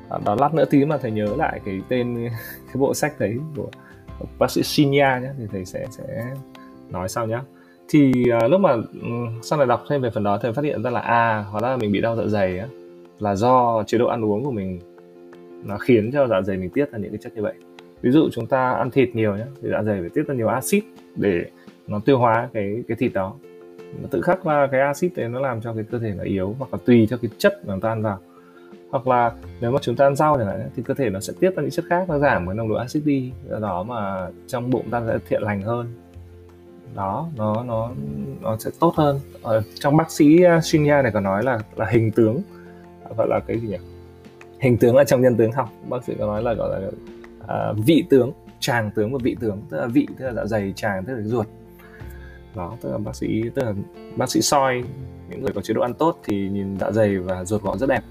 À, 0.09 0.19
đó 0.25 0.35
lát 0.39 0.53
nữa 0.53 0.65
tí 0.65 0.85
mà 0.85 0.97
thầy 0.97 1.11
nhớ 1.11 1.27
lại 1.37 1.61
cái 1.65 1.81
tên 1.89 2.15
cái 2.65 2.75
bộ 2.75 2.93
sách 2.93 3.19
đấy 3.19 3.37
của 3.55 3.69
bác 4.39 4.51
sĩ 4.51 4.63
Shinya 4.63 5.19
nhé 5.19 5.29
thì 5.37 5.43
thầy 5.51 5.65
sẽ 5.65 5.85
sẽ 5.89 6.25
nói 6.89 7.09
sau 7.09 7.27
nhé 7.27 7.39
thì 7.89 8.11
uh, 8.37 8.51
lúc 8.51 8.61
mà 8.61 8.73
um, 9.01 9.41
sau 9.41 9.59
này 9.59 9.67
đọc 9.67 9.83
thêm 9.89 10.01
về 10.01 10.09
phần 10.09 10.23
đó 10.23 10.39
thầy 10.41 10.53
phát 10.53 10.65
hiện 10.65 10.83
ra 10.83 10.89
là 10.89 10.99
à 10.99 11.45
hóa 11.51 11.61
ra 11.61 11.69
là 11.69 11.77
mình 11.77 11.91
bị 11.91 12.01
đau 12.01 12.15
dạ 12.15 12.23
dày 12.27 12.59
á 12.59 12.67
là 13.19 13.35
do 13.35 13.83
chế 13.87 13.97
độ 13.97 14.07
ăn 14.07 14.25
uống 14.25 14.43
của 14.43 14.51
mình 14.51 14.79
nó 15.65 15.77
khiến 15.77 16.11
cho 16.13 16.27
dạ 16.27 16.41
dày 16.41 16.57
mình 16.57 16.69
tiết 16.69 16.91
ra 16.91 16.99
những 16.99 17.11
cái 17.11 17.17
chất 17.17 17.35
như 17.35 17.41
vậy. 17.41 17.53
Ví 18.01 18.11
dụ 18.11 18.29
chúng 18.31 18.47
ta 18.47 18.71
ăn 18.71 18.91
thịt 18.91 19.15
nhiều 19.15 19.35
nhé 19.35 19.45
thì 19.61 19.69
dạ 19.71 19.83
dày 19.83 20.01
phải 20.01 20.09
tiết 20.09 20.27
ra 20.27 20.35
nhiều 20.35 20.47
axit 20.47 20.83
để 21.15 21.45
nó 21.87 21.99
tiêu 22.05 22.17
hóa 22.17 22.49
cái 22.53 22.83
cái 22.87 22.97
thịt 22.97 23.13
đó 23.13 23.35
tự 24.11 24.21
khắc 24.21 24.47
là 24.47 24.67
cái 24.71 24.81
axit 24.81 25.11
đấy 25.15 25.29
nó 25.29 25.39
làm 25.39 25.61
cho 25.61 25.73
cái 25.73 25.83
cơ 25.91 25.99
thể 25.99 26.13
nó 26.17 26.23
yếu 26.23 26.55
hoặc 26.59 26.73
là 26.73 26.79
tùy 26.85 27.07
theo 27.09 27.19
cái 27.21 27.31
chất 27.37 27.65
mà 27.65 27.73
tan 27.73 27.81
ta 27.81 27.89
ăn 27.89 28.01
vào. 28.01 28.19
Hoặc 28.89 29.07
là 29.07 29.31
nếu 29.61 29.71
mà 29.71 29.79
chúng 29.81 29.95
ta 29.95 30.05
ăn 30.05 30.15
rau 30.15 30.37
chẳng 30.37 30.47
hạn 30.47 30.69
thì 30.75 30.83
cơ 30.83 30.93
thể 30.93 31.09
nó 31.09 31.19
sẽ 31.19 31.33
tiết 31.39 31.55
ra 31.55 31.61
những 31.61 31.71
chất 31.71 31.85
khác 31.89 32.09
nó 32.09 32.19
giảm 32.19 32.47
cái 32.47 32.55
nồng 32.55 32.69
độ 32.69 32.75
axit 32.75 33.05
đi. 33.05 33.31
Do 33.49 33.59
đó 33.59 33.83
mà 33.83 34.27
trong 34.47 34.69
bụng 34.69 34.89
ta 34.91 35.03
sẽ 35.07 35.17
thiện 35.29 35.41
lành 35.41 35.61
hơn. 35.61 35.93
Đó 36.95 37.29
nó 37.37 37.63
nó 37.63 37.89
nó 38.41 38.57
sẽ 38.57 38.71
tốt 38.79 38.93
hơn. 38.97 39.19
Ở 39.41 39.63
trong 39.79 39.97
bác 39.97 40.11
sĩ 40.11 40.41
ờ, 40.41 40.61
Shinya 40.61 41.01
này 41.01 41.11
có 41.11 41.19
nói 41.19 41.43
là 41.43 41.59
là 41.75 41.85
hình 41.85 42.11
tướng 42.11 42.41
gọi 43.17 43.27
là 43.27 43.39
cái 43.47 43.59
gì 43.59 43.67
nhỉ? 43.67 43.77
Hình 44.59 44.77
tướng 44.77 44.95
là 44.95 45.03
trong 45.03 45.21
nhân 45.21 45.35
tướng 45.35 45.51
học. 45.51 45.69
Bác 45.89 46.03
sĩ 46.03 46.13
có 46.19 46.25
nói 46.25 46.43
là 46.43 46.53
gọi 46.53 46.81
là 46.81 46.87
uh, 47.71 47.77
vị 47.85 48.03
tướng 48.09 48.31
tràng 48.59 48.91
tướng 48.91 49.13
và 49.13 49.19
vị 49.23 49.35
tướng 49.39 49.61
tức 49.69 49.77
là 49.77 49.87
vị 49.87 50.07
tức 50.17 50.25
là 50.25 50.33
dạ 50.33 50.45
dày 50.45 50.73
tràng 50.75 51.05
tức 51.05 51.15
là 51.15 51.21
ruột 51.21 51.47
đó 52.55 52.77
tức 52.81 52.91
là 52.91 52.97
bác 52.97 53.15
sĩ 53.15 53.43
tức 53.55 53.63
là 53.65 53.73
bác 54.15 54.31
sĩ 54.31 54.41
soi 54.41 54.83
những 55.29 55.41
người 55.41 55.51
có 55.55 55.61
chế 55.61 55.73
độ 55.73 55.81
ăn 55.81 55.93
tốt 55.93 56.19
thì 56.23 56.49
nhìn 56.49 56.79
dạ 56.79 56.91
dày 56.91 57.17
và 57.17 57.45
ruột 57.45 57.63
họ 57.63 57.77
rất 57.77 57.89
đẹp. 57.89 58.01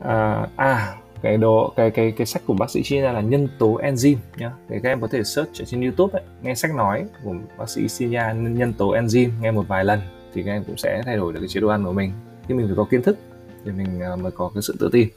À, 0.00 0.48
à 0.56 0.96
cái 1.22 1.36
đồ 1.36 1.72
cái 1.76 1.90
cái 1.90 2.12
cái 2.12 2.26
sách 2.26 2.42
của 2.46 2.54
bác 2.54 2.70
sĩ 2.70 2.82
chia 2.82 3.00
ra 3.00 3.12
là 3.12 3.20
nhân 3.20 3.48
tố 3.58 3.78
enzyme 3.78 4.16
nhá. 4.36 4.52
Thì 4.68 4.76
các 4.82 4.88
em 4.88 5.00
có 5.00 5.06
thể 5.06 5.24
search 5.24 5.62
ở 5.62 5.64
trên 5.64 5.82
youtube 5.82 6.18
ấy, 6.18 6.22
nghe 6.42 6.54
sách 6.54 6.74
nói 6.74 7.04
của 7.24 7.34
bác 7.58 7.70
sĩ 7.70 7.88
chia 7.88 8.08
nhân 8.34 8.72
tố 8.78 8.92
enzyme 8.92 9.30
nghe 9.40 9.50
một 9.50 9.64
vài 9.68 9.84
lần 9.84 10.00
thì 10.34 10.42
các 10.42 10.52
em 10.52 10.64
cũng 10.64 10.76
sẽ 10.76 11.02
thay 11.04 11.16
đổi 11.16 11.32
được 11.32 11.40
cái 11.40 11.48
chế 11.48 11.60
độ 11.60 11.68
ăn 11.68 11.84
của 11.84 11.92
mình. 11.92 12.12
Khi 12.48 12.54
mình 12.54 12.66
phải 12.66 12.76
có 12.76 12.84
kiến 12.84 13.02
thức 13.02 13.18
thì 13.64 13.72
mình 13.72 14.00
uh, 14.12 14.20
mới 14.20 14.32
có 14.32 14.50
cái 14.54 14.62
sự 14.62 14.76
tự 14.80 14.88
tin. 14.92 15.08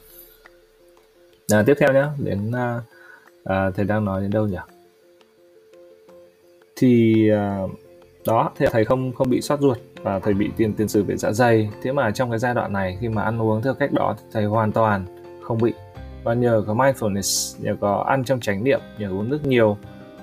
À, 1.52 1.62
tiếp 1.66 1.74
theo 1.80 1.92
nhá 1.92 2.08
đến 2.18 2.48
uh, 2.48 2.82
uh, 3.42 3.74
thầy 3.74 3.84
đang 3.84 4.04
nói 4.04 4.20
đến 4.20 4.30
đâu 4.30 4.46
nhỉ? 4.46 4.58
Thì 6.82 7.30
uh, 7.64 7.70
đó 8.26 8.50
thì 8.56 8.66
thầy 8.70 8.84
không 8.84 9.12
không 9.12 9.30
bị 9.30 9.40
sót 9.40 9.60
ruột 9.60 9.78
và 10.02 10.18
thầy 10.18 10.34
bị 10.34 10.50
tiền 10.56 10.74
tiền 10.74 10.88
sử 10.88 11.04
về 11.04 11.16
dạ 11.16 11.32
dày. 11.32 11.70
Thế 11.82 11.92
mà 11.92 12.10
trong 12.10 12.30
cái 12.30 12.38
giai 12.38 12.54
đoạn 12.54 12.72
này 12.72 12.98
khi 13.00 13.08
mà 13.08 13.22
ăn 13.22 13.42
uống 13.42 13.62
theo 13.62 13.74
cách 13.74 13.92
đó 13.92 14.14
thì 14.18 14.24
thầy 14.32 14.44
hoàn 14.44 14.72
toàn 14.72 15.04
không 15.42 15.58
bị. 15.62 15.72
Và 16.24 16.34
nhờ 16.34 16.64
có 16.66 16.74
mindfulness 16.74 17.62
nhờ 17.64 17.76
có 17.80 18.04
ăn 18.08 18.24
trong 18.24 18.40
chánh 18.40 18.64
niệm 18.64 18.80
nhờ 18.98 19.10
uống 19.10 19.28
nước 19.28 19.46
nhiều 19.46 19.76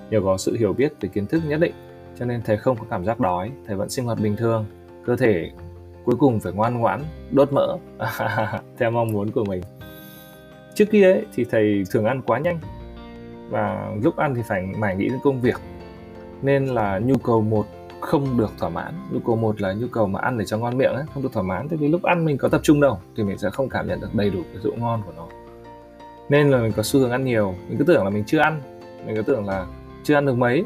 nhờ 0.09 0.21
có 0.23 0.37
sự 0.37 0.55
hiểu 0.59 0.73
biết 0.73 0.93
về 1.01 1.09
kiến 1.13 1.25
thức 1.25 1.41
nhất 1.47 1.59
định 1.59 1.73
cho 2.19 2.25
nên 2.25 2.41
thầy 2.45 2.57
không 2.57 2.77
có 2.77 2.85
cảm 2.89 3.05
giác 3.05 3.19
đói 3.19 3.51
thầy 3.67 3.75
vẫn 3.75 3.89
sinh 3.89 4.05
hoạt 4.05 4.19
bình 4.21 4.35
thường. 4.35 4.65
Cơ 5.05 5.15
thể 5.15 5.51
cuối 6.05 6.15
cùng 6.19 6.39
phải 6.39 6.53
ngoan 6.53 6.79
ngoãn 6.79 7.01
đốt 7.31 7.53
mỡ 7.53 7.77
theo 8.77 8.91
mong 8.91 9.11
muốn 9.11 9.31
của 9.31 9.45
mình. 9.45 9.61
Trước 10.73 10.85
kia 10.91 11.11
ấy, 11.11 11.25
thì 11.35 11.45
thầy 11.51 11.83
thường 11.91 12.05
ăn 12.05 12.21
quá 12.21 12.39
nhanh 12.39 12.59
và 13.49 13.95
lúc 14.03 14.17
ăn 14.17 14.35
thì 14.35 14.41
phải 14.47 14.61
mải 14.61 14.95
nghĩ 14.95 15.09
đến 15.09 15.19
công 15.23 15.41
việc 15.41 15.55
nên 16.41 16.65
là 16.65 16.99
nhu 16.99 17.17
cầu 17.17 17.41
một 17.41 17.65
không 18.01 18.37
được 18.37 18.49
thỏa 18.57 18.69
mãn. 18.69 18.93
Nhu 19.11 19.19
cầu 19.25 19.35
một 19.35 19.61
là 19.61 19.73
nhu 19.73 19.87
cầu 19.87 20.07
mà 20.07 20.19
ăn 20.19 20.37
để 20.37 20.45
cho 20.45 20.57
ngon 20.57 20.77
miệng 20.77 20.93
ấy, 20.93 21.03
không 21.13 21.23
được 21.23 21.33
thỏa 21.33 21.43
mãn. 21.43 21.69
Tại 21.69 21.77
vì 21.77 21.87
lúc 21.87 22.03
ăn 22.03 22.25
mình 22.25 22.37
có 22.37 22.49
tập 22.49 22.61
trung 22.63 22.81
đâu 22.81 22.99
thì 23.17 23.23
mình 23.23 23.37
sẽ 23.37 23.49
không 23.49 23.69
cảm 23.69 23.87
nhận 23.87 23.99
được 24.01 24.15
đầy 24.15 24.29
đủ 24.29 24.39
cái 24.53 24.61
độ 24.63 24.71
ngon 24.77 25.01
của 25.05 25.13
nó. 25.15 25.27
Nên 26.29 26.51
là 26.51 26.57
mình 26.57 26.71
có 26.75 26.83
xu 26.83 26.99
hướng 26.99 27.11
ăn 27.11 27.25
nhiều. 27.25 27.55
Mình 27.67 27.77
cứ 27.77 27.83
tưởng 27.83 28.03
là 28.03 28.09
mình 28.09 28.23
chưa 28.27 28.39
ăn. 28.39 28.61
Mình 29.05 29.15
cứ 29.15 29.21
tưởng 29.21 29.47
là 29.47 29.65
chưa 30.03 30.15
ăn 30.15 30.25
được 30.25 30.37
mấy. 30.37 30.63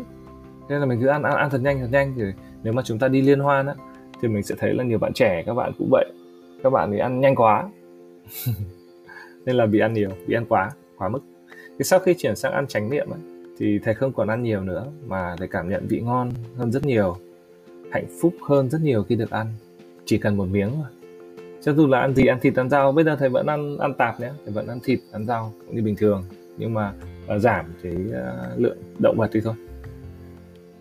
Nên 0.70 0.80
là 0.80 0.86
mình 0.86 1.02
cứ 1.02 1.08
ăn 1.08 1.24
ăn, 1.24 1.36
ăn 1.36 1.50
thật 1.50 1.62
nhanh 1.62 1.80
thật 1.80 1.88
nhanh. 1.92 2.14
Thì 2.18 2.24
nếu 2.64 2.74
mà 2.74 2.82
chúng 2.86 3.00
ta 3.00 3.08
đi 3.08 3.22
liên 3.22 3.40
hoan 3.40 3.66
á 3.66 3.74
thì 4.22 4.28
mình 4.28 4.44
sẽ 4.44 4.56
thấy 4.60 4.74
là 4.74 4.84
nhiều 4.84 5.00
bạn 5.00 5.14
trẻ 5.14 5.44
các 5.46 5.54
bạn 5.54 5.72
cũng 5.78 5.88
vậy. 5.92 6.06
Các 6.64 6.70
bạn 6.70 6.92
thì 6.92 7.00
ăn 7.00 7.22
nhanh 7.22 7.36
quá. 7.36 7.70
Nên 9.46 9.56
là 9.56 9.66
bị 9.66 9.80
ăn 9.80 9.94
nhiều 9.94 10.10
bị 10.28 10.36
ăn 10.36 10.46
quá 10.50 10.72
quá 10.98 11.10
mức. 11.10 11.20
Thì 11.78 11.84
sau 11.84 12.00
khi 12.00 12.14
chuyển 12.18 12.36
sang 12.36 12.54
ăn 12.54 12.68
tránh 12.68 12.90
niệm 12.90 13.10
ấy, 13.10 13.20
thì 13.64 13.80
thầy 13.80 13.94
không 13.94 14.14
còn 14.14 14.28
ăn 14.28 14.44
nhiều 14.44 14.62
nữa 14.62 14.86
mà 15.08 15.36
thầy 15.38 15.48
cảm 15.48 15.70
nhận 15.70 15.88
vị 15.88 16.00
ngon 16.00 16.32
hơn 16.58 16.72
rất 16.72 16.86
nhiều 16.86 17.18
hạnh 17.92 18.06
phúc 18.22 18.34
hơn 18.48 18.70
rất 18.70 18.82
nhiều 18.82 19.04
khi 19.04 19.16
được 19.16 19.30
ăn. 19.30 19.48
Chỉ 20.06 20.18
cần 20.18 20.38
một 20.38 20.46
miếng 20.52 20.82
mà 20.82 20.88
cho 21.62 21.74
dù 21.74 21.88
là 21.88 22.00
ăn 22.00 22.16
gì 22.16 22.26
ăn 22.26 22.40
thịt 22.40 22.56
ăn 22.56 22.70
rau 22.70 22.92
bây 22.92 23.06
giờ 23.06 23.16
thầy 23.16 23.30
vẫn 23.30 23.46
ăn 23.48 23.78
ăn 23.78 23.94
tạp 23.94 24.20
nhé 24.20 24.32
thầy 24.46 24.54
vẫn 24.54 24.68
ăn 24.68 24.80
thịt 24.84 25.00
ăn 25.12 25.26
rau 25.26 25.54
cũng 25.66 25.76
như 25.76 25.82
bình 25.82 25.96
thường. 25.96 26.24
Nhưng 26.58 26.74
mà 26.74 26.94
uh, 27.36 27.42
giảm 27.42 27.66
cái 27.84 27.94
uh, 27.94 28.60
lượng 28.60 28.78
động 29.00 29.18
vật 29.18 29.30
đi 29.34 29.42
thôi. 29.42 29.54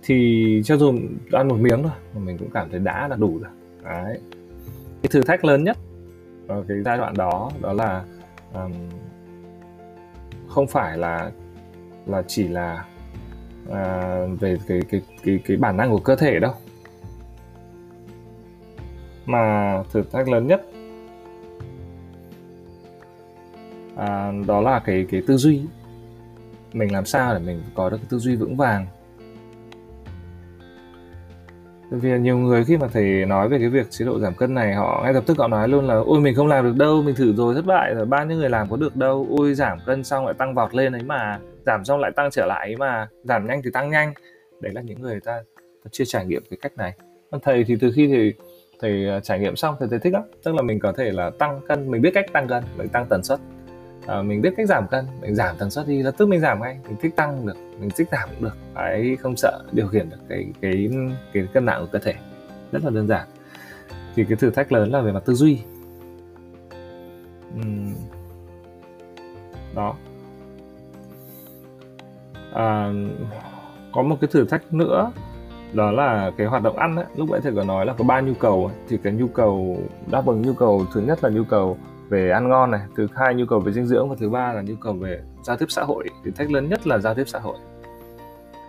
Thì 0.03 0.61
cho 0.65 0.77
dù 0.77 0.95
ăn 1.33 1.49
một 1.49 1.59
miếng 1.61 1.83
thôi 1.83 1.93
mà 2.15 2.21
mình 2.21 2.39
cũng 2.39 2.51
cảm 2.51 2.71
thấy 2.71 2.81
đã 2.81 3.09
là 3.09 3.17
đủ 3.17 3.39
rồi. 3.39 3.51
Đấy. 3.85 4.19
Cái 5.03 5.11
thử 5.11 5.23
thách 5.23 5.45
lớn 5.45 5.65
nhất 5.65 5.77
ở 6.49 6.65
cái 6.69 6.83
giai 6.85 6.99
đoạn 6.99 7.15
đó 7.17 7.51
đó 7.61 7.73
là 7.73 8.05
um, 8.55 8.73
không 10.49 10.67
phải 10.67 10.99
là 10.99 11.31
là 12.07 12.23
chỉ 12.27 12.49
là 12.49 12.85
à, 13.71 14.19
về 14.41 14.59
cái 14.67 14.81
cái 14.91 15.03
cái 15.25 15.41
cái 15.47 15.57
bản 15.57 15.77
năng 15.77 15.91
của 15.91 15.99
cơ 15.99 16.17
thể 16.17 16.41
đâu. 16.41 16.53
Mà 19.27 19.77
thử 19.93 20.03
thách 20.13 20.29
lớn 20.29 20.47
nhất 20.47 20.63
à, 23.97 24.33
đó 24.47 24.61
là 24.61 24.79
cái 24.79 25.07
cái 25.11 25.23
tư 25.27 25.37
duy. 25.37 25.63
Mình 26.73 26.93
làm 26.93 27.05
sao 27.05 27.35
để 27.35 27.41
mình 27.47 27.63
có 27.75 27.91
được 27.91 27.97
cái 27.97 28.07
tư 28.11 28.19
duy 28.19 28.37
vững 28.37 28.57
vàng? 28.57 28.87
Vì 31.91 32.19
nhiều 32.19 32.39
người 32.39 32.65
khi 32.65 32.77
mà 32.77 32.89
thầy 32.93 33.27
nói 33.27 33.49
về 33.49 33.59
cái 33.59 33.69
việc 33.69 33.91
chế 33.91 34.05
độ 34.05 34.19
giảm 34.19 34.35
cân 34.35 34.55
này 34.55 34.75
họ 34.75 35.01
ngay 35.05 35.13
lập 35.13 35.25
tức 35.27 35.39
họ 35.39 35.49
nói 35.49 35.69
luôn 35.69 35.87
là 35.87 35.95
ôi 35.95 36.21
mình 36.21 36.35
không 36.35 36.47
làm 36.47 36.65
được 36.65 36.77
đâu 36.77 37.03
mình 37.03 37.15
thử 37.15 37.33
rồi 37.33 37.55
thất 37.55 37.67
bại 37.67 37.95
rồi 37.95 38.07
bao 38.07 38.27
nhiêu 38.27 38.39
người 38.39 38.51
làm 38.51 38.71
có 38.71 38.77
được 38.77 38.97
đâu. 38.97 39.27
Ôi 39.31 39.55
giảm 39.55 39.79
cân 39.87 40.05
xong 40.05 40.25
lại 40.25 40.35
tăng 40.35 40.55
vọt 40.55 40.75
lên 40.75 40.93
ấy 40.93 41.03
mà 41.03 41.39
giảm 41.67 41.85
xong 41.85 42.01
lại 42.01 42.11
tăng 42.17 42.31
trở 42.31 42.47
lại 42.47 42.77
mà. 42.79 43.09
Giảm 43.25 43.47
nhanh 43.47 43.63
thì 43.65 43.71
tăng 43.71 43.91
nhanh. 43.91 44.15
Đấy 44.61 44.73
là 44.73 44.81
những 44.81 45.01
người 45.01 45.21
ta 45.21 45.43
chưa 45.91 46.05
trải 46.05 46.27
nghiệm 46.27 46.43
cái 46.51 46.59
cách 46.63 46.73
này. 46.77 46.93
Còn 47.31 47.41
thầy 47.41 47.65
thì 47.65 47.77
từ 47.81 47.93
khi 47.95 48.07
thì 48.07 48.33
thầy 48.81 49.09
à, 49.09 49.21
trải 49.21 49.39
nghiệm 49.39 49.57
xong 49.57 49.77
thì 49.81 49.87
thầy 49.91 49.99
thích 49.99 50.13
lắm. 50.13 50.23
Tức 50.45 50.55
là 50.55 50.63
mình 50.63 50.79
có 50.81 50.93
thể 50.93 51.11
là 51.11 51.31
tăng 51.39 51.61
cân 51.69 51.91
mình 51.91 52.03
biết 52.03 52.11
cách 52.15 52.27
tăng 52.33 52.49
cân 52.49 52.65
mình 52.77 52.89
tăng 52.89 53.07
tần 53.09 53.25
suất. 53.25 53.41
À, 54.07 54.23
mình 54.23 54.41
biết 54.43 54.55
cách 54.57 54.69
giảm 54.69 54.89
cân 54.89 55.07
mình 55.21 55.35
giảm 55.35 55.57
tần 55.59 55.71
suất 55.71 55.87
đi. 55.89 56.03
Là 56.03 56.11
tức 56.11 56.27
mình 56.27 56.41
giảm 56.41 56.61
ngay. 56.61 56.79
Mình 56.89 56.97
thích 57.01 57.17
tăng 57.17 57.47
được 57.47 57.57
mình 57.81 57.91
thích 57.97 58.09
giảm 58.13 58.29
cũng 58.29 58.45
được. 58.45 58.57
Ấy 58.75 59.17
không 59.17 59.37
sợ 59.37 59.63
điều 59.73 59.89
khiển 59.89 60.11
được 60.11 60.21
cái 60.29 60.47
cái 60.61 60.91
cái 61.33 61.47
cân 61.53 61.65
nặng 61.67 61.81
của 61.81 61.89
cơ 61.93 61.99
thể. 61.99 62.15
Rất 62.73 62.85
là 62.85 62.91
đơn 62.91 63.09
giản. 63.09 63.29
Thì 64.15 64.25
cái 64.25 64.37
thử 64.37 64.51
thách 64.51 64.73
lớn 64.73 64.91
là 64.91 65.01
về 65.01 65.13
mặt 65.13 65.23
tư 65.27 65.35
duy. 65.35 65.59
Uhm. 67.57 67.95
đó 69.75 69.97
à, 72.55 72.93
có 73.93 74.03
một 74.03 74.17
cái 74.21 74.29
thử 74.33 74.45
thách 74.45 74.75
nữa 74.75 75.13
đó 75.73 75.91
là 75.91 76.31
cái 76.37 76.47
hoạt 76.47 76.63
động 76.63 76.77
ăn 76.77 76.97
ấy. 76.97 77.05
lúc 77.17 77.31
nãy 77.31 77.41
thầy 77.43 77.53
có 77.57 77.65
nói 77.65 77.87
là 77.87 77.93
có 77.93 78.05
ba 78.05 78.21
nhu 78.21 78.35
cầu 78.35 78.71
thì 78.89 78.99
cái 79.03 79.13
nhu 79.13 79.27
cầu 79.27 79.77
đáp 80.11 80.27
ứng 80.27 80.43
nhu 80.43 80.53
cầu 80.53 80.87
thứ 80.93 81.01
nhất 81.01 81.25
là 81.25 81.31
nhu 81.31 81.45
cầu 81.45 81.79
về 82.09 82.31
ăn 82.31 82.49
ngon 82.49 82.71
này 82.71 82.81
thứ 82.97 83.07
hai 83.15 83.35
nhu 83.35 83.47
cầu 83.47 83.61
về 83.61 83.73
dinh 83.73 83.87
dưỡng 83.87 84.09
và 84.09 84.17
thứ 84.19 84.31
ba 84.31 84.53
là 84.53 84.63
nhu 84.63 84.75
cầu 84.81 84.93
về 84.93 85.21
giao 85.43 85.57
tiếp 85.57 85.67
xã 85.69 85.83
hội. 85.83 86.09
Thử 86.25 86.31
thách 86.31 86.51
lớn 86.51 86.69
nhất 86.69 86.87
là 86.87 86.99
giao 86.99 87.15
tiếp 87.15 87.25
xã 87.27 87.39
hội. 87.39 87.57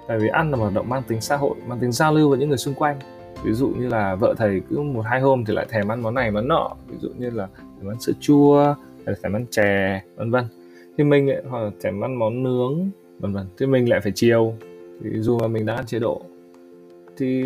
Tại 0.07 0.19
vì 0.19 0.27
ăn 0.27 0.51
là 0.51 0.57
một 0.57 0.61
hoạt 0.61 0.73
động 0.73 0.89
mang 0.89 1.03
tính 1.07 1.21
xã 1.21 1.37
hội 1.37 1.55
mang 1.67 1.79
tính 1.79 1.91
giao 1.91 2.13
lưu 2.13 2.29
với 2.29 2.39
những 2.39 2.49
người 2.49 2.57
xung 2.57 2.73
quanh. 2.73 2.99
Ví 3.43 3.53
dụ 3.53 3.67
như 3.67 3.87
là 3.87 4.15
vợ 4.15 4.33
thầy 4.37 4.61
cứ 4.69 4.79
một 4.79 5.01
hai 5.05 5.21
hôm 5.21 5.45
thì 5.45 5.53
lại 5.53 5.65
thèm 5.69 5.91
ăn 5.91 6.01
món 6.01 6.13
này 6.13 6.31
món 6.31 6.47
nọ. 6.47 6.69
Ví 6.87 6.97
dụ 6.99 7.09
như 7.17 7.29
là 7.29 7.47
thèm 7.79 7.91
ăn 7.91 7.99
sữa 7.99 8.13
chua 8.19 8.63
hay 9.05 9.05
là 9.05 9.15
thèm 9.23 9.35
ăn 9.35 9.45
chè 9.51 10.01
vân 10.15 10.31
vân. 10.31 10.45
Thì 10.97 11.03
mình 11.03 11.29
ấy, 11.29 11.41
hoặc 11.49 11.59
là 11.59 11.71
thèm 11.83 12.03
ăn 12.03 12.19
món 12.19 12.43
nướng 12.43 12.89
vân 13.23 13.33
vân. 13.33 13.45
Thế 13.57 13.65
mình 13.65 13.89
lại 13.89 13.99
phải 14.01 14.11
chiều. 14.15 14.53
Thì 15.03 15.09
dù 15.19 15.39
mà 15.39 15.47
mình 15.47 15.65
đã 15.65 15.75
ăn 15.75 15.85
chế 15.85 15.99
độ. 15.99 16.21
Thì 17.17 17.43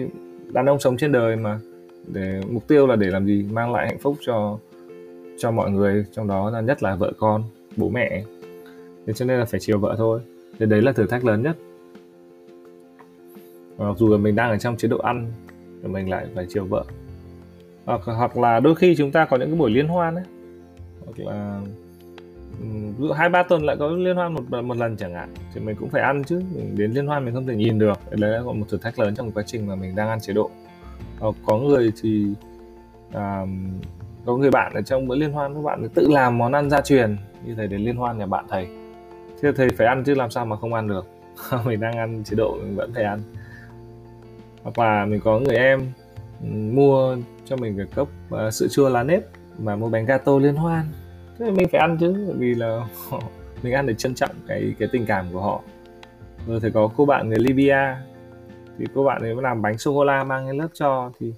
đàn 0.54 0.66
ông 0.66 0.80
sống 0.80 0.98
trên 0.98 1.12
đời 1.12 1.36
mà 1.36 1.60
để 2.08 2.42
mục 2.52 2.68
tiêu 2.68 2.88
là 2.88 2.96
để 2.96 3.08
làm 3.08 3.26
gì? 3.26 3.46
Mang 3.52 3.74
lại 3.74 3.88
hạnh 3.88 4.00
phúc 4.00 4.18
cho 4.26 4.58
cho 5.38 5.52
mọi 5.52 5.72
người 5.72 6.06
trong 6.12 6.28
đó 6.28 6.50
là 6.50 6.62
nhất 6.62 6.84
là 6.84 6.96
vợ 6.96 7.12
con 7.18 7.44
bố 7.76 7.90
mẹ. 7.90 8.24
Thế 9.08 9.14
cho 9.14 9.26
nên 9.26 9.40
là 9.40 9.46
phải 9.46 9.60
chiều 9.60 9.80
vợ 9.80 9.96
thôi. 9.98 10.20
Thì 10.60 10.66
đấy 10.66 10.82
là 10.82 10.92
thử 10.92 11.06
thách 11.06 11.26
lớn 11.26 11.42
nhất. 11.42 11.58
Mặc 13.78 13.98
dù 13.98 14.10
là 14.10 14.18
mình 14.18 14.36
đang 14.36 14.50
ở 14.50 14.58
trong 14.58 14.78
chế 14.78 14.88
độ 14.88 14.98
ăn 14.98 15.32
thì 15.82 15.90
mình 15.90 16.10
lại 16.10 16.28
phải 16.36 16.46
chiều 16.50 16.66
vợ. 16.66 16.84
Hoặc, 17.86 18.02
hoặc 18.06 18.38
là 18.38 18.60
đôi 18.60 18.76
khi 18.76 18.96
chúng 18.96 19.12
ta 19.12 19.26
có 19.26 19.38
những 19.38 19.50
cái 19.50 19.58
buổi 19.58 19.72
liên 19.72 19.88
hoan 19.88 20.16
ấy. 20.16 20.24
Hoặc 21.06 21.20
là 21.20 21.62
ví 22.60 23.08
dụ 23.08 23.12
hai 23.12 23.30
ba 23.30 23.44
tuần 23.44 23.66
lại 23.66 23.76
có 23.80 23.88
liên 23.88 24.16
hoan 24.16 24.34
một 24.34 24.64
một 24.64 24.78
lần 24.78 24.98
chẳng 24.98 25.14
hạn 25.14 25.34
thì 25.54 25.62
mình 25.62 25.76
cũng 25.80 25.90
phải 25.90 26.02
ăn 26.02 26.24
chứ. 26.24 26.42
Mình 26.56 26.76
đến 26.78 26.92
liên 26.92 27.08
hoan 27.08 27.26
mình 27.26 27.34
không 27.34 27.48
thể 27.48 27.56
nhìn 27.56 27.80
được. 27.80 28.00
Đấy 28.12 28.32
là 28.32 28.42
một 28.42 28.66
thử 28.70 28.78
thách 28.78 29.00
lớn 29.00 29.16
trong 29.16 29.32
quá 29.32 29.44
trình 29.46 29.68
mà 29.68 29.76
mình 29.76 29.96
đang 29.96 30.10
ăn 30.10 30.20
chế 30.20 30.34
độ. 30.34 30.50
Ờ, 31.20 31.32
có 31.46 31.58
người 31.58 31.92
thì 32.02 32.28
à, 33.14 33.46
có 34.26 34.38
người 34.38 34.52
bạn 34.52 34.74
ở 34.74 34.82
trong 34.82 35.08
bữa 35.08 35.16
liên 35.16 35.32
hoan 35.32 35.54
các 35.54 35.62
bạn 35.62 35.90
tự 35.90 36.08
làm 36.10 36.38
món 36.38 36.52
ăn 36.52 36.70
gia 36.70 36.82
truyền 36.82 37.18
như 37.46 37.56
thầy 37.56 37.68
đến 37.68 37.82
liên 37.82 37.96
hoan 37.96 38.18
nhà 38.18 38.26
bạn 38.26 38.46
thầy. 38.50 38.68
Thế 39.42 39.52
thầy 39.52 39.70
phải 39.70 39.88
ăn 39.88 40.04
chứ 40.04 40.16
làm 40.16 40.32
sao 40.32 40.46
mà 40.46 40.56
không 40.56 40.74
ăn 40.74 40.88
được. 40.88 41.08
Mình 41.66 41.80
đang 41.80 41.98
ăn 41.98 42.24
chế 42.24 42.36
độ 42.36 42.58
mình 42.64 42.76
vẫn 42.76 42.94
phải 42.94 43.04
ăn. 43.04 43.22
Hoặc 44.64 44.80
là 44.80 45.06
mình 45.06 45.22
có 45.24 45.40
người 45.40 45.56
em 45.56 45.92
mua 46.74 47.18
cho 47.46 47.56
mình 47.56 47.78
cái 47.78 47.86
cốc 47.96 48.08
uh, 48.36 48.54
sữa 48.54 48.68
chua 48.72 48.90
lá 48.90 49.04
nếp 49.04 49.24
mà 49.60 49.76
mua 49.76 49.90
bánh 49.90 50.06
gato 50.06 50.38
liên 50.38 50.56
hoan 50.56 50.86
thế 51.40 51.52
mình 51.52 51.68
phải 51.72 51.82
ăn 51.82 51.98
chứ 52.00 52.34
vì 52.38 52.56
là 52.56 52.88
mình 53.64 53.74
ăn 53.74 53.88
để 53.88 53.94
trân 53.94 54.16
trọng 54.16 54.32
cái 54.48 54.74
cái 54.80 54.90
tình 54.92 55.06
cảm 55.06 55.26
của 55.34 55.42
họ. 55.42 55.62
Rồi 56.48 56.60
thì 56.64 56.70
có 56.74 56.90
cô 56.98 57.06
bạn 57.06 57.30
người 57.30 57.40
Libya 57.40 58.02
thì 58.80 58.86
cô 58.96 59.04
bạn 59.04 59.22
ấy 59.22 59.36
làm 59.42 59.62
bánh 59.62 59.78
sô 59.78 59.94
cô 59.94 60.04
la 60.04 60.24
mang 60.24 60.48
lên 60.48 60.58
lớp 60.58 60.68
cho 60.74 61.12
thì 61.20 61.34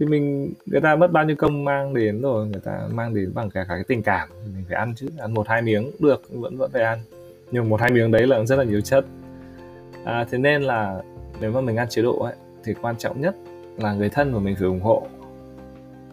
thì 0.00 0.06
mình 0.06 0.52
người 0.66 0.80
ta 0.80 0.96
mất 0.96 1.12
bao 1.12 1.24
nhiêu 1.24 1.36
công 1.36 1.64
mang 1.64 1.94
đến 1.94 2.22
rồi 2.22 2.46
người 2.46 2.60
ta 2.64 2.88
mang 2.92 3.14
đến 3.14 3.34
bằng 3.34 3.50
cả, 3.50 3.64
cả 3.68 3.74
cái 3.74 3.84
tình 3.88 4.02
cảm. 4.02 4.28
Mình 4.54 4.64
phải 4.68 4.76
ăn 4.76 4.94
chứ 4.96 5.08
ăn 5.18 5.34
một 5.34 5.48
hai 5.48 5.62
miếng 5.62 5.84
cũng 5.84 6.08
được 6.08 6.22
vẫn 6.30 6.56
vẫn 6.56 6.70
phải 6.70 6.82
ăn. 6.82 6.98
Nhưng 7.50 7.68
một 7.68 7.80
hai 7.80 7.90
miếng 7.90 8.10
đấy 8.10 8.26
là 8.26 8.44
rất 8.44 8.56
là 8.56 8.64
nhiều 8.64 8.80
chất. 8.80 9.04
À, 10.04 10.24
thế 10.30 10.38
nên 10.38 10.62
là 10.62 11.02
nếu 11.40 11.52
mà 11.52 11.60
mình 11.60 11.76
ăn 11.76 11.88
chế 11.88 12.02
độ 12.02 12.18
ấy 12.18 12.34
thì 12.64 12.74
quan 12.82 12.96
trọng 12.96 13.20
nhất 13.20 13.36
là 13.76 13.94
người 13.94 14.08
thân 14.08 14.32
của 14.32 14.40
mình 14.40 14.56
phải 14.56 14.66
ủng 14.66 14.80
hộ 14.80 15.06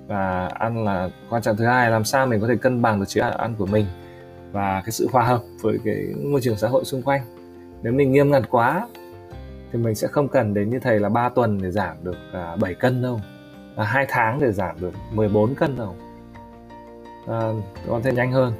và 0.09 0.47
ăn 0.47 0.83
là 0.83 1.09
quan 1.29 1.41
trọng 1.41 1.57
thứ 1.57 1.65
hai 1.65 1.91
làm 1.91 2.03
sao 2.03 2.25
mình 2.27 2.41
có 2.41 2.47
thể 2.47 2.55
cân 2.55 2.81
bằng 2.81 2.99
được 2.99 3.05
chế 3.07 3.21
độ 3.21 3.29
ăn 3.37 3.55
của 3.57 3.65
mình 3.65 3.85
và 4.51 4.81
cái 4.85 4.91
sự 4.91 5.07
hòa 5.11 5.23
hợp 5.23 5.41
với 5.61 5.79
cái 5.85 6.07
môi 6.23 6.41
trường 6.41 6.57
xã 6.57 6.67
hội 6.67 6.85
xung 6.85 7.01
quanh. 7.01 7.21
Nếu 7.83 7.93
mình 7.93 8.11
nghiêm 8.11 8.31
ngặt 8.31 8.43
quá 8.49 8.87
thì 9.71 9.79
mình 9.79 9.95
sẽ 9.95 10.07
không 10.07 10.27
cần 10.27 10.53
đến 10.53 10.69
như 10.69 10.79
thầy 10.79 10.99
là 10.99 11.09
3 11.09 11.29
tuần 11.29 11.61
để 11.61 11.71
giảm 11.71 11.95
được 12.03 12.17
à, 12.33 12.55
7 12.55 12.73
cân 12.73 13.01
đâu 13.01 13.21
và 13.75 13.85
2 13.85 14.05
tháng 14.09 14.39
để 14.39 14.51
giảm 14.51 14.75
được 14.81 14.93
14 15.13 15.55
cân 15.55 15.75
đâu. 15.75 15.95
À, 17.27 17.41
còn 17.87 18.01
thể 18.01 18.11
nhanh 18.11 18.31
hơn. 18.31 18.53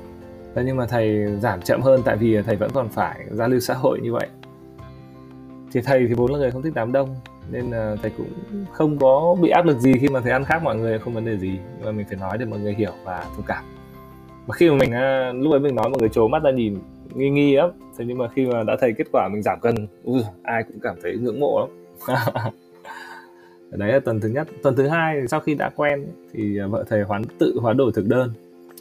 Thế 0.55 0.63
nhưng 0.65 0.77
mà 0.77 0.85
thầy 0.85 1.25
giảm 1.39 1.61
chậm 1.61 1.81
hơn 1.81 2.01
tại 2.05 2.17
vì 2.17 2.41
thầy 2.41 2.55
vẫn 2.55 2.71
còn 2.73 2.89
phải 2.89 3.25
giao 3.31 3.47
lưu 3.47 3.59
xã 3.59 3.73
hội 3.73 3.99
như 4.03 4.13
vậy. 4.13 4.27
Thì 5.71 5.81
thầy 5.81 6.07
thì 6.07 6.13
vốn 6.13 6.31
là 6.31 6.37
người 6.37 6.51
không 6.51 6.61
thích 6.61 6.73
đám 6.75 6.91
đông 6.91 7.15
nên 7.51 7.71
là 7.71 7.95
thầy 8.01 8.11
cũng 8.17 8.29
không 8.71 8.97
có 8.97 9.37
bị 9.41 9.49
áp 9.49 9.65
lực 9.65 9.79
gì 9.79 9.93
khi 10.01 10.07
mà 10.07 10.19
thầy 10.21 10.31
ăn 10.31 10.45
khác 10.45 10.63
mọi 10.63 10.75
người 10.75 10.99
không 10.99 11.13
vấn 11.13 11.25
đề 11.25 11.37
gì. 11.37 11.59
Nhưng 11.77 11.85
mà 11.85 11.91
mình 11.91 12.05
phải 12.09 12.17
nói 12.17 12.37
để 12.37 12.45
mọi 12.45 12.59
người 12.59 12.73
hiểu 12.73 12.91
và 13.03 13.25
thông 13.35 13.45
cảm. 13.47 13.63
Và 14.47 14.53
khi 14.53 14.69
mà 14.69 14.75
mình 14.75 14.91
à, 14.91 15.31
lúc 15.35 15.53
ấy 15.53 15.59
mình 15.59 15.75
nói 15.75 15.89
mọi 15.89 15.99
người 15.99 16.09
trố 16.09 16.27
mắt 16.27 16.43
ra 16.43 16.51
nhìn 16.51 16.77
nghi 17.15 17.29
nghi 17.29 17.55
lắm 17.55 17.71
thế 17.97 18.05
nhưng 18.07 18.17
mà 18.17 18.27
khi 18.35 18.45
mà 18.45 18.63
đã 18.63 18.77
thấy 18.79 18.93
kết 18.97 19.07
quả 19.11 19.29
mình 19.33 19.41
giảm 19.41 19.59
cân 19.59 19.87
ui, 20.03 20.21
ai 20.43 20.63
cũng 20.63 20.79
cảm 20.79 20.95
thấy 21.03 21.17
ngưỡng 21.17 21.39
mộ 21.39 21.59
lắm. 21.59 21.69
Đấy 23.71 23.91
là 23.91 23.99
tuần 23.99 24.19
thứ 24.19 24.29
nhất. 24.29 24.47
Tuần 24.63 24.75
thứ 24.75 24.87
hai 24.87 25.27
sau 25.27 25.39
khi 25.39 25.55
đã 25.55 25.69
quen 25.75 26.07
thì 26.33 26.59
à, 26.59 26.67
vợ 26.67 26.83
thầy 26.89 27.03
hoán 27.03 27.21
tự 27.39 27.59
hoán 27.61 27.77
đổi 27.77 27.91
thực 27.91 28.07
đơn. 28.07 28.31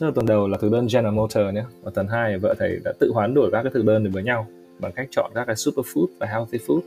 Tức 0.01 0.07
là 0.07 0.13
tuần 0.15 0.27
đầu 0.27 0.49
là 0.49 0.59
thực 0.61 0.73
đơn 0.73 0.87
General 0.93 1.15
Motor 1.15 1.55
nhé 1.55 1.65
và 1.83 1.91
tuần 1.95 2.07
hai 2.09 2.39
vợ 2.39 2.55
thầy 2.59 2.81
đã 2.85 2.93
tự 2.99 3.13
hoán 3.13 3.35
đổi 3.35 3.51
các 3.53 3.63
cái 3.63 3.73
thực 3.75 3.85
đơn 3.85 4.05
để 4.05 4.11
với 4.11 4.23
nhau 4.23 4.47
bằng 4.79 4.93
cách 4.93 5.09
chọn 5.11 5.31
các 5.35 5.45
cái 5.45 5.57
superfood 5.57 6.07
và 6.19 6.27
healthy 6.27 6.59
food 6.67 6.81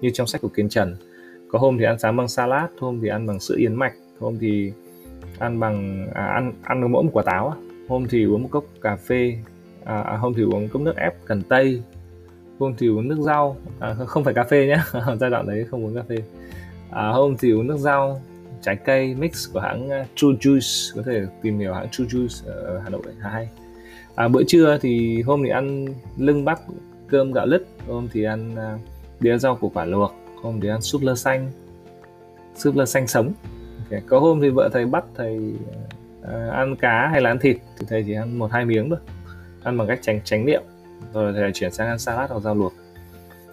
như 0.00 0.10
trong 0.10 0.26
sách 0.26 0.40
của 0.40 0.48
Kiên 0.48 0.68
Trần 0.68 0.96
có 1.52 1.58
hôm 1.58 1.78
thì 1.78 1.84
ăn 1.84 1.98
sáng 1.98 2.16
bằng 2.16 2.28
salad 2.28 2.70
hôm 2.80 3.00
thì 3.02 3.08
ăn 3.08 3.26
bằng 3.26 3.40
sữa 3.40 3.54
yến 3.58 3.74
mạch 3.74 3.94
hôm 4.20 4.38
thì 4.40 4.72
ăn 5.38 5.60
bằng 5.60 6.06
à, 6.14 6.26
ăn 6.26 6.52
ăn 6.62 6.92
mỗi 6.92 7.02
một 7.02 7.10
quả 7.12 7.22
táo 7.26 7.54
hôm 7.88 8.06
thì 8.10 8.24
uống 8.24 8.42
một 8.42 8.48
cốc 8.52 8.64
cà 8.80 8.96
phê 8.96 9.36
à, 9.84 10.00
à, 10.00 10.16
hôm 10.16 10.34
thì 10.34 10.42
uống 10.42 10.68
cốc 10.68 10.82
nước 10.82 10.96
ép 10.96 11.14
cần 11.24 11.42
tây. 11.42 11.82
Hôm 12.58 12.74
thì 12.78 12.88
uống 12.88 13.08
nước 13.08 13.18
rau 13.20 13.56
à, 13.80 13.94
không 14.06 14.24
phải 14.24 14.34
cà 14.34 14.44
phê 14.44 14.66
nhé 14.66 14.76
giai 15.20 15.30
đoạn 15.30 15.46
đấy 15.46 15.66
không 15.70 15.84
uống 15.84 15.94
cà 15.94 16.02
phê. 16.08 16.16
À, 16.90 17.08
hôm 17.08 17.36
thì 17.36 17.52
uống 17.52 17.66
nước 17.66 17.78
rau 17.78 18.20
trái 18.62 18.76
cây 18.76 19.14
mix 19.14 19.52
của 19.52 19.60
hãng 19.60 19.90
à, 19.90 20.06
True 20.14 20.28
Juice 20.40 20.96
có 20.96 21.02
thể 21.06 21.26
tìm 21.42 21.58
hiểu 21.58 21.74
hãng 21.74 21.88
True 21.90 22.04
Juice 22.04 22.52
ở 22.52 22.78
Hà 22.78 22.90
Nội 22.90 23.02
hay. 23.20 23.48
À, 24.14 24.28
bữa 24.28 24.42
trưa 24.46 24.78
thì 24.82 25.22
hôm 25.22 25.42
thì 25.44 25.50
ăn 25.50 25.86
lưng 26.18 26.44
bắp 26.44 26.58
cơm 27.08 27.32
gạo 27.32 27.46
lứt 27.46 27.66
hôm 27.88 28.08
thì 28.12 28.24
ăn 28.24 28.56
à, 28.56 28.78
đĩa 29.20 29.38
rau 29.38 29.56
củ 29.56 29.68
quả 29.68 29.84
luộc 29.84 30.14
hôm 30.42 30.60
thì 30.60 30.68
ăn 30.68 30.82
súp 30.82 31.02
lơ 31.02 31.14
xanh. 31.14 31.50
Súp 32.56 32.76
lơ 32.76 32.86
xanh 32.86 33.06
sống. 33.06 33.32
Okay. 33.84 34.02
có 34.06 34.18
hôm 34.20 34.40
thì 34.40 34.48
vợ 34.48 34.68
thầy 34.72 34.86
bắt 34.86 35.04
thầy 35.14 35.54
uh, 36.20 36.52
ăn 36.52 36.76
cá 36.76 37.08
hay 37.08 37.20
là 37.20 37.30
ăn 37.30 37.38
thịt 37.38 37.56
thì 37.78 37.86
thầy 37.88 38.04
chỉ 38.06 38.14
ăn 38.14 38.38
một 38.38 38.52
hai 38.52 38.64
miếng 38.64 38.90
thôi. 38.90 38.98
Ăn 39.62 39.78
bằng 39.78 39.88
cách 39.88 39.98
tránh 40.02 40.20
tránh 40.24 40.46
niệm. 40.46 40.62
Rồi 41.12 41.32
thầy 41.32 41.52
chuyển 41.52 41.72
sang 41.72 41.88
ăn 41.88 41.98
salad 41.98 42.30
hoặc 42.30 42.40
rau 42.40 42.54
luộc. 42.54 42.72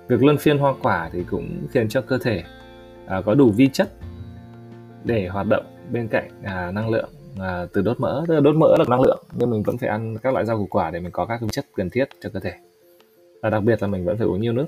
Việc 0.08 0.24
luân 0.24 0.38
phiên 0.38 0.58
hoa 0.58 0.74
quả 0.82 1.10
thì 1.14 1.24
cũng 1.24 1.68
khiến 1.72 1.90
cho 1.90 2.02
cơ 2.02 2.18
thể 2.18 2.44
uh, 3.06 3.26
có 3.26 3.34
đủ 3.34 3.52
vi 3.56 3.68
chất 3.68 3.90
để 5.04 5.28
hoạt 5.28 5.48
động 5.48 5.66
bên 5.92 6.08
cạnh 6.08 6.30
uh, 6.42 6.74
năng 6.74 6.90
lượng 6.90 7.10
uh, 7.36 7.74
từ 7.74 7.82
đốt 7.82 8.00
mỡ. 8.00 8.24
Tức 8.28 8.34
là 8.34 8.40
đốt 8.40 8.56
mỡ 8.56 8.76
là 8.78 8.86
năng 8.88 9.02
lượng 9.02 9.24
nhưng 9.34 9.50
mình 9.50 9.64
vẫn 9.64 9.78
phải 9.78 9.90
ăn 9.90 10.18
các 10.18 10.34
loại 10.34 10.46
rau 10.46 10.58
củ 10.58 10.66
quả 10.66 10.92
để 10.92 11.00
mình 11.00 11.12
có 11.12 11.26
các 11.26 11.42
vi 11.42 11.48
chất 11.52 11.66
cần 11.76 11.90
thiết 11.90 12.06
cho 12.22 12.30
cơ 12.34 12.40
thể. 12.40 12.54
Và 13.42 13.50
đặc 13.50 13.64
biệt 13.64 13.82
là 13.82 13.88
mình 13.88 14.06
vẫn 14.06 14.18
phải 14.18 14.28
uống 14.28 14.42
nhiều 14.42 14.54
nước 14.54 14.66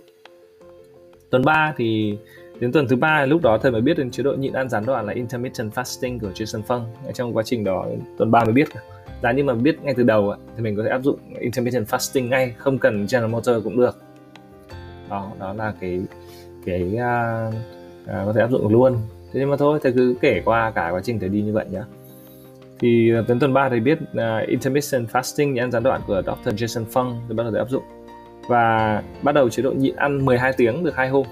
tuần 1.32 1.46
3 1.46 1.74
thì 1.78 2.18
đến 2.60 2.72
tuần 2.72 2.88
thứ 2.88 2.96
ba 2.96 3.26
lúc 3.26 3.42
đó 3.42 3.58
thầy 3.58 3.72
mới 3.72 3.82
biết 3.82 3.98
đến 3.98 4.12
chế 4.12 4.24
độ 4.24 4.34
nhịn 4.34 4.54
ăn 4.54 4.70
gián 4.70 4.86
đoạn 4.86 5.06
là 5.06 5.14
intermittent 5.14 5.74
fasting 5.74 6.20
của 6.20 6.30
Jason 6.36 6.62
Fung 6.62 6.84
trong 7.14 7.38
quá 7.38 7.44
trình 7.44 7.64
đó 7.64 7.86
tuần 8.18 8.32
3 8.32 8.44
mới 8.44 8.54
biết 8.54 8.68
giá 9.24 9.32
như 9.32 9.44
mà 9.44 9.54
biết 9.54 9.84
ngay 9.84 9.94
từ 9.98 10.04
đầu 10.04 10.34
thì 10.56 10.64
mình 10.64 10.76
có 10.76 10.84
thể 10.84 10.90
áp 10.90 11.04
dụng 11.04 11.20
intermittent 11.40 11.88
fasting 11.88 12.28
ngay 12.28 12.54
không 12.58 12.78
cần 12.78 13.08
General 13.12 13.32
Motor 13.32 13.64
cũng 13.64 13.78
được 13.78 14.02
đó 15.10 15.32
đó 15.40 15.54
là 15.54 15.74
cái 15.82 16.02
cái 16.66 16.84
uh, 16.94 17.54
uh, 18.04 18.26
có 18.26 18.34
thể 18.36 18.42
áp 18.42 18.52
dụng 18.52 18.68
luôn 18.68 18.94
thế 19.34 19.40
nhưng 19.40 19.50
mà 19.50 19.58
thôi 19.58 19.80
thầy 19.84 19.92
cứ 19.92 20.16
kể 20.22 20.42
qua 20.46 20.72
cả 20.72 20.90
quá 20.92 21.02
trình 21.04 21.20
thầy 21.20 21.30
đi 21.30 21.42
như 21.42 21.54
vậy 21.54 21.66
nhá. 21.72 21.84
thì 22.80 23.14
à, 23.16 23.24
đến 23.28 23.40
tuần 23.40 23.54
3 23.54 23.70
thầy 23.70 23.80
biết 23.80 24.00
uh, 24.02 24.48
intermittent 24.48 25.10
fasting 25.10 25.52
nhịn 25.52 25.64
ăn 25.64 25.72
gián 25.72 25.84
đoạn 25.84 26.02
của 26.08 26.22
Dr. 26.26 26.50
Jason 26.50 26.86
Fung 26.86 27.20
thì 27.28 27.36
bắt 27.36 27.44
đầu 27.44 27.52
thầy 27.52 27.60
áp 27.60 27.70
dụng 27.70 27.84
và 28.48 29.04
bắt 29.24 29.32
đầu 29.32 29.50
chế 29.50 29.64
độ 29.64 29.72
nhịn 29.72 29.96
ăn 29.96 30.26
12 30.26 30.54
tiếng 30.58 30.84
được 30.84 30.96
hai 30.96 31.10
hôm. 31.10 31.26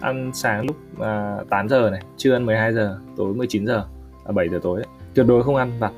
Ăn 0.00 0.30
sáng 0.34 0.66
lúc 0.66 0.76
à, 1.00 1.36
8 1.50 1.68
giờ 1.68 1.90
này 1.90 2.00
trưa 2.16 2.32
ăn 2.32 2.46
12 2.46 2.72
giờ 2.72 2.98
tối 3.16 3.34
19 3.34 3.66
giờ 3.66 3.84
à 4.24 4.32
7 4.32 4.48
giờ 4.48 4.60
tối 4.62 4.80
ấy. 4.80 4.86
tuyệt 5.14 5.26
đối 5.26 5.42
không 5.42 5.56
ăn 5.56 5.72
vặt. 5.78 5.92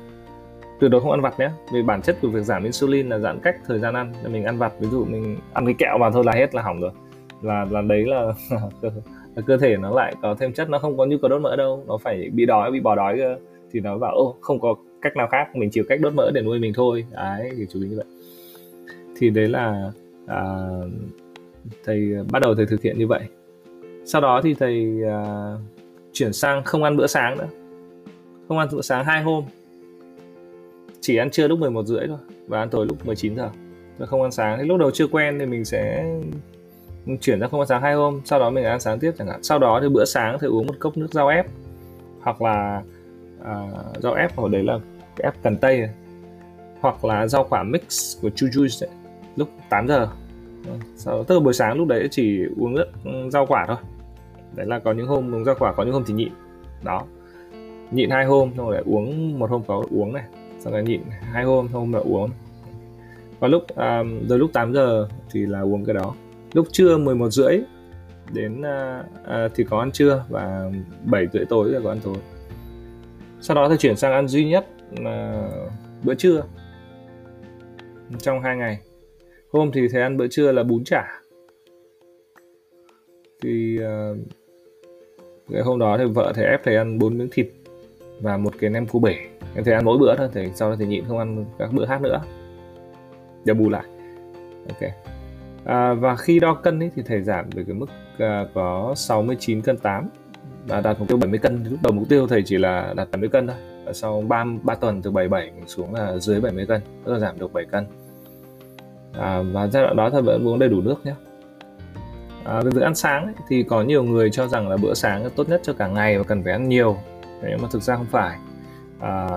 Tuyệt 0.79 0.91
đối 0.91 1.01
không 1.01 1.11
ăn 1.11 1.21
vặt 1.21 1.39
nhé. 1.39 1.49
Vì 1.73 1.83
bản 1.83 2.01
chất 2.01 2.17
của 2.21 2.27
việc 2.27 2.43
giảm 2.43 2.63
insulin 2.63 3.09
là 3.09 3.19
giãn 3.19 3.39
cách 3.39 3.55
thời 3.67 3.79
gian 3.79 3.93
ăn. 3.93 4.13
Mình 4.31 4.43
ăn 4.43 4.57
vặt 4.57 4.73
ví 4.79 4.87
dụ 4.87 5.05
mình 5.05 5.37
ăn 5.53 5.65
cái 5.65 5.75
kẹo 5.77 5.97
vào 5.97 6.11
thôi 6.11 6.23
là 6.25 6.31
hết 6.31 6.55
là 6.55 6.61
hỏng 6.61 6.81
rồi. 6.81 6.91
Là 7.41 7.65
là 7.69 7.81
đấy 7.81 8.05
là 8.07 8.33
là 9.35 9.41
cơ 9.45 9.57
thể 9.57 9.77
nó 9.77 9.91
lại 9.91 10.15
có 10.21 10.35
thêm 10.39 10.53
chất 10.53 10.69
nó 10.69 10.79
không 10.79 10.97
có 10.97 11.05
nhu 11.05 11.17
cầu 11.21 11.29
đốt 11.29 11.41
mỡ 11.41 11.55
đâu. 11.55 11.83
Nó 11.87 11.97
phải 11.97 12.29
bị 12.33 12.45
đói 12.45 12.71
bị 12.71 12.79
bỏ 12.79 12.95
đói 12.95 13.17
cơ. 13.17 13.37
Thì 13.71 13.79
nó 13.79 13.97
bảo 13.97 14.15
ô 14.15 14.35
không 14.41 14.59
có 14.59 14.75
cách 15.01 15.15
nào 15.15 15.27
khác. 15.27 15.55
Mình 15.55 15.69
chịu 15.69 15.83
cách 15.89 15.99
đốt 16.01 16.13
mỡ 16.13 16.31
để 16.31 16.41
nuôi 16.41 16.59
mình 16.59 16.73
thôi. 16.75 17.05
Đấy 17.11 17.51
thì 17.57 17.65
chú 17.73 17.81
ý 17.81 17.87
như 17.87 17.97
vậy. 17.97 18.05
Thì 19.19 19.29
đấy 19.29 19.47
là 19.47 19.91
à, 20.29 20.41
thầy 21.85 22.13
à, 22.15 22.23
bắt 22.31 22.39
đầu 22.39 22.55
thầy 22.55 22.65
thực 22.65 22.81
hiện 22.81 22.99
như 22.99 23.07
vậy. 23.07 23.21
Sau 24.05 24.21
đó 24.21 24.41
thì 24.43 24.53
thầy 24.53 25.03
à, 25.07 25.53
chuyển 26.13 26.33
sang 26.33 26.63
không 26.63 26.83
ăn 26.83 26.97
bữa 26.97 27.07
sáng 27.07 27.37
nữa. 27.37 27.47
Không 28.47 28.57
ăn 28.57 28.67
bữa 28.71 28.81
sáng 28.81 29.05
hai 29.05 29.21
hôm. 29.21 29.43
Chỉ 31.01 31.17
ăn 31.17 31.29
trưa 31.29 31.47
lúc 31.47 31.59
11 31.59 31.85
rưỡi 31.85 32.07
thôi 32.07 32.17
và 32.47 32.59
ăn 32.59 32.69
tối 32.69 32.85
lúc 32.85 33.05
19 33.05 33.35
giờ. 33.35 33.49
Và 33.97 34.05
không 34.05 34.21
ăn 34.21 34.31
sáng. 34.31 34.57
Thì 34.59 34.65
lúc 34.67 34.79
đầu 34.79 34.91
chưa 34.91 35.07
quen 35.07 35.39
thì 35.39 35.45
mình 35.45 35.65
sẽ 35.65 36.05
chuyển 37.21 37.39
ra 37.39 37.47
không 37.47 37.59
ăn 37.59 37.67
sáng 37.67 37.81
hai 37.81 37.93
hôm. 37.93 38.21
Sau 38.25 38.39
đó 38.39 38.49
mình 38.49 38.63
ăn 38.63 38.79
sáng 38.79 38.99
tiếp 38.99 39.11
chẳng 39.17 39.27
hạn. 39.27 39.43
Sau 39.43 39.59
đó 39.59 39.79
thì 39.81 39.89
bữa 39.89 40.05
sáng 40.05 40.37
thì 40.41 40.47
uống 40.47 40.67
một 40.67 40.75
cốc 40.79 40.97
nước 40.97 41.07
rau 41.11 41.27
ép. 41.27 41.45
Hoặc 42.21 42.41
là 42.41 42.81
à, 43.43 43.69
rau 43.99 44.13
ép 44.13 44.35
hồi 44.35 44.49
đấy 44.49 44.63
là 44.63 44.79
cái 45.15 45.23
ép 45.23 45.33
cần 45.43 45.57
tây. 45.57 45.77
Này. 45.77 45.89
hoặc 46.79 47.05
là 47.05 47.27
rau 47.27 47.47
quả 47.49 47.63
mix 47.63 48.17
của 48.21 48.29
chu 48.29 48.47
juice 48.47 48.87
ấy, 48.87 48.98
lúc 49.35 49.49
8 49.69 49.87
giờ. 49.87 50.07
Sau 50.95 51.23
tức 51.23 51.35
là 51.35 51.41
buổi 51.41 51.53
sáng 51.53 51.77
lúc 51.77 51.87
đấy 51.87 52.07
chỉ 52.11 52.45
uống 52.57 52.75
nước 52.75 52.85
ừ, 53.03 53.29
rau 53.29 53.45
quả 53.45 53.65
thôi. 53.67 53.77
Đấy 54.55 54.65
là 54.65 54.79
có 54.79 54.91
những 54.91 55.07
hôm 55.07 55.35
uống 55.35 55.45
rau 55.45 55.55
quả 55.59 55.73
có 55.73 55.83
những 55.83 55.93
hôm 55.93 56.03
thì 56.07 56.13
nhịn. 56.13 56.31
Đó. 56.83 57.03
Nhịn 57.91 58.09
hai 58.09 58.25
hôm 58.25 58.51
xong 58.57 58.69
rồi 58.69 58.81
uống 58.85 59.39
một 59.39 59.49
hôm 59.49 59.61
có 59.67 59.83
uống 59.91 60.13
này. 60.13 60.23
Xong 60.59 60.73
rồi 60.73 60.83
nhịn 60.83 61.01
hai 61.21 61.43
hôm 61.43 61.67
hôm 61.67 61.93
lại 61.93 62.03
uống. 62.05 62.29
Và 63.39 63.47
lúc 63.47 63.67
à, 63.75 64.03
rồi 64.29 64.39
lúc 64.39 64.53
8 64.53 64.73
giờ 64.73 65.07
thì 65.31 65.45
là 65.45 65.61
uống 65.61 65.85
cái 65.85 65.95
đó. 65.95 66.15
Lúc 66.53 66.67
trưa 66.71 66.97
11 66.97 67.29
rưỡi 67.29 67.59
đến 68.33 68.61
à, 68.61 69.03
à, 69.25 69.47
thì 69.55 69.63
có 69.63 69.79
ăn 69.79 69.91
trưa 69.91 70.25
và 70.29 70.71
7 71.05 71.27
rưỡi 71.33 71.45
tối 71.45 71.69
là 71.69 71.79
có 71.83 71.89
ăn 71.89 71.99
tối. 72.03 72.17
Sau 73.41 73.55
đó 73.55 73.69
thì 73.69 73.75
chuyển 73.77 73.95
sang 73.95 74.13
ăn 74.13 74.27
duy 74.27 74.49
nhất 74.49 74.67
là 74.97 75.49
bữa 76.03 76.15
trưa. 76.15 76.43
Trong 78.19 78.41
hai 78.41 78.57
ngày 78.57 78.79
hôm 79.51 79.71
thì 79.71 79.87
thầy 79.87 80.01
ăn 80.01 80.17
bữa 80.17 80.27
trưa 80.27 80.51
là 80.51 80.63
bún 80.63 80.83
chả. 80.83 81.21
Thì 83.41 83.79
uh, 83.79 84.17
cái 85.51 85.61
hôm 85.61 85.79
đó 85.79 85.97
thì 85.97 86.05
vợ 86.05 86.31
thầy 86.35 86.45
ép 86.45 86.63
thầy 86.63 86.75
ăn 86.75 86.99
bốn 86.99 87.17
miếng 87.17 87.29
thịt 87.31 87.47
và 88.21 88.37
một 88.37 88.53
cái 88.59 88.69
nem 88.69 88.87
cua 88.87 88.99
bể. 88.99 89.15
Em 89.55 89.63
thầy 89.63 89.73
ăn 89.73 89.85
mỗi 89.85 89.97
bữa 89.97 90.15
thôi 90.17 90.29
thầy 90.33 90.51
sau 90.55 90.69
đó 90.69 90.75
thì 90.79 90.85
nhịn 90.85 91.05
không 91.05 91.17
ăn 91.17 91.45
các 91.59 91.69
bữa 91.73 91.85
khác 91.85 92.01
nữa. 92.01 92.21
Để 93.45 93.53
bù 93.53 93.69
lại. 93.69 93.85
Ok. 94.69 94.91
À, 95.65 95.93
và 95.93 96.15
khi 96.15 96.39
đo 96.39 96.53
cân 96.53 96.79
ấy, 96.79 96.91
thì 96.95 97.01
thầy 97.05 97.21
giảm 97.21 97.49
về 97.49 97.63
cái 97.67 97.75
mức 97.75 97.89
uh, 98.13 98.49
có 98.53 98.93
69 98.95 99.61
cân 99.61 99.77
8 99.77 100.09
và 100.67 100.81
đạt 100.81 100.99
mục 100.99 101.07
tiêu 101.07 101.17
70 101.17 101.39
cân. 101.39 101.63
Lúc 101.69 101.79
đầu 101.83 101.93
mục 101.93 102.09
tiêu 102.09 102.27
thầy 102.27 102.43
chỉ 102.43 102.57
là 102.57 102.93
đạt 102.97 103.11
70 103.11 103.29
cân 103.29 103.47
thôi. 103.47 103.55
Và 103.85 103.93
sau 103.93 104.21
3, 104.21 104.45
3 104.63 104.75
tuần 104.75 105.01
từ 105.01 105.11
77 105.11 105.51
xuống 105.67 105.93
là 105.93 106.17
dưới 106.17 106.41
70 106.41 106.65
cân 106.65 106.81
tức 107.05 107.13
là 107.13 107.19
giảm 107.19 107.39
được 107.39 107.53
7 107.53 107.65
cân 107.65 107.85
à, 109.19 109.41
và 109.41 109.67
giai 109.67 109.83
đoạn 109.83 109.95
đó 109.95 110.09
thì 110.09 110.21
vẫn 110.21 110.47
uống 110.47 110.59
đầy 110.59 110.69
đủ 110.69 110.81
nước 110.81 111.05
nhé. 111.05 111.13
À, 112.43 112.61
về 112.61 112.71
việc 112.73 112.81
ăn 112.81 112.95
sáng 112.95 113.23
ấy, 113.23 113.33
thì 113.47 113.63
có 113.63 113.83
nhiều 113.83 114.03
người 114.03 114.29
cho 114.29 114.47
rằng 114.47 114.69
là 114.69 114.77
bữa 114.77 114.93
sáng 114.93 115.29
tốt 115.35 115.49
nhất 115.49 115.61
cho 115.63 115.73
cả 115.73 115.87
ngày 115.87 116.17
và 116.17 116.23
cần 116.23 116.43
phải 116.43 116.53
ăn 116.53 116.69
nhiều. 116.69 116.97
Nhưng 117.41 117.61
mà 117.61 117.67
thực 117.71 117.81
ra 117.81 117.95
không 117.95 118.07
phải. 118.11 118.37
À, 118.99 119.27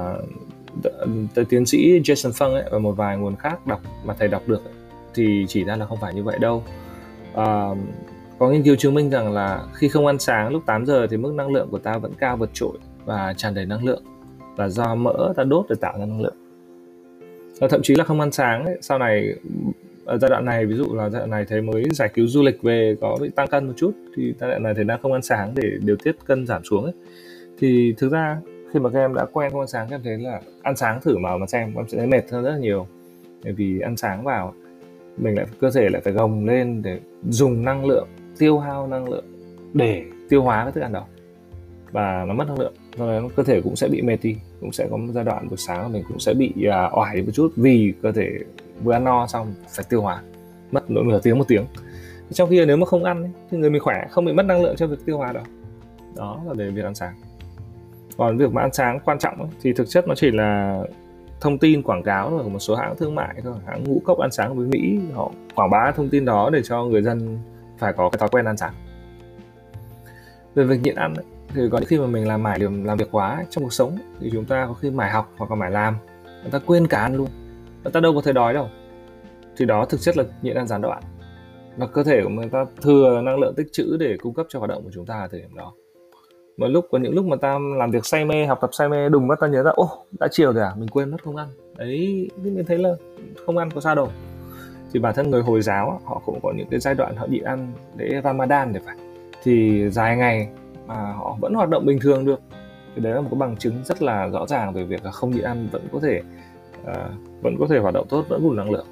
tiến 1.49 1.66
sĩ 1.66 2.01
Jason 2.01 2.30
Fung 2.30 2.55
ấy, 2.55 2.64
và 2.72 2.78
một 2.78 2.93
vài 2.93 3.16
nguồn 3.16 3.37
khác 3.37 3.66
đọc 3.66 3.80
mà 4.05 4.14
thầy 4.18 4.28
đọc 4.28 4.43
được 4.47 4.64
ấy, 4.64 4.74
thì 5.14 5.45
chỉ 5.49 5.64
ra 5.64 5.76
là 5.76 5.87
không 5.87 5.99
phải 6.01 6.14
như 6.14 6.22
vậy 6.22 6.39
đâu. 6.39 6.64
À, 7.35 7.68
có 8.39 8.51
nghiên 8.51 8.62
cứu 8.62 8.76
chứng 8.76 8.95
minh 8.95 9.11
rằng 9.11 9.33
là 9.33 9.62
khi 9.74 9.89
không 9.89 10.07
ăn 10.07 10.18
sáng 10.18 10.49
lúc 10.49 10.62
8 10.66 10.87
giờ 10.87 11.07
thì 11.11 11.16
mức 11.16 11.35
năng 11.35 11.53
lượng 11.53 11.68
của 11.70 11.78
ta 11.78 11.99
vẫn 11.99 12.12
cao 12.18 12.37
vượt 12.37 12.51
trội 12.53 12.78
và 13.05 13.35
tràn 13.37 13.55
đầy 13.55 13.66
năng 13.66 13.85
lượng. 13.85 14.03
Là 14.57 14.68
do 14.68 14.95
mỡ 14.95 15.33
ta 15.37 15.45
đốt 15.45 15.66
để 15.68 15.76
tạo 15.80 15.99
ra 15.99 16.07
năng 16.07 16.22
lượng 16.22 16.37
và 17.63 17.69
thậm 17.69 17.83
chí 17.83 17.95
là 17.95 18.05
không 18.05 18.21
ăn 18.21 18.33
sáng 18.33 18.65
ấy, 18.65 18.79
sau 18.81 18.99
này 18.99 19.35
ở 20.05 20.19
giai 20.19 20.31
đoạn 20.31 20.45
này 20.45 20.67
ví 20.67 20.75
dụ 20.75 20.95
là 20.95 21.11
giai 21.11 21.21
đoạn 21.21 21.31
này 21.31 21.45
thấy 21.49 21.63
mới 21.63 21.85
giải 21.93 22.11
cứu 22.15 22.27
du 22.27 22.43
lịch 22.43 22.63
về 22.63 22.97
có 23.01 23.19
bị 23.21 23.29
tăng 23.29 23.49
cân 23.49 23.67
một 23.67 23.73
chút 23.77 23.93
thì 24.17 24.35
giai 24.41 24.51
đoạn 24.51 24.63
này 24.63 24.75
thấy 24.75 24.85
đang 24.85 25.03
không 25.03 25.13
ăn 25.13 25.23
sáng 25.23 25.53
để 25.55 25.63
điều 25.81 25.97
tiết 25.97 26.17
cân 26.27 26.47
giảm 26.47 26.65
xuống 26.65 26.85
ấy. 26.85 26.93
thì 27.59 27.95
thực 27.99 28.13
ra 28.13 28.37
khi 28.73 28.81
mà 28.81 28.91
các 28.91 28.99
em 28.99 29.15
đã 29.15 29.27
quen 29.33 29.51
không 29.51 29.61
ăn 29.61 29.69
sáng 29.69 29.87
các 29.91 29.97
em 29.97 30.03
thấy 30.05 30.19
là 30.19 30.41
ăn 30.63 30.77
sáng 30.77 31.01
thử 31.01 31.19
mà 31.19 31.37
mà 31.37 31.47
xem 31.47 31.75
em 31.77 31.89
sẽ 31.89 31.99
thấy 31.99 32.07
mệt 32.07 32.31
hơn 32.31 32.45
rất 32.45 32.51
là 32.51 32.59
nhiều. 32.59 32.87
Bởi 33.45 33.53
vì 33.53 33.81
ăn 33.81 33.97
sáng 33.97 34.25
vào 34.25 34.55
mình 35.17 35.35
lại 35.35 35.47
cơ 35.61 35.71
thể 35.71 35.89
lại 35.89 36.03
phải 36.05 36.13
gồng 36.13 36.47
lên 36.47 36.83
để 36.83 37.01
dùng 37.29 37.65
năng 37.65 37.85
lượng 37.85 38.09
tiêu 38.39 38.59
hao 38.59 38.87
năng 38.87 39.09
lượng 39.09 39.25
để 39.73 40.05
tiêu 40.29 40.43
hóa 40.43 40.63
cái 40.65 40.73
thức 40.73 40.81
ăn 40.81 40.93
đó. 40.93 41.07
Và 41.93 42.25
nó 42.29 42.35
mất 42.35 42.49
năng 42.49 42.59
lượng 42.59 42.75
do 42.97 43.07
đó 43.07 43.28
cơ 43.36 43.43
thể 43.43 43.61
cũng 43.61 43.76
sẽ 43.76 43.88
bị 43.88 44.03
mệt 44.03 44.16
đi 44.22 44.36
cũng 44.61 44.72
sẽ 44.72 44.86
có 44.90 44.97
một 44.97 45.12
giai 45.14 45.24
đoạn 45.24 45.49
buổi 45.49 45.59
sáng 45.59 45.93
mình 45.93 46.05
cũng 46.09 46.18
sẽ 46.18 46.34
bị 46.34 46.53
uh, 46.57 46.99
oải 46.99 47.22
một 47.22 47.32
chút 47.34 47.53
vì 47.57 47.93
cơ 48.03 48.12
thể 48.12 48.30
vừa 48.82 48.93
ăn 48.93 49.05
no 49.05 49.26
xong 49.26 49.55
phải 49.68 49.84
tiêu 49.88 50.03
hóa 50.03 50.22
mất 50.72 50.90
nửa, 50.90 51.03
nửa 51.03 51.20
tiếng 51.22 51.38
một 51.38 51.45
tiếng. 51.49 51.64
Trong 52.32 52.51
khi 52.51 52.64
nếu 52.66 52.76
mà 52.76 52.86
không 52.86 53.05
ăn 53.05 53.22
ấy, 53.22 53.30
thì 53.51 53.59
người 53.59 53.70
mình 53.70 53.82
khỏe 53.82 54.07
không 54.11 54.24
bị 54.24 54.32
mất 54.32 54.43
năng 54.43 54.62
lượng 54.62 54.76
cho 54.76 54.86
việc 54.86 55.07
tiêu 55.07 55.18
hóa 55.18 55.32
đâu. 55.32 55.45
đó 56.16 56.40
là 56.47 56.55
để 56.57 56.70
việc 56.70 56.84
ăn 56.84 56.95
sáng. 56.95 57.14
Còn 58.16 58.38
việc 58.38 58.53
mà 58.53 58.62
ăn 58.62 58.72
sáng 58.72 59.01
quan 59.05 59.18
trọng 59.18 59.38
ấy, 59.38 59.49
thì 59.62 59.72
thực 59.72 59.88
chất 59.88 60.09
nó 60.09 60.14
chỉ 60.14 60.30
là 60.30 60.82
thông 61.40 61.59
tin 61.59 61.82
quảng 61.82 62.03
cáo 62.03 62.30
của 62.45 62.49
một 62.49 62.59
số 62.59 62.74
hãng 62.74 62.97
thương 62.97 63.14
mại 63.14 63.34
thôi 63.45 63.55
hãng 63.66 63.84
ngũ 63.84 64.01
cốc 64.05 64.18
ăn 64.18 64.30
sáng 64.32 64.57
với 64.57 64.66
mỹ 64.66 64.99
họ 65.14 65.32
quảng 65.55 65.70
bá 65.70 65.93
thông 65.97 66.09
tin 66.09 66.24
đó 66.24 66.51
để 66.53 66.62
cho 66.62 66.84
người 66.84 67.03
dân 67.03 67.38
phải 67.78 67.93
có 67.93 68.11
cái 68.11 68.18
thói 68.18 68.28
quen 68.28 68.45
ăn 68.45 68.57
sáng. 68.57 68.72
Về 70.55 70.64
việc 70.64 70.80
nhịn 70.82 70.95
ăn 70.95 71.14
ấy, 71.14 71.24
thì 71.55 71.63
có 71.71 71.79
những 71.79 71.87
khi 71.87 71.99
mà 71.99 72.07
mình 72.07 72.29
làm 72.29 72.43
mải 72.43 72.59
làm, 72.59 72.85
làm 72.85 72.99
việc 72.99 73.09
quá 73.11 73.45
trong 73.51 73.65
cuộc 73.65 73.73
sống 73.73 73.99
thì 74.21 74.31
chúng 74.33 74.45
ta 74.45 74.67
có 74.67 74.75
khi 74.75 74.91
mải 74.91 75.11
học 75.11 75.33
hoặc 75.37 75.51
là 75.51 75.57
mải 75.57 75.71
làm. 75.71 75.97
Người 76.43 76.51
ta 76.51 76.59
quên 76.67 76.87
cả 76.87 76.99
ăn 76.99 77.17
luôn. 77.17 77.29
Người 77.85 77.93
ta 77.93 78.01
đâu 78.01 78.15
có 78.15 78.21
thể 78.25 78.33
đói 78.33 78.55
đâu. 78.55 78.69
Thì 79.57 79.65
đó 79.65 79.85
thực 79.85 80.01
chất 80.01 80.17
là 80.17 80.25
nhịn 80.43 80.55
ăn 80.55 80.67
gián 80.67 80.81
đoạn. 80.81 81.03
Là 81.77 81.87
cơ 81.87 82.05
thể 82.05 82.21
của 82.23 82.29
người 82.29 82.49
ta 82.49 82.65
thừa 82.83 83.21
năng 83.25 83.39
lượng 83.39 83.55
tích 83.57 83.67
trữ 83.73 83.97
để 84.01 84.17
cung 84.23 84.35
cấp 84.35 84.47
cho 84.49 84.59
hoạt 84.59 84.69
động 84.69 84.85
của 84.85 84.91
chúng 84.95 85.07
ta 85.07 85.15
ở 85.21 85.29
thời 85.31 85.41
điểm 85.41 85.55
đó. 85.55 85.73
Mà 86.57 86.67
lúc 86.67 86.87
có 86.91 86.99
những 86.99 87.15
lúc 87.15 87.25
mà 87.25 87.37
ta 87.37 87.59
làm 87.79 87.91
việc 87.91 88.07
say 88.07 88.25
mê 88.25 88.47
học 88.47 88.59
tập 88.61 88.71
say 88.73 88.89
mê 88.89 89.09
đùng 89.09 89.27
mất 89.27 89.41
ta 89.41 89.47
nhớ 89.47 89.63
ra 89.63 89.71
ô 89.71 89.89
đã 90.21 90.29
chiều 90.31 90.53
rồi 90.53 90.65
à 90.65 90.73
mình 90.77 90.89
quên 90.89 91.11
mất 91.11 91.25
không 91.25 91.37
ăn. 91.37 91.49
Đấy 91.77 92.31
mình 92.37 92.65
thấy 92.67 92.79
là 92.79 92.91
không 93.47 93.59
ăn 93.59 93.71
có 93.71 93.81
sao 93.81 93.95
đâu. 93.95 94.09
Thì 94.93 95.01
bản 95.01 95.15
thân 95.15 95.31
người 95.31 95.43
hồi 95.43 95.63
giáo 95.63 96.01
họ 96.05 96.23
cũng 96.27 96.41
có 96.43 96.53
những 96.57 96.69
cái 96.71 96.81
giai 96.81 96.95
đoạn 96.95 97.17
họ 97.17 97.27
nhịn 97.27 97.45
ăn 97.45 97.73
để 97.97 98.21
ramadan 98.25 98.73
để 98.73 98.81
phải. 98.87 98.97
Thì 99.43 99.85
dài 99.91 100.17
ngày 100.17 100.49
mà 100.93 101.12
họ 101.12 101.36
vẫn 101.40 101.55
hoạt 101.55 101.68
động 101.68 101.86
bình 101.86 101.99
thường 102.01 102.24
được. 102.24 102.40
Thì 102.95 103.03
đấy 103.03 103.14
là 103.14 103.20
một 103.20 103.28
cái 103.30 103.38
bằng 103.38 103.57
chứng 103.57 103.84
rất 103.84 104.03
là 104.03 104.28
rõ 104.28 104.47
ràng 104.47 104.72
về 104.72 104.84
việc 104.84 105.05
là 105.05 105.11
không 105.11 105.30
nhịn 105.30 105.45
ăn 105.45 105.68
vẫn 105.72 105.88
có 105.93 106.01
thể 106.03 106.22
uh, 106.82 107.43
vẫn 107.43 107.57
có 107.59 107.66
thể 107.68 107.78
hoạt 107.78 107.95
động 107.95 108.07
tốt 108.09 108.24
vẫn 108.28 108.43
đủ 108.43 108.53
năng 108.53 108.70
lượng. 108.70 108.86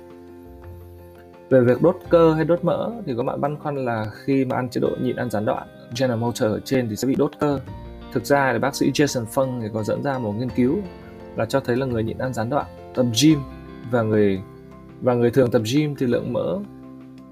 Về 1.51 1.61
việc 1.61 1.83
đốt 1.83 1.97
cơ 2.09 2.35
hay 2.35 2.45
đốt 2.45 2.65
mỡ 2.65 2.91
thì 3.07 3.15
có 3.17 3.23
bạn 3.23 3.41
băn 3.41 3.57
khoăn 3.57 3.85
là 3.85 4.07
khi 4.13 4.45
mà 4.45 4.57
ăn 4.57 4.69
chế 4.69 4.81
độ 4.81 4.89
nhịn 5.03 5.17
ăn 5.17 5.31
gián 5.31 5.45
đoạn 5.45 5.67
General 6.01 6.21
Motor 6.21 6.43
ở 6.43 6.61
trên 6.61 6.89
thì 6.89 6.97
sẽ 6.97 7.09
bị 7.09 7.15
đốt 7.15 7.31
cơ. 7.41 7.61
Thực 8.13 8.25
ra 8.25 8.53
thì 8.53 8.59
bác 8.59 8.75
sĩ 8.75 8.91
Jason 8.91 9.25
Fung 9.35 9.61
thì 9.61 9.69
có 9.75 9.83
dẫn 9.83 10.03
ra 10.03 10.19
một 10.19 10.33
nghiên 10.39 10.51
cứu 10.51 10.77
là 11.37 11.47
cho 11.47 11.61
thấy 11.61 11.77
là 11.77 11.87
người 11.87 12.05
nhịn 12.05 12.19
ăn 12.19 12.33
gián 12.33 12.51
đoạn 12.51 12.67
tập 12.95 13.07
gym 13.23 13.39
và 13.91 14.03
người 14.03 14.41
và 15.01 15.15
người 15.15 15.31
thường 15.31 15.51
tập 15.51 15.63
gym 15.75 15.95
thì 15.97 16.07
lượng 16.07 16.33
mỡ 16.33 16.59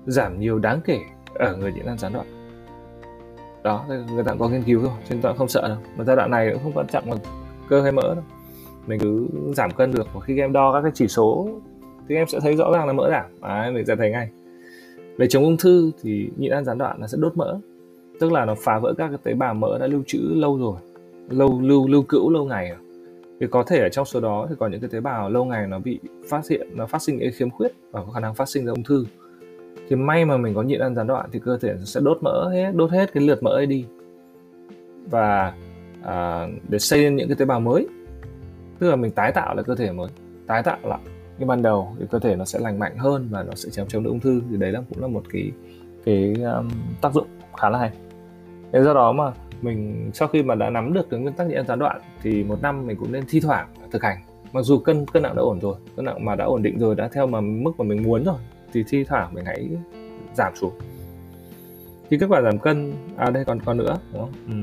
giảm 0.07 0.41
nhiều 0.41 0.59
đáng 0.59 0.81
kể 0.85 1.01
ở 1.35 1.57
người 1.57 1.73
nhịn 1.73 1.87
ăn 1.87 1.99
gián 1.99 2.13
đoạn 2.13 2.38
đó 3.69 3.85
người 4.13 4.25
ta 4.25 4.35
có 4.39 4.49
nghiên 4.49 4.63
cứu 4.63 4.81
rồi, 4.81 4.93
cho 5.09 5.15
nên 5.15 5.23
ta 5.23 5.33
không 5.33 5.49
sợ 5.49 5.69
đâu. 5.69 5.79
Mà 5.97 6.05
giai 6.05 6.17
đoạn 6.17 6.31
này 6.31 6.51
cũng 6.53 6.63
không 6.63 6.73
quan 6.73 6.87
trọng 6.87 7.11
là 7.11 7.17
cơ 7.69 7.83
hay 7.83 7.93
mỡ 7.93 8.15
đâu. 8.15 8.25
Mình 8.87 9.01
cứ 9.01 9.27
giảm 9.57 9.71
cân 9.71 9.93
được 9.93 10.07
và 10.15 10.21
khi 10.21 10.39
em 10.39 10.53
đo 10.53 10.73
các 10.73 10.83
cái 10.83 10.91
chỉ 10.95 11.09
số 11.09 11.49
thì 12.09 12.15
em 12.15 12.29
sẽ 12.29 12.41
thấy 12.41 12.57
rõ 12.57 12.71
ràng 12.73 12.87
là 12.87 12.93
mỡ 12.93 13.11
giảm. 13.11 13.25
Đấy, 13.43 13.73
mình 13.73 13.87
sẽ 13.87 13.97
thấy 13.97 14.11
ngay. 14.11 14.31
Về 15.17 15.27
chống 15.27 15.45
ung 15.45 15.57
thư 15.57 15.91
thì 16.03 16.31
nhịn 16.37 16.53
ăn 16.53 16.65
gián 16.65 16.79
đoạn 16.79 17.01
nó 17.01 17.07
sẽ 17.07 17.19
đốt 17.21 17.37
mỡ. 17.37 17.59
Tức 18.21 18.33
là 18.33 18.45
nó 18.45 18.55
phá 18.55 18.79
vỡ 18.79 18.95
các 18.99 19.09
cái 19.09 19.19
tế 19.23 19.35
bào 19.35 19.55
mỡ 19.55 19.79
đã 19.79 19.87
lưu 19.87 20.03
trữ 20.07 20.19
lâu 20.35 20.59
rồi 20.59 20.77
lâu 21.31 21.61
lưu 21.61 21.89
lưu 21.89 22.03
cữu 22.03 22.31
lâu 22.31 22.45
ngày 22.45 22.69
rồi. 22.69 22.79
Thì 23.41 23.47
có 23.51 23.63
thể 23.63 23.79
ở 23.79 23.89
trong 23.89 24.05
số 24.05 24.21
đó 24.21 24.47
thì 24.49 24.55
có 24.59 24.69
những 24.69 24.81
cái 24.81 24.91
tế 24.93 25.01
bào 25.01 25.31
lâu 25.31 25.45
ngày 25.45 25.67
nó 25.67 25.79
bị 25.79 26.01
phát 26.29 26.49
hiện 26.51 26.69
nó 26.75 26.87
phát 26.87 27.03
sinh 27.03 27.19
những 27.19 27.31
khiếm 27.35 27.51
khuyết 27.51 27.73
và 27.91 28.05
có 28.05 28.13
khả 28.13 28.21
năng 28.21 28.35
phát 28.35 28.49
sinh 28.49 28.67
ra 28.67 28.73
ung 28.73 28.83
thư 28.83 29.05
thì 29.89 29.97
may 29.97 30.25
mà 30.25 30.37
mình 30.37 30.55
có 30.55 30.63
nhịn 30.63 30.81
ăn 30.81 30.95
gián 30.95 31.07
đoạn 31.07 31.29
thì 31.33 31.39
cơ 31.45 31.59
thể 31.59 31.77
sẽ 31.85 32.01
đốt 32.01 32.19
mỡ 32.23 32.49
hết 32.49 32.73
đốt 32.75 32.91
hết 32.91 33.13
cái 33.13 33.23
lượt 33.23 33.43
mỡ 33.43 33.51
ấy 33.51 33.67
đi. 33.67 33.85
Và 35.11 35.53
à, 36.03 36.49
để 36.69 36.79
xây 36.79 37.03
lên 37.03 37.17
những 37.17 37.29
cái 37.29 37.37
tế 37.37 37.45
bào 37.45 37.61
mới. 37.61 37.89
Tức 38.79 38.91
là 38.91 38.97
mình 38.97 39.11
tái 39.11 39.33
tạo 39.33 39.55
lại 39.55 39.65
cơ 39.65 39.75
thể 39.75 39.93
mới 39.93 40.09
tái 40.47 40.63
tạo 40.63 40.79
lại. 40.83 40.99
Như 41.39 41.47
ban 41.47 41.63
đầu 41.63 41.97
thì 41.99 42.07
cơ 42.11 42.19
thể 42.19 42.37
nó 42.37 42.45
sẽ 42.45 42.59
lành 42.59 42.79
mạnh 42.79 42.97
hơn 42.99 43.29
và 43.31 43.43
nó 43.43 43.55
sẽ 43.55 43.71
chống 43.71 43.89
chống 43.89 44.03
được 44.03 44.11
ung 44.11 44.21
thư 44.21 44.43
thì 44.51 44.57
đấy 44.57 44.73
là 44.73 44.83
cũng 44.89 45.03
là 45.03 45.09
một 45.09 45.23
cái 45.33 45.51
cái 46.05 46.35
um, 46.35 46.69
tác 47.01 47.13
dụng 47.13 47.27
khá 47.57 47.71
là 47.71 47.79
hay. 47.79 47.91
Thế 48.73 48.83
do 48.83 48.95
đó 48.95 49.13
mà 49.13 49.33
mình 49.63 50.11
sau 50.15 50.29
khi 50.29 50.43
mà 50.43 50.55
đã 50.55 50.71
nắm 50.71 50.93
được 50.93 51.11
cái 51.11 51.21
nguyên 51.21 51.35
tắc 51.35 51.47
nhịn 51.47 51.57
ăn 51.57 51.67
gián 51.67 51.79
đoạn 51.79 52.01
thì 52.23 52.45
một 52.45 52.63
năm 52.63 52.87
mình 52.87 52.97
cũng 52.97 53.13
nên 53.13 53.25
thi 53.29 53.41
thoảng 53.41 53.69
thực 53.91 54.03
hành. 54.03 54.19
Mặc 54.53 54.63
dù 54.63 54.79
cân 54.79 55.07
cân 55.07 55.23
nặng 55.23 55.37
đã 55.37 55.43
ổn 55.43 55.61
rồi 55.61 55.75
cân 55.97 56.05
nặng 56.05 56.25
mà 56.25 56.35
đã 56.35 56.45
ổn 56.45 56.63
định 56.63 56.79
rồi 56.79 56.95
đã 56.95 57.09
theo 57.09 57.27
mà 57.27 57.41
mức 57.41 57.73
mà 57.79 57.85
mình 57.85 58.03
muốn 58.03 58.25
rồi 58.25 58.39
thì 58.73 58.85
thi 58.89 59.05
thoảng 59.05 59.35
mình 59.35 59.45
hãy 59.45 59.69
giảm 60.35 60.53
xuống. 60.57 60.73
Thì 62.11 62.19
kết 62.19 62.27
quả 62.29 62.43
giảm 62.43 62.59
cân 62.59 62.93
à 63.17 63.31
đây 63.31 63.45
còn 63.45 63.61
còn 63.61 63.77
nữa 63.77 63.99
đúng 64.13 64.23
không? 64.23 64.33
Ừ. 64.47 64.55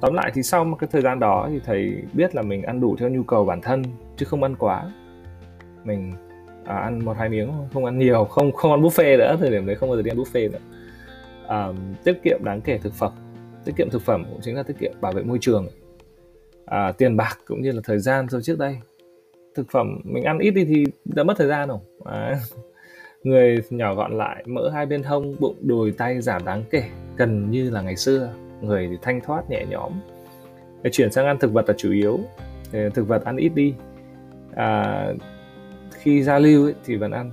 tóm 0.00 0.14
lại 0.14 0.30
thì 0.34 0.42
sau 0.42 0.64
một 0.64 0.76
cái 0.80 0.88
thời 0.92 1.02
gian 1.02 1.18
đó 1.18 1.48
thì 1.50 1.60
thầy 1.64 2.02
biết 2.12 2.34
là 2.34 2.42
mình 2.42 2.62
ăn 2.62 2.80
đủ 2.80 2.96
theo 2.98 3.08
nhu 3.08 3.22
cầu 3.22 3.44
bản 3.44 3.60
thân 3.60 3.82
chứ 4.16 4.26
không 4.26 4.42
ăn 4.42 4.56
quá. 4.56 4.92
Mình 5.84 6.12
à, 6.64 6.76
ăn 6.76 7.04
một 7.04 7.16
hai 7.18 7.28
miếng 7.28 7.52
không 7.72 7.84
ăn 7.84 7.98
nhiều 7.98 8.24
không 8.24 8.52
không 8.52 8.70
ăn 8.70 8.82
buffet 8.82 9.18
nữa 9.18 9.36
thời 9.40 9.50
điểm 9.50 9.66
đấy 9.66 9.76
không 9.76 9.88
bao 9.88 9.96
giờ 9.96 10.02
đi 10.02 10.10
ăn 10.10 10.18
buffet 10.18 10.50
nữa. 10.50 10.58
À, 11.46 11.68
tiết 12.04 12.20
kiệm 12.24 12.44
đáng 12.44 12.60
kể 12.60 12.78
thực 12.78 12.94
phẩm. 12.94 13.12
Tiết 13.64 13.72
kiệm 13.76 13.90
thực 13.90 14.02
phẩm 14.02 14.24
cũng 14.30 14.40
chính 14.42 14.56
là 14.56 14.62
tiết 14.62 14.74
kiệm 14.80 14.92
bảo 15.00 15.12
vệ 15.12 15.22
môi 15.22 15.38
trường. 15.40 15.68
À, 16.66 16.92
tiền 16.92 17.16
bạc 17.16 17.38
cũng 17.46 17.62
như 17.62 17.72
là 17.72 17.80
thời 17.84 17.98
gian 17.98 18.28
rồi 18.28 18.42
trước 18.42 18.58
đây. 18.58 18.78
Thực 19.54 19.70
phẩm 19.70 20.00
mình 20.04 20.24
ăn 20.24 20.38
ít 20.38 20.50
đi 20.50 20.64
thì 20.64 20.84
đã 21.04 21.22
mất 21.22 21.34
thời 21.38 21.48
gian 21.48 21.68
rồi. 21.68 21.78
À, 22.04 22.40
người 23.24 23.62
nhỏ 23.70 23.94
gọn 23.94 24.18
lại 24.18 24.44
mỡ 24.46 24.70
hai 24.70 24.86
bên 24.86 25.02
hông 25.02 25.36
bụng 25.40 25.56
đùi 25.60 25.92
tay 25.92 26.20
giảm 26.20 26.44
đáng 26.44 26.64
kể 26.70 26.84
gần 27.16 27.50
như 27.50 27.70
là 27.70 27.82
ngày 27.82 27.96
xưa. 27.96 28.32
Người 28.60 28.88
thì 28.90 28.98
thanh 29.02 29.20
thoát 29.20 29.50
nhẹ 29.50 29.64
nhõm. 29.68 29.92
Để 30.82 30.90
chuyển 30.90 31.12
sang 31.12 31.26
ăn 31.26 31.38
thực 31.38 31.52
vật 31.52 31.68
là 31.68 31.74
chủ 31.78 31.92
yếu. 31.92 32.18
Thực 32.94 33.08
vật 33.08 33.24
ăn 33.24 33.36
ít 33.36 33.48
đi. 33.48 33.74
À, 34.54 35.06
khi 35.92 36.22
giao 36.22 36.40
lưu 36.40 36.64
ấy, 36.64 36.74
thì 36.84 36.96
vẫn 36.96 37.10
ăn. 37.10 37.30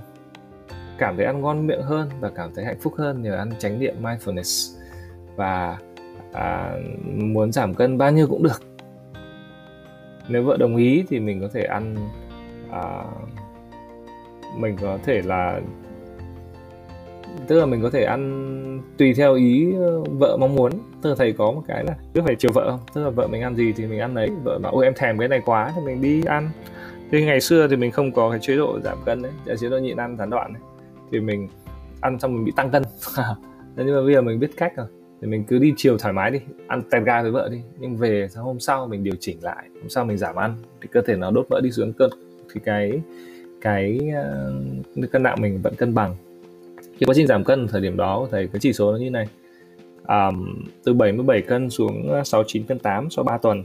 Cảm 0.98 1.16
thấy 1.16 1.26
ăn 1.26 1.40
ngon 1.40 1.66
miệng 1.66 1.82
hơn 1.82 2.08
và 2.20 2.30
cảm 2.34 2.50
thấy 2.54 2.64
hạnh 2.64 2.78
phúc 2.80 2.94
hơn 2.98 3.22
nhờ 3.22 3.36
ăn 3.36 3.50
chánh 3.58 3.78
niệm 3.78 3.94
mindfulness. 4.02 4.78
Và 5.36 5.78
à, 6.32 6.76
muốn 7.14 7.52
giảm 7.52 7.74
cân 7.74 7.98
bao 7.98 8.12
nhiêu 8.12 8.26
cũng 8.26 8.42
được. 8.42 8.62
Nếu 10.28 10.44
vợ 10.44 10.56
đồng 10.56 10.76
ý 10.76 11.04
thì 11.08 11.20
mình 11.20 11.40
có 11.40 11.48
thể 11.52 11.62
ăn 11.62 11.96
à, 12.70 13.04
mình 14.56 14.76
có 14.80 14.98
thể 15.04 15.22
là, 15.22 15.60
tức 17.46 17.60
là 17.60 17.66
mình 17.66 17.82
có 17.82 17.90
thể 17.90 18.04
ăn 18.04 18.82
tùy 18.98 19.14
theo 19.14 19.34
ý 19.34 19.74
ờ, 19.74 20.02
vợ 20.04 20.36
mong 20.40 20.54
muốn. 20.54 20.72
Tức 21.02 21.10
là 21.10 21.16
thầy 21.16 21.32
có 21.32 21.52
một 21.52 21.62
cái 21.68 21.84
là 21.84 21.96
cứ 22.14 22.22
phải 22.22 22.36
chiều 22.38 22.52
vợ 22.54 22.70
không? 22.70 22.80
Tức 22.94 23.04
là 23.04 23.10
vợ 23.10 23.26
mình 23.26 23.42
ăn 23.42 23.56
gì 23.56 23.72
thì 23.72 23.86
mình 23.86 24.00
ăn 24.00 24.14
đấy. 24.14 24.30
Vợ 24.44 24.58
bảo, 24.58 24.72
ôi, 24.72 24.84
em 24.84 24.94
thèm 24.96 25.18
cái 25.18 25.28
này 25.28 25.40
quá 25.44 25.72
thì 25.76 25.82
mình 25.86 26.00
đi 26.00 26.22
ăn. 26.24 26.50
Thế 27.10 27.22
ngày 27.22 27.40
xưa 27.40 27.68
thì 27.68 27.76
mình 27.76 27.90
không 27.90 28.12
có 28.12 28.30
cái 28.30 28.38
chế 28.42 28.56
độ 28.56 28.80
giảm 28.84 28.98
cân 29.04 29.22
đấy 29.22 29.56
chế 29.60 29.68
độ 29.68 29.78
nhịn 29.78 29.96
ăn 29.96 30.16
gián 30.16 30.30
đoạn 30.30 30.52
ấy. 30.54 30.62
thì 31.12 31.20
mình 31.20 31.48
ăn 32.00 32.18
xong 32.18 32.34
mình 32.34 32.44
bị 32.44 32.52
tăng 32.56 32.70
cân. 32.70 32.82
Nhưng 33.76 33.94
mà 33.94 34.02
bây 34.02 34.14
giờ 34.14 34.22
mình 34.22 34.40
biết 34.40 34.50
cách 34.56 34.72
rồi. 34.76 34.86
Thì 35.20 35.28
mình 35.28 35.44
cứ 35.44 35.58
đi 35.58 35.74
chiều 35.76 35.98
thoải 35.98 36.14
mái 36.14 36.30
đi, 36.30 36.40
ăn 36.66 36.82
tẹt 36.90 37.02
ga 37.02 37.22
với 37.22 37.30
vợ 37.30 37.48
đi. 37.52 37.62
Nhưng 37.78 37.96
về 37.96 38.28
sáng 38.30 38.44
hôm 38.44 38.60
sau 38.60 38.86
mình 38.86 39.04
điều 39.04 39.14
chỉnh 39.20 39.38
lại, 39.42 39.64
hôm 39.80 39.88
sau 39.88 40.04
mình 40.04 40.18
giảm 40.18 40.36
ăn, 40.36 40.54
thì 40.80 40.88
cơ 40.92 41.00
thể 41.02 41.16
nó 41.16 41.30
đốt 41.30 41.46
mỡ 41.50 41.60
đi 41.60 41.70
xuống 41.70 41.92
cân 41.92 42.10
thì 42.54 42.60
cái 42.64 43.00
cái 43.60 43.98
uh, 45.02 45.10
cân 45.12 45.22
nặng 45.22 45.36
mình 45.40 45.62
vẫn 45.62 45.74
cân 45.74 45.94
bằng. 45.94 46.16
Khi 46.98 47.06
quá 47.06 47.14
trình 47.14 47.26
giảm 47.26 47.44
cân 47.44 47.68
thời 47.68 47.80
điểm 47.80 47.96
đó 47.96 48.28
thầy 48.30 48.46
cái 48.46 48.60
chỉ 48.60 48.72
số 48.72 48.92
nó 48.92 48.98
như 48.98 49.10
này. 49.10 49.26
Um, 50.08 50.64
từ 50.84 50.94
77 50.94 51.42
cân 51.42 51.70
xuống 51.70 52.08
ờ, 52.08 52.24
69 52.24 52.66
cân 52.66 52.78
8 52.78 53.10
sau 53.10 53.24
3 53.24 53.38
tuần. 53.38 53.64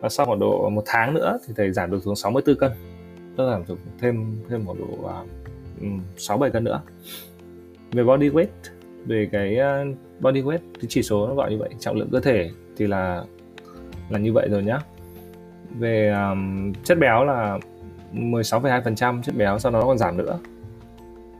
Và 0.00 0.08
sau 0.08 0.26
khoảng 0.26 0.38
độ 0.38 0.70
một 0.70 0.82
tháng 0.86 1.14
nữa 1.14 1.38
thì 1.46 1.54
thầy 1.56 1.72
giảm 1.72 1.90
được 1.90 2.02
xuống 2.04 2.16
64 2.16 2.56
cân. 2.56 2.72
Tức 3.36 3.46
là 3.46 3.52
giảm 3.52 3.62
được 3.68 3.78
thêm 4.00 4.42
thêm 4.48 4.64
một 4.64 4.76
độ 4.78 5.10
uh, 5.84 5.90
6 6.16 6.38
7 6.38 6.50
cân 6.50 6.64
nữa. 6.64 6.82
Về 7.92 8.04
body 8.04 8.28
weight 8.28 8.46
về 9.06 9.28
cái 9.32 9.58
uh, 9.58 9.96
body 10.20 10.42
weight 10.42 10.58
cái 10.74 10.86
chỉ 10.88 11.02
số 11.02 11.28
nó 11.28 11.34
gọi 11.34 11.50
như 11.50 11.58
vậy 11.58 11.70
trọng 11.78 11.96
lượng 11.96 12.08
cơ 12.12 12.20
thể 12.20 12.50
thì 12.76 12.86
là 12.86 13.24
là 14.10 14.18
như 14.18 14.32
vậy 14.32 14.48
rồi 14.50 14.62
nhá. 14.62 14.78
Về 15.78 16.10
um, 16.10 16.72
chất 16.84 16.98
béo 16.98 17.24
là 17.24 17.58
16,2% 18.14 19.22
chất 19.22 19.34
béo 19.36 19.58
sau 19.58 19.72
đó 19.72 19.80
nó 19.80 19.86
còn 19.86 19.98
giảm 19.98 20.16
nữa. 20.16 20.38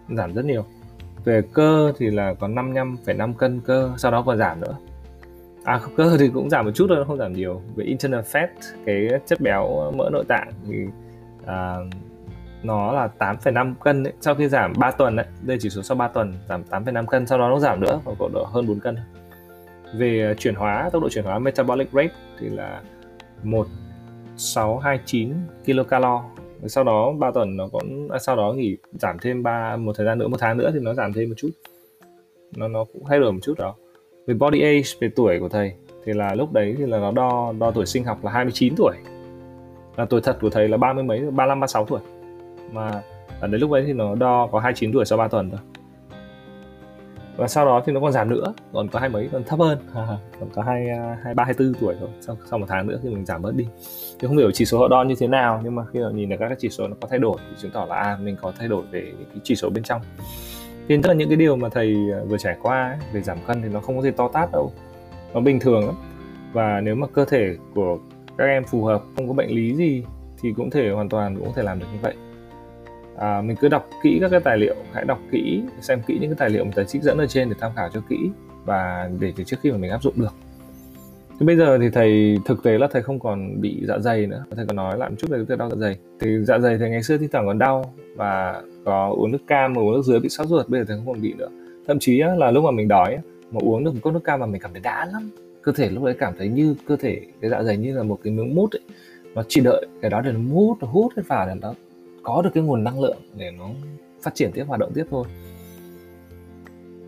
Giảm 0.09 0.35
rất 0.35 0.45
nhiều. 0.45 0.64
Về 1.25 1.43
cơ 1.53 1.93
thì 1.99 2.11
là 2.11 2.35
có 2.35 2.49
55,5 2.49 3.35
cân 3.35 3.61
cơ 3.61 3.93
sau 3.97 4.12
đó 4.12 4.23
còn 4.23 4.39
giảm 4.39 4.61
nữa. 4.61 4.77
À 5.64 5.81
cơ 5.97 6.16
thì 6.18 6.29
cũng 6.29 6.51
giảm 6.51 6.64
một 6.64 6.71
chút 6.75 6.87
thôi 6.89 7.05
không 7.07 7.18
giảm 7.18 7.33
nhiều. 7.33 7.62
Về 7.77 7.85
internal 7.85 8.21
fat 8.21 8.49
cái 8.87 9.09
chất 9.27 9.41
béo 9.41 9.93
mỡ 9.97 10.09
nội 10.12 10.25
tạng 10.29 10.51
thì 10.66 10.77
à, 11.47 11.77
nó 12.62 12.93
là 12.93 13.09
8,5 13.18 13.75
cân 13.75 14.05
ấy. 14.05 14.12
sau 14.21 14.35
khi 14.35 14.49
giảm 14.49 14.73
3 14.79 14.91
tuần 14.91 15.16
đấy 15.16 15.27
đây 15.43 15.59
chỉ 15.61 15.71
số 15.71 15.83
sau 15.83 15.97
3 15.97 16.09
tuần 16.09 16.35
giảm 16.49 16.62
8,5 16.71 17.07
cân 17.07 17.27
sau 17.27 17.39
đó 17.39 17.49
nó 17.49 17.59
giảm 17.59 17.81
nữa 17.81 18.01
còn 18.18 18.33
độ 18.33 18.45
hơn 18.45 18.66
4 18.66 18.81
cân 18.81 18.97
về 19.95 20.35
chuyển 20.39 20.55
hóa 20.55 20.91
tốc 20.93 21.03
độ 21.03 21.09
chuyển 21.09 21.25
hóa 21.25 21.39
metabolic 21.39 21.93
rate 21.93 22.14
thì 22.39 22.49
là 22.49 22.81
1629 23.43 25.35
kilocalo 25.64 26.25
sau 26.67 26.85
đó 26.85 27.13
3 27.19 27.31
tuần 27.31 27.57
nó 27.57 27.69
cũng 27.69 28.11
à, 28.11 28.19
sau 28.19 28.37
đó 28.37 28.53
nghỉ 28.53 28.77
giảm 28.93 29.17
thêm 29.23 29.43
ba 29.43 29.77
một 29.77 29.93
thời 29.97 30.07
gian 30.07 30.19
nữa 30.19 30.29
một 30.29 30.37
tháng 30.41 30.59
nữa 30.59 30.71
thì 30.75 30.79
nó 30.81 30.95
giảm 30.95 31.13
thêm 31.13 31.29
một 31.29 31.35
chút. 31.37 31.51
Nó 32.57 32.69
nó 32.69 32.85
cũng 32.93 33.03
thay 33.09 33.21
đổi 33.21 33.33
một 33.33 33.41
chút 33.43 33.55
đó. 33.59 33.75
Về 34.27 34.35
body 34.35 34.61
age 34.61 34.83
về 35.01 35.11
tuổi 35.17 35.39
của 35.41 35.49
thầy 35.49 35.73
thì 36.05 36.13
là 36.13 36.35
lúc 36.35 36.53
đấy 36.53 36.75
thì 36.79 36.87
là 36.87 36.99
nó 36.99 37.13
đo 37.13 37.53
đo 37.59 37.71
tuổi 37.71 37.87
sinh 37.87 38.05
học 38.05 38.25
là 38.25 38.31
29 38.31 38.75
tuổi. 38.77 38.97
Là 39.97 40.05
tuổi 40.05 40.21
thật 40.21 40.39
của 40.41 40.51
thầy 40.51 40.69
là 40.69 40.77
ba 40.77 40.93
mươi 40.93 41.05
mấy 41.05 41.21
35 41.21 41.61
36 41.61 41.85
tuổi. 41.85 42.01
Mà 42.73 43.03
ở 43.41 43.49
đến 43.49 43.61
lúc 43.61 43.71
đấy 43.71 43.85
thì 43.87 43.93
nó 43.93 44.15
đo 44.15 44.47
có 44.53 44.59
29 44.59 44.93
tuổi 44.93 45.05
sau 45.05 45.19
3 45.19 45.29
tuần 45.29 45.51
thôi 45.51 45.61
và 47.41 47.49
sau 47.49 47.66
đó 47.66 47.82
thì 47.86 47.93
nó 47.93 48.01
còn 48.01 48.12
giảm 48.12 48.30
nữa. 48.30 48.55
Còn 48.72 48.88
có 48.88 48.99
hai 48.99 49.09
mấy 49.09 49.28
còn 49.32 49.45
thấp 49.45 49.59
hơn. 49.59 49.78
Còn 50.41 50.51
có 50.55 50.62
hai 50.62 50.88
à, 50.88 51.18
hai 51.24 51.34
ba 51.34 51.45
hai 51.45 51.55
tư 51.55 51.72
tuổi 51.80 51.95
thôi. 52.01 52.09
Sau 52.20 52.36
sau 52.51 52.59
một 52.59 52.66
tháng 52.68 52.86
nữa 52.86 52.99
thì 53.03 53.09
mình 53.09 53.26
giảm 53.26 53.43
bớt 53.43 53.55
đi. 53.57 53.66
Thì 54.18 54.28
không 54.28 54.36
hiểu 54.36 54.51
chỉ 54.51 54.64
số 54.64 54.78
họ 54.78 54.88
đo 54.88 55.03
như 55.03 55.14
thế 55.18 55.26
nào 55.26 55.61
nhưng 55.64 55.74
mà 55.74 55.84
khi 55.93 56.01
mà 56.01 56.11
nhìn 56.11 56.28
được 56.28 56.36
các 56.41 56.49
cái 56.49 56.57
chỉ 56.61 56.68
số 56.68 56.88
nó 56.88 56.97
có 57.01 57.09
thay 57.11 57.18
đổi 57.18 57.36
thì 57.38 57.57
chứng 57.59 57.70
tỏ 57.70 57.84
là 57.84 57.97
à, 57.97 58.18
mình 58.22 58.36
có 58.43 58.53
thay 58.59 58.68
đổi 58.68 58.82
về 58.91 59.12
cái 59.18 59.41
chỉ 59.43 59.55
số 59.55 59.70
bên 59.70 59.84
trong. 59.84 60.03
Thì 60.88 60.97
tất 61.03 61.09
là 61.09 61.14
những 61.14 61.28
cái 61.28 61.36
điều 61.36 61.57
mà 61.57 61.68
thầy 61.68 61.97
à, 62.12 62.18
vừa 62.28 62.38
trải 62.38 62.57
qua 62.62 62.88
ấy, 62.88 62.99
về 63.12 63.20
giảm 63.20 63.38
cân 63.47 63.62
thì 63.62 63.68
nó 63.68 63.80
không 63.80 63.97
có 63.97 64.03
gì 64.03 64.11
to 64.11 64.28
tát 64.28 64.53
đâu. 64.53 64.72
Nó 65.34 65.41
bình 65.41 65.61
thường 65.61 65.86
lắm. 65.86 65.95
Và 66.53 66.80
nếu 66.80 66.95
mà 66.95 67.07
cơ 67.07 67.24
thể 67.24 67.55
của 67.74 67.99
các 68.38 68.45
em 68.45 68.64
phù 68.64 68.84
hợp 68.84 69.03
không 69.16 69.28
có 69.28 69.34
bệnh 69.34 69.51
lý 69.51 69.74
gì 69.74 70.05
thì 70.41 70.53
cũng 70.57 70.70
thể 70.70 70.91
hoàn 70.91 71.09
toàn 71.09 71.36
cũng 71.36 71.47
có 71.47 71.53
thể 71.57 71.62
làm 71.62 71.78
được 71.78 71.86
như 71.93 71.99
vậy 72.03 72.14
à, 73.21 73.43
mình 73.43 73.57
cứ 73.61 73.68
đọc 73.68 73.91
kỹ 74.03 74.18
các 74.21 74.29
cái 74.29 74.41
tài 74.41 74.59
liệu 74.59 74.75
hãy 74.93 75.05
đọc 75.05 75.18
kỹ 75.31 75.62
xem 75.81 76.03
kỹ 76.07 76.18
những 76.21 76.31
cái 76.31 76.37
tài 76.39 76.51
liệu 76.51 76.64
mà 76.64 76.71
thầy 76.75 76.85
trích 76.85 77.03
dẫn 77.03 77.18
ở 77.18 77.27
trên 77.27 77.49
để 77.49 77.55
tham 77.61 77.73
khảo 77.77 77.89
cho 77.95 78.01
kỹ 78.09 78.16
và 78.64 79.11
để 79.21 79.33
trước 79.47 79.57
khi 79.62 79.71
mà 79.71 79.79
mình 79.79 79.91
áp 79.91 80.03
dụng 80.03 80.14
được. 80.16 80.35
Thì 81.41 81.47
bây 81.47 81.57
giờ 81.57 81.79
thì 81.79 81.91
thầy 81.91 82.39
thực 82.45 82.62
tế 82.62 82.79
là 82.79 82.89
thầy 82.91 83.03
không 83.03 83.18
còn 83.18 83.61
bị 83.61 83.83
dạ 83.89 83.99
dày 83.99 84.27
nữa. 84.27 84.45
Thầy 84.57 84.66
còn 84.66 84.77
nói 84.77 84.99
lại 84.99 85.11
một 85.11 85.16
chút 85.18 85.31
về 85.31 85.45
cái 85.49 85.57
đau 85.57 85.71
dạ 85.71 85.77
dày. 85.77 85.97
Thì 86.21 86.45
dạ 86.45 86.59
dày 86.59 86.79
thì 86.79 86.89
ngày 86.89 87.03
xưa 87.03 87.18
thi 87.18 87.29
thoảng 87.33 87.47
còn 87.47 87.59
đau 87.59 87.95
và 88.16 88.62
có 88.85 89.14
uống 89.16 89.31
nước 89.33 89.47
cam 89.47 89.73
mà 89.73 89.81
uống 89.81 89.93
nước 89.93 90.03
dưới 90.05 90.21
bị 90.21 90.29
sót 90.29 90.45
ruột 90.45 90.68
bây 90.68 90.81
giờ 90.81 90.85
thầy 90.89 90.97
không 90.97 91.07
còn 91.07 91.23
bị 91.23 91.35
nữa. 91.39 91.49
Thậm 91.87 91.99
chí 91.99 92.23
là 92.37 92.51
lúc 92.51 92.64
mà 92.64 92.71
mình 92.71 92.89
đói 92.89 93.18
mà 93.51 93.61
uống 93.62 93.85
được 93.85 93.95
một 93.95 94.01
cốc 94.03 94.14
nước 94.14 94.25
cam 94.25 94.41
mà 94.41 94.47
mình 94.47 94.61
cảm 94.61 94.73
thấy 94.73 94.81
đã 94.81 95.09
lắm. 95.12 95.31
Cơ 95.62 95.73
thể 95.73 95.91
lúc 95.91 96.05
đấy 96.05 96.14
cảm 96.18 96.35
thấy 96.39 96.49
như 96.49 96.75
cơ 96.87 96.97
thể 96.97 97.21
cái 97.41 97.51
dạ 97.51 97.62
dày 97.62 97.77
như 97.77 97.97
là 97.97 98.03
một 98.03 98.18
cái 98.25 98.33
miếng 98.33 98.55
mút 98.55 98.73
ấy. 98.73 98.83
Nó 99.35 99.43
chỉ 99.49 99.61
đợi 99.61 99.87
cái 100.03 100.11
đó 100.11 100.21
để 100.21 100.33
nó 100.33 100.39
mút 100.39 100.77
nó 100.81 100.87
hút 100.87 101.12
hết 101.16 101.23
vào 101.27 101.47
để 101.47 101.55
nó 101.61 101.75
có 102.23 102.43
được 102.43 102.51
cái 102.55 102.62
nguồn 102.62 102.85
năng 102.85 103.01
lượng 103.01 103.18
để 103.37 103.51
nó 103.59 103.71
phát 104.23 104.35
triển 104.35 104.51
tiếp, 104.55 104.64
hoạt 104.68 104.81
động 104.81 104.93
tiếp 104.95 105.05
thôi. 105.11 105.27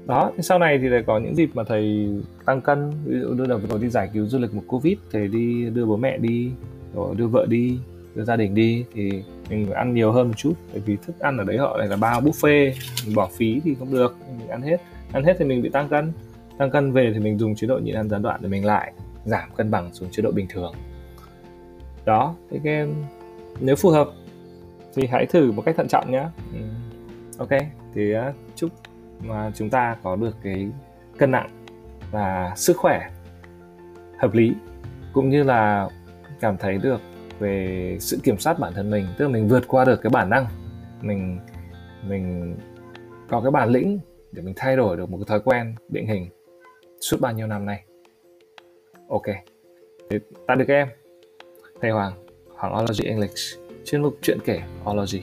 Đó 0.07 0.33
sau 0.39 0.59
này 0.59 0.79
thì 0.79 0.89
lại 0.89 1.03
có 1.07 1.19
những 1.19 1.37
dịp 1.37 1.51
mà 1.55 1.65
thầy 1.65 2.09
tăng 2.45 2.61
cân, 2.61 2.93
ví 3.05 3.21
dụ 3.21 3.35
đưa 3.35 3.47
đầu 3.47 3.61
rồi 3.69 3.79
đi 3.79 3.89
giải 3.89 4.11
cứu 4.15 4.27
du 4.27 4.39
lịch 4.39 4.55
một 4.55 4.63
covid, 4.67 4.99
thầy 5.13 5.29
đi 5.29 5.71
đưa 5.71 5.87
bố 5.87 5.97
mẹ 5.97 6.19
đi, 6.19 6.51
rồi 6.95 7.15
đưa 7.15 7.27
vợ 7.27 7.47
đi, 7.49 7.79
đưa 8.15 8.25
gia 8.25 8.37
đình 8.37 8.55
đi, 8.55 8.85
thì 8.95 9.23
mình 9.51 9.67
phải 9.67 9.75
ăn 9.75 9.95
nhiều 9.95 10.13
hơn 10.13 10.29
một 10.29 10.35
chút 10.37 10.53
bởi 10.73 10.83
vì 10.87 10.97
thức 10.97 11.19
ăn 11.19 11.39
ở 11.39 11.45
đấy 11.45 11.59
họ 11.59 11.79
này 11.79 11.89
là 11.89 11.97
bao 11.97 12.21
buffet, 12.21 12.73
mình 13.07 13.17
bỏ 13.17 13.29
phí 13.33 13.61
thì 13.65 13.75
không 13.75 13.93
được, 13.93 14.17
mình 14.39 14.49
ăn 14.49 14.63
hết. 14.63 14.81
Ăn 15.13 15.25
hết 15.25 15.37
thì 15.39 15.45
mình 15.45 15.63
bị 15.63 15.69
tăng 15.69 15.89
cân 15.89 16.13
tăng 16.59 16.71
cân 16.71 16.93
về 16.93 17.11
thì 17.15 17.21
mình 17.21 17.39
dùng 17.39 17.55
chế 17.55 17.67
độ 17.67 17.79
nhịn 17.79 17.95
ăn 17.95 18.09
gián 18.09 18.23
đoạn 18.23 18.41
để 18.43 18.49
mình 18.49 18.65
lại 18.65 18.93
giảm 19.25 19.49
cân 19.57 19.71
bằng 19.71 19.95
xuống 19.95 20.09
chế 20.11 20.23
độ 20.23 20.31
bình 20.31 20.47
thường. 20.51 20.75
Đó, 22.05 22.35
thế 22.51 22.61
cái 22.65 22.89
nếu 23.61 23.77
phù 23.77 23.91
hợp 23.91 24.09
thì 24.95 25.07
hãy 25.07 25.27
thử 25.27 25.53
một 25.53 25.63
cách 25.67 25.77
thận 25.77 25.89
trọng 25.89 26.11
nhé 26.11 26.25
ừ. 26.53 26.59
ok 27.39 27.61
thì 27.95 28.15
uh, 28.17 28.35
chúc 28.55 28.71
mà 29.21 29.51
chúng 29.55 29.71
ta 29.71 29.97
có 30.03 30.17
được 30.17 30.37
cái 30.43 30.69
cân 31.19 31.31
nặng 31.31 31.67
và 32.11 32.53
sức 32.57 32.77
khỏe 32.77 33.11
hợp 34.19 34.35
lý 34.35 34.53
cũng 35.13 35.31
như 35.31 35.43
là 35.43 35.89
cảm 36.41 36.57
thấy 36.57 36.79
được 36.79 37.01
về 37.39 37.97
sự 38.01 38.19
kiểm 38.23 38.39
soát 38.39 38.59
bản 38.59 38.73
thân 38.75 38.91
mình 38.91 39.07
tức 39.19 39.25
là 39.25 39.31
mình 39.33 39.49
vượt 39.49 39.69
qua 39.69 39.85
được 39.85 40.03
cái 40.03 40.11
bản 40.11 40.31
năng 40.31 40.47
mình 41.01 41.39
mình 42.09 42.57
có 43.29 43.41
cái 43.41 43.51
bản 43.51 43.69
lĩnh 43.69 43.99
để 44.33 44.43
mình 44.43 44.55
thay 44.57 44.77
đổi 44.77 44.97
được 44.97 45.11
một 45.11 45.17
cái 45.17 45.25
thói 45.29 45.41
quen 45.41 45.75
định 45.89 46.07
hình 46.07 46.29
suốt 47.01 47.21
bao 47.21 47.33
nhiêu 47.33 47.47
năm 47.47 47.67
nay. 47.67 47.85
Ok 49.09 49.27
thì 50.11 50.19
tạm 50.47 50.59
được 50.59 50.65
các 50.69 50.75
em. 50.75 50.89
Thầy 51.81 51.91
hoàng 51.91 52.13
hoàng 52.57 52.75
ology 52.75 53.05
english 53.05 53.62
chuyên 53.85 54.03
mục 54.03 54.19
chuyện 54.23 54.39
kể 54.45 54.63
Horology. 54.85 55.23